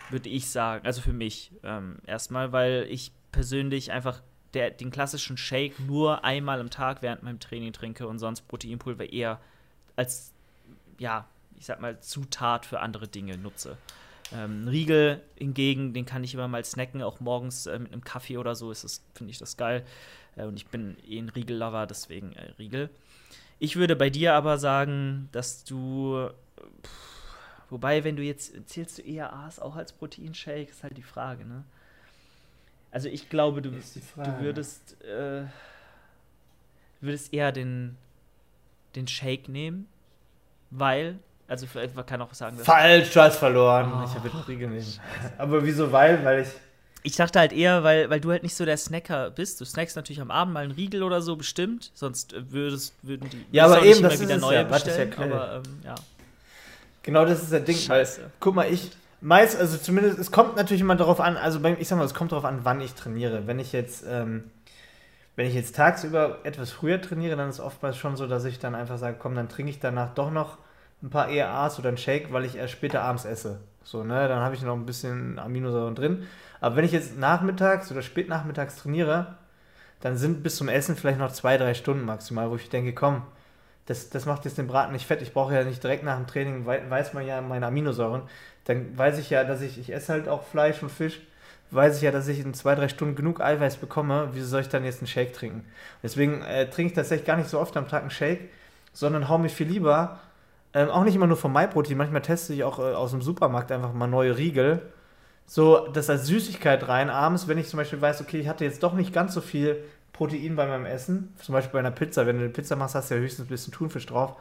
[0.10, 0.86] würde ich sagen.
[0.86, 4.22] Also für mich ähm, erstmal, weil ich persönlich einfach
[4.54, 9.12] der, den klassischen Shake nur einmal am Tag während meinem Training trinke und sonst Proteinpulver
[9.12, 9.40] eher
[9.96, 10.34] als,
[11.00, 11.26] ja,
[11.58, 13.78] ich sag mal, Zutat für andere Dinge nutze.
[14.34, 18.38] Ähm, Riegel hingegen, den kann ich immer mal snacken, auch morgens äh, mit einem Kaffee
[18.38, 19.86] oder so, ist das, finde ich das geil.
[20.36, 22.90] Äh, und ich bin eh ein Riegel-Lover, deswegen äh, Riegel.
[23.60, 26.30] Ich würde bei dir aber sagen, dass du,
[26.84, 26.90] pff,
[27.70, 31.46] wobei, wenn du jetzt, zählst du eher Aas auch als Proteinshake, ist halt die Frage,
[31.46, 31.64] ne?
[32.94, 35.44] Also ich glaube, du, du würdest, äh,
[37.00, 37.96] würdest eher den,
[38.96, 39.88] den Shake nehmen,
[40.72, 43.94] weil, also vielleicht man kann auch sagen, dass Falsch, du hast verloren.
[43.94, 44.04] Oh.
[44.04, 45.00] Ich habe jetzt Riegel nehmen.
[45.38, 46.24] Aber wieso weil?
[46.26, 46.50] Weil ich...
[47.04, 49.60] Ich dachte halt eher, weil, weil du halt nicht so der Snacker bist.
[49.60, 53.46] Du snackst natürlich am Abend mal einen Riegel oder so bestimmt, sonst würdest, würden die
[53.52, 54.62] Ja, aber eben, das ist wieder es neue ja.
[54.62, 55.10] Ist ja bestellen.
[55.12, 55.26] klar.
[55.26, 55.96] aber ähm, ja.
[57.04, 57.76] Genau das ist der Ding.
[57.76, 58.30] Scheiße.
[58.40, 58.92] guck mal, ich
[59.22, 62.32] meist, also zumindest, es kommt natürlich immer darauf an, also ich sag mal, es kommt
[62.32, 63.48] darauf an, wann ich trainiere.
[63.48, 64.52] Wenn ich jetzt, ähm,
[65.36, 68.60] wenn ich jetzt tagsüber etwas früher trainiere, dann ist es oftmals schon so, dass ich
[68.60, 70.58] dann einfach sage, komm, dann trinke ich danach doch noch
[71.02, 73.60] ein paar ERAs oder einen Shake, weil ich erst später abends esse.
[73.84, 76.28] So, ne, dann habe ich noch ein bisschen Aminosäuren drin.
[76.62, 79.36] Aber wenn ich jetzt nachmittags oder spätnachmittags trainiere,
[80.00, 83.24] dann sind bis zum Essen vielleicht noch zwei, drei Stunden maximal, wo ich denke, komm,
[83.88, 85.22] das, das macht jetzt den Braten nicht fett.
[85.22, 88.22] Ich brauche ja nicht direkt nach dem Training, weiß man ja meine Aminosäuren.
[88.66, 91.20] Dann weiß ich ja, dass ich, ich esse halt auch Fleisch und Fisch,
[91.72, 94.30] weiß ich ja, dass ich in zwei, drei Stunden genug Eiweiß bekomme.
[94.34, 95.66] Wieso soll ich dann jetzt einen Shake trinken?
[96.04, 98.50] Deswegen äh, trinke ich tatsächlich gar nicht so oft am Tag einen Shake,
[98.94, 100.20] sondern hau mir viel lieber,
[100.74, 103.72] ähm, auch nicht immer nur vom MyProtein, manchmal teste ich auch äh, aus dem Supermarkt
[103.72, 104.82] einfach mal neue Riegel.
[105.46, 108.84] So, das als Süßigkeit rein abends, wenn ich zum Beispiel weiß, okay, ich hatte jetzt
[108.84, 109.84] doch nicht ganz so viel
[110.14, 113.12] Protein bei meinem Essen, zum Beispiel bei einer Pizza, wenn du eine Pizza machst, hast
[113.12, 114.36] du ja höchstens ein bisschen Thunfisch drauf,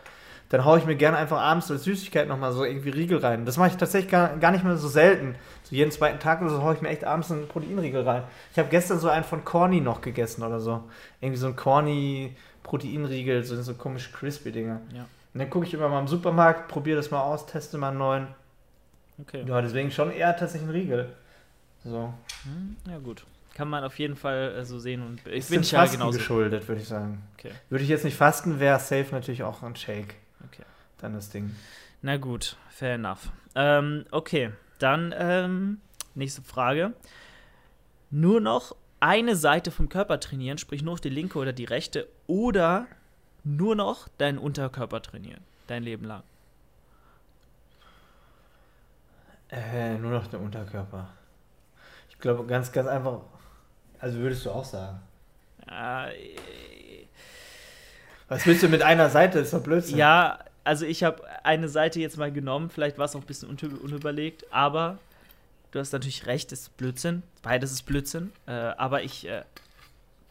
[0.51, 3.47] dann haue ich mir gerne einfach abends als Süßigkeit nochmal so irgendwie Riegel rein.
[3.47, 5.37] Das mache ich tatsächlich gar, gar nicht mehr so selten.
[5.63, 8.25] So jeden zweiten Tag oder so haue ich mir echt abends einen Proteinriegel rein.
[8.53, 10.83] Ich habe gestern so einen von Corny noch gegessen oder so.
[11.21, 12.35] Irgendwie so ein Corny
[12.65, 14.81] Proteinriegel, so, so komische Crispy-Dinger.
[14.93, 15.07] Ja.
[15.33, 17.99] Und dann gucke ich immer mal im Supermarkt, probiere das mal aus, teste mal einen
[17.99, 18.27] neuen.
[19.21, 19.45] Okay.
[19.47, 21.13] Ja, deswegen schon eher tatsächlich ein Riegel.
[21.85, 22.13] So.
[22.45, 23.25] Hm, ja, gut
[23.61, 25.03] kann man auf jeden Fall äh, so sehen.
[25.03, 27.23] Und ich bin ja genauso geschuldet, würde ich sagen.
[27.37, 27.53] Okay.
[27.69, 30.15] Würde ich jetzt nicht fasten, wäre safe natürlich auch ein Shake.
[30.47, 30.63] Okay.
[30.97, 31.55] Dann das Ding.
[32.01, 33.31] Na gut, fair enough.
[33.55, 35.83] Ähm, okay, dann ähm,
[36.15, 36.95] nächste Frage.
[38.11, 42.87] Nur noch eine Seite vom Körper trainieren, sprich nur die linke oder die rechte, oder
[43.45, 46.23] nur noch deinen Unterkörper trainieren, dein Leben lang?
[49.51, 51.09] Äh, nur noch der Unterkörper.
[52.09, 53.21] Ich glaube, ganz, ganz einfach
[54.01, 55.01] also würdest du auch sagen.
[55.69, 57.05] Äh,
[58.29, 59.39] Was willst du mit einer Seite?
[59.39, 59.99] Das ist doch Blödsinn.
[59.99, 63.51] Ja, also ich habe eine Seite jetzt mal genommen, vielleicht war es auch ein bisschen
[63.51, 64.99] unüberlegt, aber
[65.73, 67.23] du hast natürlich recht, es ist Blödsinn.
[67.43, 68.33] Beides ist Blödsinn.
[68.47, 69.43] Äh, aber ich äh,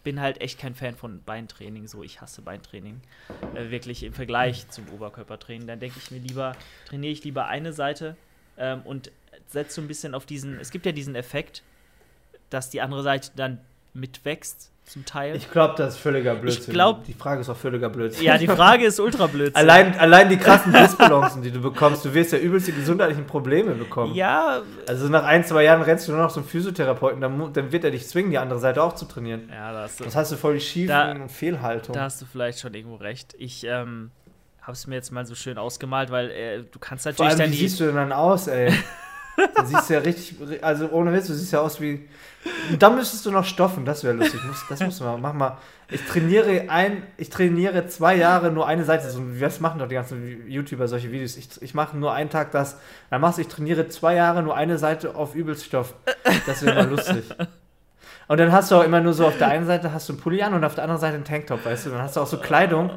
[0.04, 1.88] bin halt echt kein Fan von Beintraining.
[1.88, 3.02] So, ich hasse Beintraining.
[3.54, 5.68] Äh, wirklich im Vergleich zum Oberkörpertraining.
[5.68, 6.54] Dann denke ich mir lieber,
[6.88, 8.16] trainiere ich lieber eine Seite
[8.60, 9.12] ähm, und
[9.48, 10.60] setze so ein bisschen auf diesen.
[10.60, 11.64] Es gibt ja diesen Effekt,
[12.50, 13.60] dass die andere Seite dann
[13.94, 15.36] mitwächst, zum Teil.
[15.36, 16.64] Ich glaube, das ist völliger Blödsinn.
[16.64, 18.26] Ich glaub, die Frage ist auch völliger Blödsinn.
[18.26, 19.56] Ja, die Frage ist ultra Blödsinn.
[19.56, 23.76] allein, allein die krassen Disbalancen, die du bekommst, du wirst ja übelst die gesundheitlichen Probleme
[23.76, 24.16] bekommen.
[24.16, 24.64] Ja.
[24.88, 27.92] Also nach ein, zwei Jahren rennst du nur noch zum Physiotherapeuten, dann, dann wird er
[27.92, 29.50] dich zwingen, die andere Seite auch zu trainieren.
[29.50, 31.94] Ja, da hast du, das hast du voll die schiefen da, Fehlhaltung.
[31.94, 33.36] Da hast du vielleicht schon irgendwo recht.
[33.38, 34.10] Ich, ähm,
[34.70, 37.40] habe es mir jetzt mal so schön ausgemalt, weil äh, du kannst natürlich Vor allem,
[37.40, 38.72] dann wie siehst du denn dann aus, ey?
[39.56, 42.08] du siehst ja richtig, also ohne Witz, du siehst ja aus wie.
[42.78, 44.40] Da müsstest du noch stoffen, das wäre lustig.
[44.70, 45.18] Das musst du mal.
[45.18, 45.58] Mach mal.
[45.90, 49.10] Ich trainiere ein, ich trainiere zwei Jahre nur eine Seite.
[49.10, 51.36] So, das machen doch die ganzen YouTuber solche Videos.
[51.36, 52.78] Ich, ich mache nur einen Tag das.
[53.10, 55.96] Dann machst du, ich trainiere zwei Jahre nur eine Seite auf Übelstoff.
[56.46, 57.24] Das wäre mal lustig.
[58.28, 60.22] Und dann hast du auch immer nur so auf der einen Seite hast du einen
[60.22, 61.90] Pulli an und auf der anderen Seite einen Tanktop, weißt du?
[61.90, 62.92] Dann hast du auch so Kleidung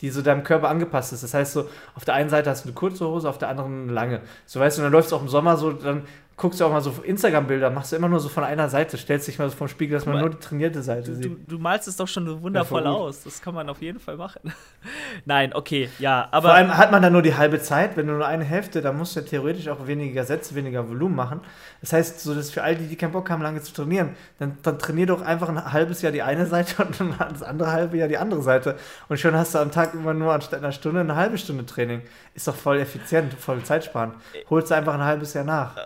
[0.00, 1.22] die so deinem Körper angepasst ist.
[1.22, 3.84] Das heißt so, auf der einen Seite hast du eine kurze Hose, auf der anderen
[3.84, 4.20] eine lange.
[4.46, 6.02] So weißt du, dann läufst du auch im Sommer so, dann
[6.38, 9.26] guckst du auch mal so Instagram-Bilder, machst du immer nur so von einer Seite, stellst
[9.26, 11.24] dich mal so vom Spiegel, dass man nur die trainierte Seite du, sieht.
[11.24, 13.24] Du, du, malst es doch schon wundervoll ja, aus.
[13.24, 14.40] Das kann man auf jeden Fall machen.
[15.24, 16.48] Nein, okay, ja, aber.
[16.48, 18.96] Vor allem hat man dann nur die halbe Zeit, wenn du nur eine Hälfte, dann
[18.96, 21.40] musst du ja theoretisch auch weniger Sätze, weniger Volumen machen.
[21.80, 24.58] Das heißt, so dass für all die, die keinen Bock haben, lange zu trainieren, dann,
[24.62, 27.96] dann trainier doch einfach ein halbes Jahr die eine Seite und dann das andere halbe
[27.96, 28.76] Jahr die andere Seite.
[29.08, 32.02] Und schon hast du am Tag immer nur anstatt einer Stunde eine halbe Stunde Training.
[32.34, 34.14] Ist doch voll effizient, voll zeitsparend.
[34.50, 35.76] Holst du einfach ein halbes Jahr nach.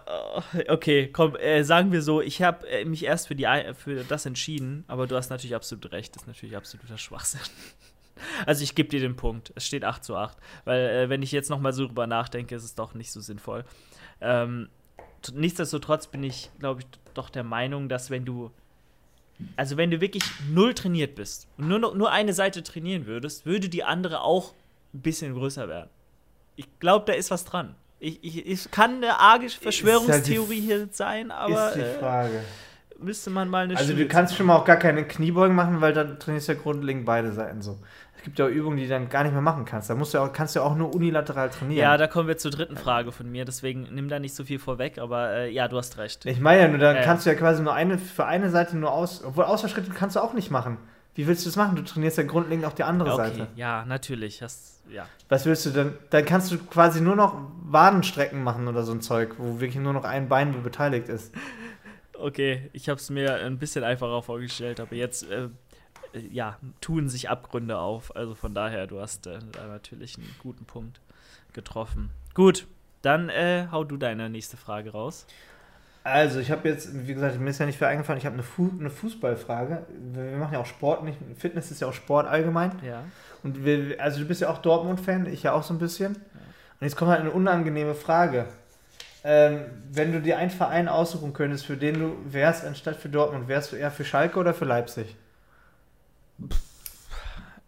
[0.68, 3.46] Okay, komm, äh, sagen wir so, ich habe äh, mich erst für, die,
[3.76, 7.40] für das entschieden, aber du hast natürlich absolut recht, das ist natürlich absoluter Schwachsinn.
[8.46, 9.52] Also ich gebe dir den Punkt.
[9.56, 10.36] Es steht 8 zu 8.
[10.64, 13.64] Weil äh, wenn ich jetzt nochmal so drüber nachdenke, ist es doch nicht so sinnvoll.
[14.20, 14.68] Ähm,
[15.32, 18.52] nichtsdestotrotz bin ich, glaube ich, doch der Meinung, dass wenn du,
[19.56, 23.68] also wenn du wirklich null trainiert bist und nur, nur eine Seite trainieren würdest, würde
[23.68, 24.54] die andere auch
[24.94, 25.90] ein bisschen größer werden.
[26.56, 27.74] Ich glaube, da ist was dran.
[27.98, 31.68] Ich, ich, ich kann eine arge Verschwörungstheorie halt hier sein, aber.
[31.68, 32.38] Ist die äh, Frage.
[32.38, 35.80] Äh, müsste man mal eine Also, du kannst schon mal auch gar keine Kniebeugen machen,
[35.80, 37.78] weil dann trainierst du ja grundlegend beide Seiten so.
[38.22, 39.90] Es gibt ja auch Übungen, die du dann gar nicht mehr machen kannst.
[39.90, 41.82] Da musst du auch, kannst du auch nur unilateral trainieren.
[41.82, 44.60] Ja, da kommen wir zur dritten Frage von mir, deswegen nimm da nicht so viel
[44.60, 46.24] vorweg, aber äh, ja, du hast recht.
[46.24, 48.76] Ich meine ja nur, dann äh, kannst du ja quasi nur eine für eine Seite
[48.76, 49.24] nur aus.
[49.24, 50.78] Obwohl Ausfallschritte kannst du auch nicht machen.
[51.16, 51.74] Wie willst du das machen?
[51.74, 53.48] Du trainierst ja grundlegend auch die andere okay, Seite.
[53.56, 54.40] Ja, natürlich.
[54.40, 55.04] Hast, ja.
[55.28, 55.94] Was willst du denn?
[56.10, 59.94] Dann kannst du quasi nur noch Wadenstrecken machen oder so ein Zeug, wo wirklich nur
[59.94, 61.34] noch ein Bein beteiligt ist.
[62.16, 65.48] Okay, ich habe es mir ein bisschen einfacher vorgestellt, aber jetzt äh,
[66.30, 68.14] ja, tun sich Abgründe auf.
[68.16, 71.00] Also von daher, du hast äh, da natürlich einen guten Punkt
[71.52, 72.10] getroffen.
[72.34, 72.66] Gut,
[73.02, 75.26] dann äh, hau du deine nächste Frage raus.
[76.04, 78.42] Also, ich habe jetzt, wie gesagt, mir ist ja nicht viel eingefallen, ich habe eine,
[78.42, 79.86] Fu eine Fußballfrage.
[80.12, 82.72] Wir machen ja auch Sport, nicht, Fitness ist ja auch Sport allgemein.
[82.84, 83.04] Ja.
[83.44, 86.16] Und wir, also du bist ja auch Dortmund-Fan, ich ja auch so ein bisschen.
[86.16, 88.46] Und jetzt kommt halt eine unangenehme Frage.
[89.22, 93.46] Ähm, wenn du dir einen Verein aussuchen könntest, für den du wärst, anstatt für Dortmund,
[93.46, 95.16] wärst du eher für Schalke oder für Leipzig?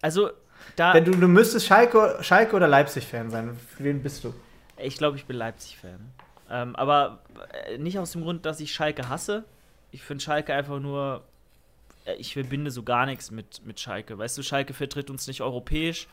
[0.00, 0.30] Also,
[0.76, 0.94] da.
[0.94, 4.34] Wenn du, du müsstest Schalke, Schalke oder Leipzig-Fan sein, für wen bist du?
[4.76, 6.12] Ich glaube, ich bin Leipzig-Fan.
[6.50, 7.22] Ähm, aber
[7.66, 9.44] äh, nicht aus dem Grund, dass ich Schalke hasse.
[9.92, 11.24] Ich finde Schalke einfach nur.
[12.04, 14.18] Äh, ich verbinde so gar nichts mit, mit Schalke.
[14.18, 16.06] Weißt du, Schalke vertritt uns nicht europäisch,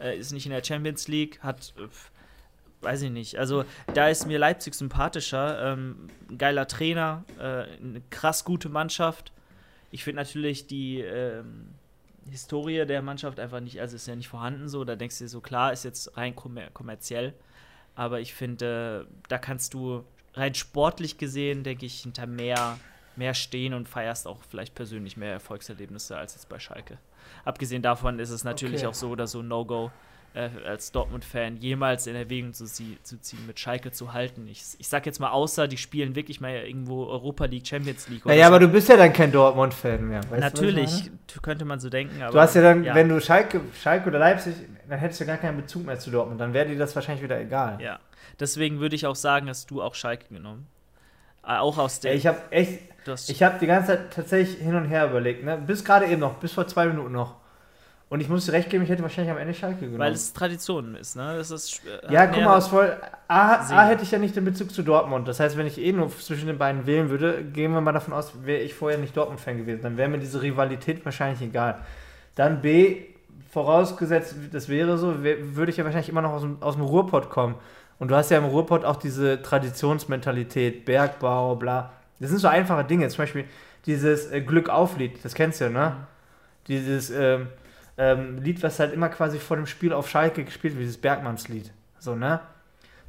[0.00, 1.72] äh, ist nicht in der Champions League, hat.
[1.78, 1.88] Äh,
[2.84, 3.38] weiß ich nicht.
[3.38, 3.64] Also,
[3.94, 5.72] da ist mir Leipzig sympathischer.
[5.72, 9.32] Ähm, geiler Trainer, äh, eine krass gute Mannschaft.
[9.90, 11.00] Ich finde natürlich die.
[11.00, 11.68] Ähm,
[12.30, 14.84] Historie der Mannschaft einfach nicht, also ist ja nicht vorhanden so.
[14.84, 17.34] Da denkst du dir so, klar, ist jetzt rein kommer kommerziell.
[17.94, 20.04] Aber ich finde, da kannst du
[20.34, 22.78] rein sportlich gesehen, denke ich, hinter mehr,
[23.16, 26.98] mehr stehen und feierst auch vielleicht persönlich mehr Erfolgserlebnisse als jetzt bei Schalke.
[27.44, 28.88] Abgesehen davon ist es natürlich Okay.
[28.88, 29.90] auch so oder so No-Go,
[30.36, 34.46] äh, als Dortmund-Fan jemals in Erwägung zu, sie, zu ziehen, mit Schalke zu halten.
[34.48, 38.26] Ich, ich sag jetzt mal, außer die spielen wirklich mal irgendwo Europa League, Champions League.
[38.26, 38.48] Naja, so.
[38.48, 40.20] aber du bist ja dann kein Dortmund-Fan mehr.
[40.28, 41.10] Weißt Natürlich,
[41.40, 42.32] könnte man so denken, aber.
[42.32, 42.94] Du hast ja dann, ja.
[42.94, 44.54] wenn du Schalke, Schalke oder Leipzig,
[44.88, 46.40] dann hättest du gar keinen Bezug mehr zu Dortmund.
[46.40, 47.78] Dann wäre dir das wahrscheinlich wieder egal.
[47.80, 47.98] Ja.
[48.38, 50.66] Deswegen würde ich auch sagen, hast du auch Schalke genommen.
[51.46, 52.14] Äh, Auch aus der.
[52.14, 52.80] Ich habe echt,
[53.28, 55.56] ich habe die ganze Zeit tatsächlich hin und her überlegt, ne?
[55.56, 57.36] Bis gerade eben noch, bis vor zwei Minuten noch.
[58.08, 59.98] Und ich muss dir recht geben, ich hätte wahrscheinlich am Ende Schalke genommen.
[59.98, 61.34] weil es Tradition ist, ne?
[61.36, 62.96] Das ist, äh, ja, guck mal, aus voll.
[63.26, 63.54] A.
[63.54, 65.26] A hätte ich ja nicht den Bezug zu Dortmund.
[65.26, 68.14] Das heißt, wenn ich eh nur zwischen den beiden wählen würde, gehen wir mal davon
[68.14, 69.82] aus, wäre ich vorher nicht Dortmund-Fan gewesen.
[69.82, 71.80] Dann wäre mir diese Rivalität wahrscheinlich egal.
[72.36, 72.98] Dann B,
[73.50, 76.84] vorausgesetzt, das wäre so, wär- würde ich ja wahrscheinlich immer noch aus dem, aus dem
[76.84, 77.56] Ruhrpott kommen.
[77.98, 81.90] Und du hast ja im Ruhrpott auch diese Traditionsmentalität, Bergbau, bla.
[82.20, 83.08] Das sind so einfache Dinge.
[83.08, 83.44] Zum Beispiel
[83.86, 85.96] dieses äh, Glück auf Lied, das kennst du ja, ne?
[86.68, 87.48] Dieses ähm,
[87.98, 91.72] ähm, Lied, was halt immer quasi vor dem Spiel auf Schalke gespielt wird, dieses Bergmannslied.
[91.98, 92.40] So, ne?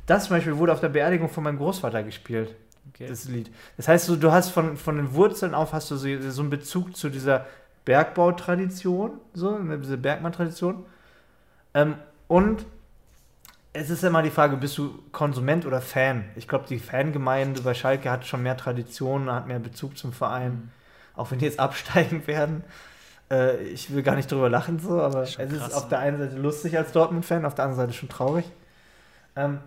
[0.06, 2.56] Das zum Beispiel wurde auf der Beerdigung von meinem Großvater gespielt,
[2.90, 3.08] Okay.
[3.08, 3.52] das Lied.
[3.76, 6.50] Das heißt, so, du hast von, von den Wurzeln auf hast du so, so einen
[6.50, 7.46] Bezug zu dieser
[7.84, 10.86] Bergbautradition, so, ne, diese Bergmann-Tradition.
[11.74, 11.96] Ähm,
[12.28, 12.66] und
[13.74, 16.26] es ist immer die Frage, bist du Konsument oder Fan?
[16.36, 20.52] Ich glaube, die Fangemeinde bei Schalke hat schon mehr Tradition, hat mehr Bezug zum Verein.
[20.52, 20.70] Mhm.
[21.16, 22.64] Auch wenn die jetzt absteigen werden.
[23.30, 25.90] Äh, ich will gar nicht drüber lachen, so, aber es ist krass, auf ne?
[25.90, 28.46] der einen Seite lustig als Dortmund-Fan, auf der anderen Seite schon traurig.
[29.36, 29.60] Ähm,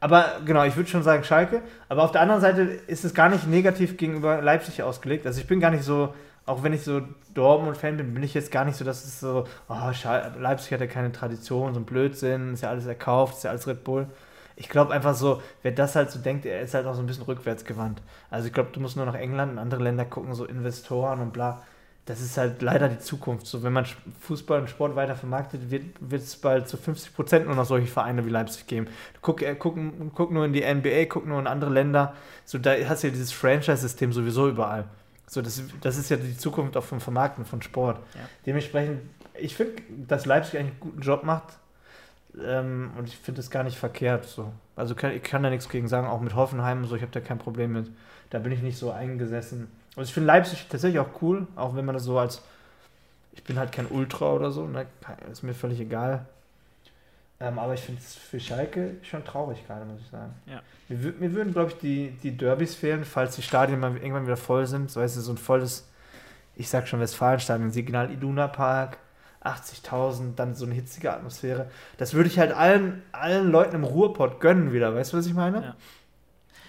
[0.00, 1.62] aber genau, ich würde schon sagen Schalke.
[1.88, 5.26] Aber auf der anderen Seite ist es gar nicht negativ gegenüber Leipzig ausgelegt.
[5.26, 6.14] Also ich bin gar nicht so,
[6.46, 7.02] auch wenn ich so
[7.34, 10.80] Dortmund-Fan bin, bin ich jetzt gar nicht so, dass es so, oh, Schal Leipzig hat
[10.80, 14.06] ja keine Tradition, so ein Blödsinn, ist ja alles erkauft, ist ja alles Red Bull.
[14.54, 17.06] Ich glaube einfach so, wer das halt so denkt, er ist halt auch so ein
[17.06, 18.02] bisschen rückwärtsgewandt.
[18.30, 21.32] Also ich glaube, du musst nur nach England und andere Länder gucken, so Investoren und
[21.32, 21.62] bla.
[22.08, 23.46] Das ist halt leider die Zukunft.
[23.46, 23.84] So, wenn man
[24.20, 27.86] Fußball und Sport weiter vermarktet, wird wird es bald zu 50 Prozent nur noch solche
[27.86, 28.86] Vereine wie Leipzig geben.
[29.20, 29.76] Guck, äh, guck,
[30.14, 32.14] guck nur in die NBA, guck nur in andere Länder.
[32.46, 34.86] So, da hast du ja dieses Franchise-System sowieso überall.
[35.26, 37.98] So, das, das ist ja die Zukunft auch vom Vermarkten von Sport.
[38.14, 38.20] Ja.
[38.46, 39.02] Dementsprechend,
[39.38, 41.58] ich finde, dass Leipzig eigentlich einen guten Job macht.
[42.42, 44.24] Ähm, und ich finde es gar nicht verkehrt.
[44.24, 44.50] So.
[44.76, 47.12] Also kann, ich kann da nichts gegen sagen, auch mit Hoffenheim und so, ich habe
[47.12, 47.90] da kein Problem mit.
[48.30, 49.68] Da bin ich nicht so eingesessen.
[49.98, 52.42] Also ich finde Leipzig tatsächlich auch cool, auch wenn man das so als.
[53.32, 54.86] Ich bin halt kein Ultra oder so, ne?
[55.30, 56.26] ist mir völlig egal.
[57.40, 60.34] Ähm, aber ich finde es für Schalke schon traurig gerade, muss ich sagen.
[60.46, 60.60] Ja.
[60.88, 64.36] Mir, mir würden, glaube ich, die, die Derbys fehlen, falls die Stadien mal irgendwann wieder
[64.36, 64.90] voll sind.
[64.90, 65.88] So heißt es so ein volles,
[66.56, 68.98] ich sag schon Westfalenstadion, Signal Iduna Park,
[69.44, 71.70] 80.000, dann so eine hitzige Atmosphäre.
[71.96, 75.34] Das würde ich halt allen, allen Leuten im Ruhrpott gönnen wieder, weißt du, was ich
[75.34, 75.62] meine?
[75.62, 75.76] Ja.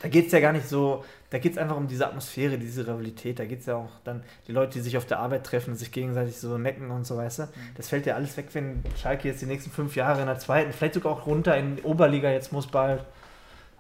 [0.01, 2.87] Da geht es ja gar nicht so, da geht es einfach um diese Atmosphäre, diese
[2.87, 3.37] Rivalität.
[3.39, 5.91] Da geht es ja auch dann die Leute, die sich auf der Arbeit treffen, sich
[5.91, 7.47] gegenseitig so necken und so, weißt du.
[7.75, 10.71] Das fällt ja alles weg, wenn Schalke jetzt die nächsten fünf Jahre in der zweiten,
[10.71, 13.03] vielleicht sogar auch runter in die Oberliga jetzt muss bald.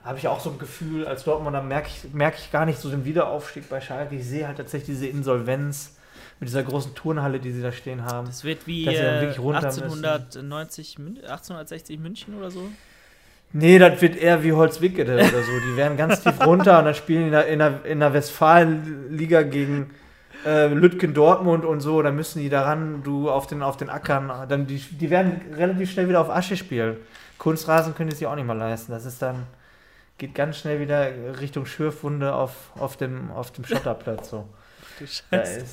[0.03, 2.89] Habe ich auch so ein Gefühl, als Dortmunder merke ich, merke ich gar nicht so
[2.89, 4.15] den Wiederaufstieg bei Schalke.
[4.15, 5.95] Ich sehe halt tatsächlich diese Insolvenz
[6.39, 8.27] mit dieser großen Turnhalle, die sie da stehen haben.
[8.27, 10.05] Das wird wie Dass sie dann äh, wirklich runter müssen.
[10.05, 12.69] 1890, Mün- 1860 München oder so.
[13.51, 15.51] Nee, das wird eher wie Holzwickede oder so.
[15.71, 19.41] Die werden ganz tief runter und dann spielen in der, in der, in der Westfalenliga
[19.41, 19.89] gegen
[20.45, 22.01] äh, Lütgen Dortmund und so.
[22.01, 24.31] Dann müssen die daran, du auf den, auf den Ackern.
[24.47, 26.97] Dann die, die werden relativ schnell wieder auf Asche spielen.
[27.39, 28.91] Kunstrasen können die sich auch nicht mal leisten.
[28.91, 29.47] Das ist dann,
[30.19, 31.07] geht ganz schnell wieder
[31.41, 34.29] Richtung Schürfwunde auf, auf, dem, auf dem Schotterplatz.
[34.29, 34.47] So.
[34.99, 35.23] Ist,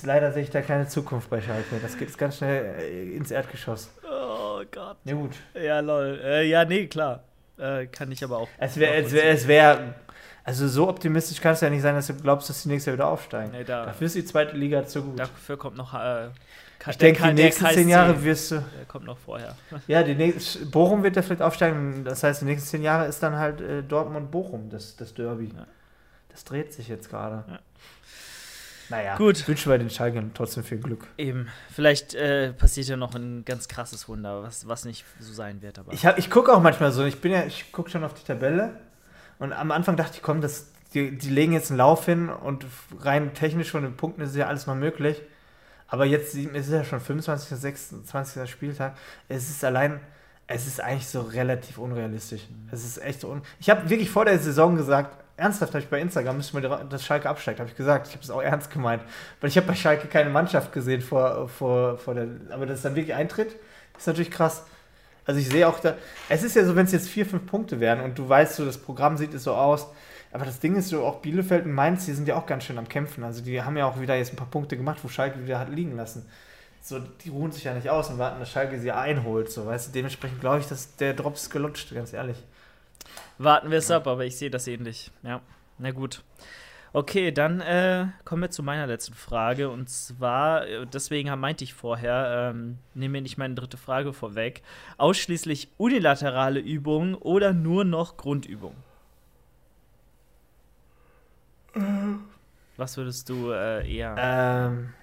[0.06, 1.76] leider sehe ich da keine Zukunft bei Schalke.
[1.82, 3.90] Das geht ganz schnell äh, ins Erdgeschoss.
[4.04, 4.96] Oh Gott.
[5.04, 5.32] Ja gut.
[5.54, 6.20] Ja, lol.
[6.24, 7.24] Äh, ja, nee, klar.
[7.58, 8.48] Äh, kann ich aber auch.
[8.58, 9.94] Es wäre, es wäre, es wäre,
[10.44, 13.08] Also so optimistisch kann es ja nicht sein, dass du glaubst, dass die nächste wieder
[13.08, 13.52] aufsteigen.
[13.52, 15.18] Nee, da, Dafür ist die zweite Liga zu gut.
[15.18, 15.94] dafür kommt noch.
[15.94, 16.28] Äh,
[16.88, 18.56] ich denke, die nächsten zehn Jahre wirst du.
[18.76, 19.56] Der kommt noch vorher.
[19.88, 22.04] Ja, die nächsten, Bochum wird ja vielleicht aufsteigen.
[22.04, 25.52] Das heißt, die nächsten zehn Jahre ist dann halt äh, Dortmund-Bochum, das, das Derby.
[25.56, 25.66] Ja.
[26.28, 27.44] Das dreht sich jetzt gerade.
[27.48, 27.58] Ja.
[28.88, 29.46] Naja, Gut.
[29.48, 31.06] wünschen wir den Schalkern trotzdem viel Glück.
[31.18, 31.48] Eben.
[31.72, 35.78] Vielleicht äh, passiert ja noch ein ganz krasses Wunder, was, was nicht so sein wird.
[35.78, 38.14] Aber Ich, hab- ich gucke auch manchmal so, ich bin ja, ich gucke schon auf
[38.14, 38.78] die Tabelle
[39.38, 42.64] und am Anfang dachte ich, komm, das, die, die legen jetzt einen Lauf hin und
[43.00, 45.20] rein technisch von den Punkten ist ja alles mal möglich.
[45.88, 47.58] Aber jetzt sieht- es ist ja schon 25.
[47.58, 48.50] 26.
[48.50, 48.96] Spieltag.
[49.28, 50.00] Es ist allein,
[50.46, 52.42] es ist eigentlich so relativ unrealistisch.
[52.72, 55.88] Es ist echt so un Ich habe wirklich vor der Saison gesagt, ernsthaft habe ich
[55.88, 58.08] bei Instagram, müssen wir dass Schalke absteigt, habe ich gesagt.
[58.08, 59.02] Ich habe es auch ernst gemeint.
[59.40, 62.28] Weil ich habe bei Schalke keine Mannschaft gesehen vor, vor, vor der.
[62.50, 63.56] Aber dass es dann wirklich eintritt,
[63.96, 64.64] ist natürlich krass.
[65.26, 65.96] Also ich sehe auch da,
[66.28, 68.64] es ist ja so, wenn es jetzt vier, fünf Punkte wären und du weißt so,
[68.64, 69.88] das Programm sieht es so aus,
[70.32, 72.78] aber das Ding ist so, auch Bielefeld und Mainz, die sind ja auch ganz schön
[72.78, 73.24] am Kämpfen.
[73.24, 75.70] Also die haben ja auch wieder jetzt ein paar Punkte gemacht, wo Schalke wieder hat
[75.70, 76.26] liegen lassen.
[76.80, 79.50] So, die ruhen sich ja nicht aus und warten, dass Schalke sie einholt.
[79.50, 82.36] So, weißt du, dementsprechend glaube ich, dass der Drops gelutscht, ganz ehrlich.
[83.38, 85.10] Warten wir es ab, aber ich sehe das ähnlich.
[85.22, 85.40] Ja,
[85.78, 86.22] na gut.
[86.92, 89.68] Okay, dann äh, kommen wir zu meiner letzten Frage.
[89.68, 94.62] Und zwar, äh, deswegen meinte ich vorher, ähm, nehme mir nicht meine dritte Frage vorweg,
[94.96, 98.78] ausschließlich unilaterale Übungen oder nur noch Grundübungen?
[102.78, 104.14] Was würdest du äh, eher?
[104.18, 104.94] Ähm,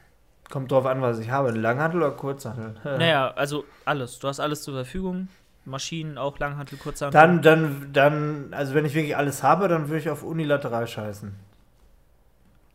[0.49, 1.51] kommt drauf an, was ich habe.
[1.51, 2.73] Langhantel oder Kurzhantel?
[2.84, 4.17] Naja, also alles.
[4.17, 5.27] Du hast alles zur Verfügung.
[5.65, 7.19] Maschinen, auch Langhantel, Kurzhantel.
[7.19, 11.34] Dann, dann, dann, also wenn ich wirklich alles habe, dann würde ich auf unilateral scheißen.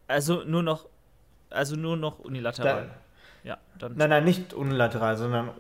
[0.07, 0.87] Also nur noch,
[1.51, 2.87] also nur noch unilateral.
[2.87, 2.91] Dann,
[3.45, 3.97] ja, dann.
[3.97, 5.51] nein, nein, nicht unilateral, sondern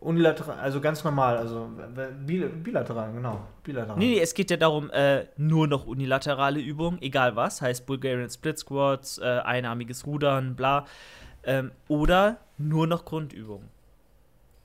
[0.00, 1.68] unilateral, also ganz normal, also
[2.24, 3.98] bil bilateral, genau, bilateral.
[3.98, 8.30] Nee, nee, es geht ja darum, äh, nur noch unilaterale Übungen, egal was, heißt Bulgarian
[8.30, 10.86] Split Squats, äh, einarmiges Rudern, bla.
[11.42, 13.68] Ähm, oder nur noch Grundübungen.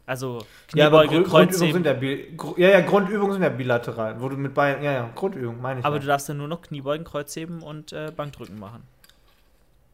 [0.06, 0.40] Also
[0.74, 1.84] ja, Kniebeuge, Grundübungen Kreuzheben.
[1.84, 5.62] sind ja, ja, ja, Grundübungen sind ja bilateral, wo du mit beiden, ja, ja, Grundübungen
[5.62, 5.86] meine ich.
[5.86, 6.02] aber ja.
[6.02, 8.84] du darfst dann nur noch Kniebeugen, Kreuzheben und äh, Bankdrücken machen.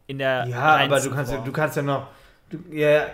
[0.07, 1.45] In der Ja, aber du kannst, ja, Form.
[1.45, 2.07] du kannst ja noch.
[2.49, 3.07] Du, ja,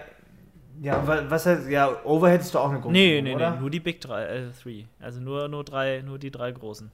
[0.81, 3.51] ja, wa- was heißt, ja, Overhead ist doch auch eine Grundübung, Nee, nee, oder?
[3.51, 4.85] nee, nur die Big 3, äh, three.
[4.99, 6.91] Also nur, nur drei, nur die drei großen.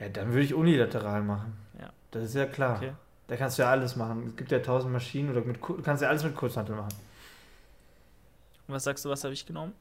[0.00, 1.56] Ja, dann würde ich unilateral machen.
[1.80, 1.90] Ja.
[2.10, 2.76] Das ist ja klar.
[2.76, 2.92] Okay.
[3.28, 4.26] Da kannst du ja alles machen.
[4.28, 6.94] Es gibt ja tausend Maschinen oder mit, du kannst ja alles mit Kurzhantel machen.
[8.66, 9.74] Und was sagst du, was habe ich genommen?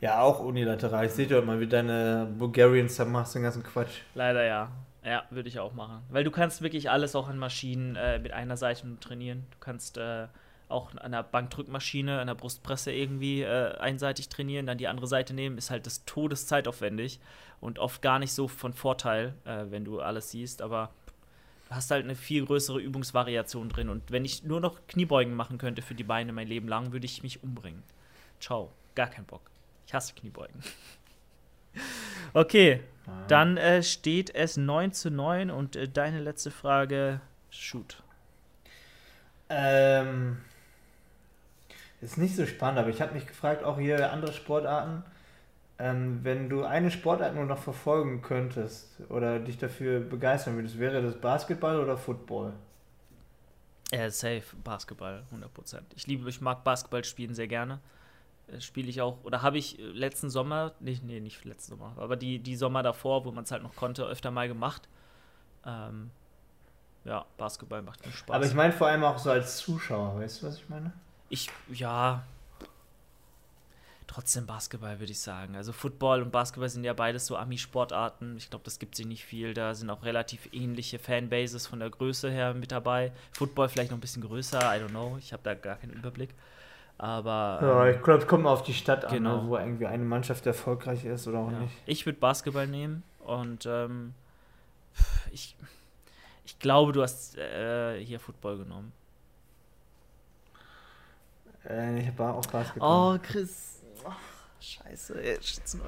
[0.00, 1.06] Ja, auch unilateral.
[1.06, 4.00] Ich sehe doch mal, wie deine Bulgarians da machst, den ganzen Quatsch.
[4.14, 4.70] Leider ja.
[5.04, 6.02] Ja, würde ich auch machen.
[6.10, 9.46] Weil du kannst wirklich alles auch an Maschinen äh, mit einer Seite trainieren.
[9.50, 10.26] Du kannst äh,
[10.68, 15.34] auch an der Bankdrückmaschine, an der Brustpresse irgendwie äh, einseitig trainieren, dann die andere Seite
[15.34, 17.20] nehmen, ist halt das Todeszeitaufwendig
[17.60, 20.90] und oft gar nicht so von Vorteil, äh, wenn du alles siehst, aber
[21.74, 25.82] hast halt eine viel größere Übungsvariation drin und wenn ich nur noch Kniebeugen machen könnte
[25.82, 27.82] für die Beine mein Leben lang, würde ich mich umbringen.
[28.40, 29.42] Ciao, gar kein Bock.
[29.86, 30.62] Ich hasse Kniebeugen.
[32.34, 32.80] okay,
[33.28, 37.20] dann äh, steht es 9 zu 9 und äh, deine letzte Frage,
[37.50, 38.02] shoot.
[39.48, 40.38] Ähm,
[42.00, 45.04] ist nicht so spannend, aber ich habe mich gefragt, auch hier andere Sportarten,
[45.78, 51.02] ähm, wenn du eine Sportart nur noch verfolgen könntest oder dich dafür begeistern würdest, wäre
[51.02, 52.52] das Basketball oder Football?
[53.90, 55.80] Äh, safe, Basketball, 100%.
[55.96, 57.80] Ich liebe, ich mag Basketball spielen sehr gerne.
[58.48, 61.94] Äh, Spiele ich auch, oder habe ich äh, letzten Sommer, nee, nee, nicht letzten Sommer,
[61.96, 64.88] aber die, die Sommer davor, wo man es halt noch konnte, öfter mal gemacht.
[65.66, 66.10] Ähm,
[67.04, 68.36] ja, Basketball macht mir Spaß.
[68.36, 70.92] Aber ich meine vor allem auch so als Zuschauer, weißt du, was ich meine?
[71.28, 72.22] Ich, ja.
[74.12, 75.56] Trotzdem Basketball, würde ich sagen.
[75.56, 78.36] Also Football und Basketball sind ja beides so Ami-Sportarten.
[78.36, 79.54] Ich glaube, das gibt sie nicht viel.
[79.54, 83.12] Da sind auch relativ ähnliche Fanbases von der Größe her mit dabei.
[83.32, 85.16] Football vielleicht noch ein bisschen größer, I don't know.
[85.18, 86.34] Ich habe da gar keinen Überblick.
[86.98, 89.44] Aber Ja, ähm, ich glaube, es kommt mal auf die Stadt an, Genau.
[89.44, 91.60] ne, wo irgendwie eine Mannschaft erfolgreich ist oder auch ja.
[91.60, 91.74] nicht.
[91.86, 94.12] ich würde Basketball nehmen und ähm,
[95.32, 95.56] ich,
[96.44, 98.92] ich glaube, du hast äh, hier Football genommen.
[101.66, 103.16] Äh, ich habe auch Basketball.
[103.16, 103.81] Oh, Chris.
[104.62, 105.80] Scheiße, jetzt 9-9.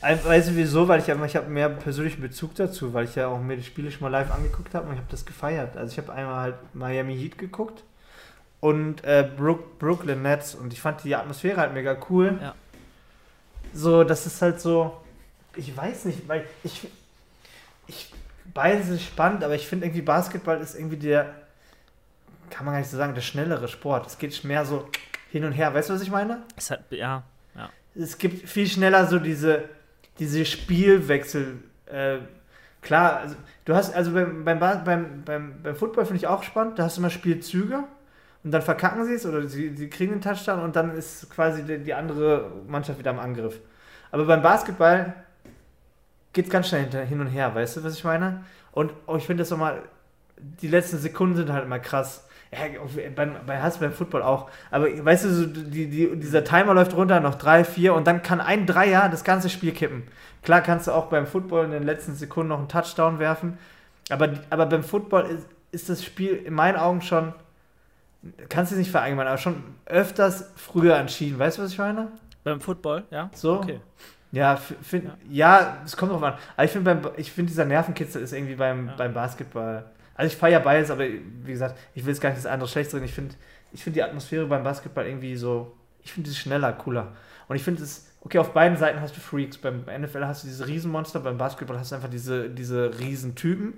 [0.00, 0.88] Ein- Weißt du wieso?
[0.88, 3.62] Weil ich einfach, ich habe mehr persönlichen Bezug dazu, weil ich ja auch mir die
[3.62, 5.76] Spiele schon mal live angeguckt habe und ich habe das gefeiert.
[5.76, 7.84] Also ich habe einmal halt Miami Heat geguckt
[8.60, 12.38] und äh, Brook, Brooklyn Nets und ich fand die Atmosphäre halt mega cool.
[12.40, 12.54] Ja.
[13.74, 15.00] So, das ist halt so,
[15.56, 16.88] ich weiß nicht, weil ich,
[17.86, 18.12] ich,
[18.52, 21.34] beides ist spannend, aber ich finde irgendwie Basketball ist irgendwie der,
[22.50, 24.06] kann man gar nicht so sagen, der schnellere Sport.
[24.06, 24.88] Es geht mehr so
[25.30, 25.72] hin und her.
[25.72, 26.42] Weißt du, was ich meine?
[26.56, 27.22] Es hat, ja.
[27.94, 29.64] Es gibt viel schneller so diese,
[30.18, 31.58] diese Spielwechsel.
[31.86, 32.18] Äh,
[32.80, 36.84] klar, also, du hast, also beim, beim, beim, beim, Football finde ich auch spannend, da
[36.84, 37.84] hast du immer Spielzüge
[38.44, 41.62] und dann verkacken sie es oder sie, sie kriegen den Touchdown und dann ist quasi
[41.62, 43.60] die, die andere Mannschaft wieder am Angriff.
[44.10, 45.14] Aber beim Basketball
[46.32, 48.44] geht es ganz schnell hin und her, weißt du, was ich meine?
[48.72, 49.82] Und oh, ich finde das nochmal,
[50.38, 52.26] die letzten Sekunden sind halt immer krass.
[52.52, 52.60] Ja,
[53.16, 54.50] beim, bei hast beim Football auch.
[54.70, 58.22] Aber weißt du, so die, die, dieser Timer läuft runter, noch drei, vier und dann
[58.22, 60.02] kann ein Dreier das ganze Spiel kippen.
[60.42, 63.58] Klar kannst du auch beim Football in den letzten Sekunden noch einen Touchdown werfen,
[64.10, 67.32] aber, aber beim Football ist, ist das Spiel in meinen Augen schon,
[68.50, 71.38] kannst du es nicht verallgemeinern, aber schon öfters früher entschieden.
[71.38, 72.08] Weißt du, was ich meine?
[72.44, 73.30] Beim Football, ja.
[73.32, 73.54] So?
[73.54, 73.80] Okay.
[74.32, 75.78] Ja, find, ja.
[75.84, 76.34] es kommt drauf an.
[76.56, 78.94] Aber ich finde, find, dieser Nervenkitzel ist irgendwie beim, ja.
[78.96, 79.84] beim Basketball.
[80.14, 82.92] Also ich feiere beides, aber wie gesagt, ich will jetzt gar nicht das andere schlecht
[82.92, 83.02] drin.
[83.04, 83.34] Ich finde
[83.72, 87.12] ich find die Atmosphäre beim Basketball irgendwie so, ich finde es schneller, cooler.
[87.48, 89.58] Und ich finde es, okay, auf beiden Seiten hast du Freaks.
[89.58, 93.74] Beim NFL hast du diese Riesenmonster, beim Basketball hast du einfach diese, diese Riesentypen.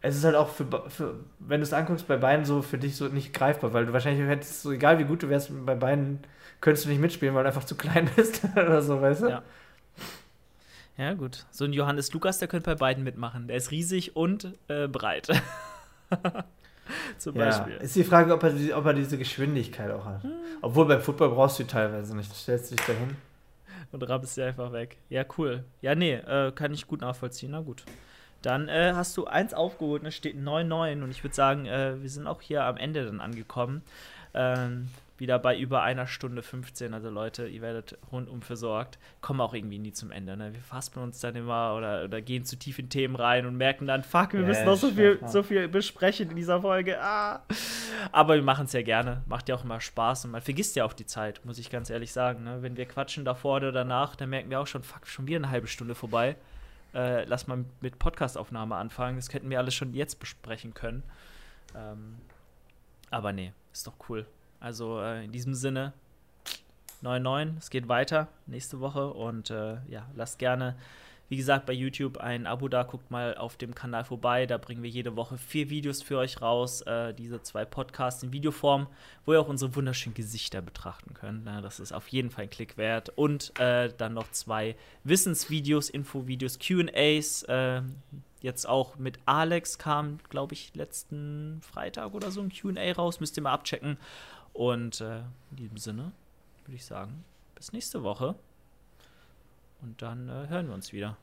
[0.00, 2.96] Es ist halt auch für, für wenn du es anguckst, bei beiden so für dich
[2.96, 6.20] so nicht greifbar, weil du wahrscheinlich hättest, so egal wie gut du wärst, bei beiden
[6.60, 9.28] könntest du nicht mitspielen, weil du einfach zu klein bist oder so, weißt du?
[9.28, 9.42] Ja.
[10.96, 11.46] Ja, gut.
[11.50, 13.48] So ein Johannes Lukas, der könnte bei beiden mitmachen.
[13.48, 15.28] Der ist riesig und äh, breit.
[17.18, 17.74] Zum Beispiel.
[17.74, 20.22] Ja, ist die Frage, ob er, ob er diese Geschwindigkeit auch hat.
[20.22, 20.32] Hm.
[20.60, 22.30] Obwohl beim Football brauchst du teilweise nicht.
[22.30, 23.16] Du stellst dich dahin.
[23.90, 24.98] Und rammst sie einfach weg.
[25.08, 25.64] Ja, cool.
[25.80, 27.52] Ja, nee, äh, kann ich gut nachvollziehen.
[27.52, 27.84] Na gut.
[28.42, 32.10] Dann äh, hast du eins aufgeholt, es steht 9-9 und ich würde sagen, äh, wir
[32.10, 33.82] sind auch hier am Ende dann angekommen.
[34.34, 34.88] Ähm,
[35.22, 36.92] wieder bei über einer Stunde 15.
[36.92, 38.98] Also Leute, ihr werdet rundum versorgt.
[39.20, 40.36] Kommen auch irgendwie nie zum Ende.
[40.36, 40.52] Ne?
[40.52, 43.86] Wir fassen uns dann immer oder, oder gehen zu tief in Themen rein und merken
[43.86, 47.00] dann, fuck, wir yeah, müssen noch so viel, so viel besprechen in dieser Folge.
[47.00, 47.42] Ah.
[48.10, 49.22] Aber wir machen es ja gerne.
[49.26, 51.88] Macht ja auch immer Spaß und man vergisst ja auch die Zeit, muss ich ganz
[51.88, 52.42] ehrlich sagen.
[52.42, 52.58] Ne?
[52.60, 55.50] Wenn wir quatschen davor oder danach, dann merken wir auch schon, fuck, schon wieder eine
[55.50, 56.34] halbe Stunde vorbei.
[56.94, 59.16] Äh, lass mal mit Podcastaufnahme anfangen.
[59.16, 61.04] Das könnten wir alles schon jetzt besprechen können.
[61.76, 62.16] Ähm,
[63.10, 64.26] aber nee, ist doch cool.
[64.62, 65.92] Also äh, in diesem Sinne
[67.02, 70.76] 9-9, es geht weiter nächste Woche und äh, ja, lasst gerne,
[71.28, 74.84] wie gesagt, bei YouTube ein Abo da, guckt mal auf dem Kanal vorbei, da bringen
[74.84, 78.86] wir jede Woche vier Videos für euch raus, äh, diese zwei Podcasts in Videoform,
[79.26, 81.44] wo ihr auch unsere wunderschönen Gesichter betrachten könnt.
[81.44, 85.90] Na, das ist auf jeden Fall ein Klick wert und äh, dann noch zwei Wissensvideos,
[85.90, 87.82] Infovideos, Q&As, äh,
[88.42, 93.20] jetzt auch mit Alex kam, glaube ich, letzten Freitag oder so ein QA raus.
[93.20, 93.96] Müsst ihr mal abchecken.
[94.52, 95.20] Und äh,
[95.50, 96.12] in diesem Sinne
[96.64, 97.24] würde ich sagen,
[97.54, 98.34] bis nächste Woche.
[99.80, 101.16] Und dann äh, hören wir uns wieder.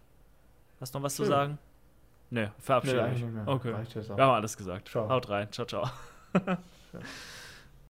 [0.79, 1.25] Hast du noch was Schön.
[1.25, 1.57] zu sagen?
[2.31, 3.47] Nö, verabschiede nee, mich.
[3.47, 3.73] Okay.
[3.73, 4.89] Wir haben alles gesagt.
[4.89, 5.09] Ciao.
[5.09, 5.51] Haut rein.
[5.51, 5.89] Ciao, ciao.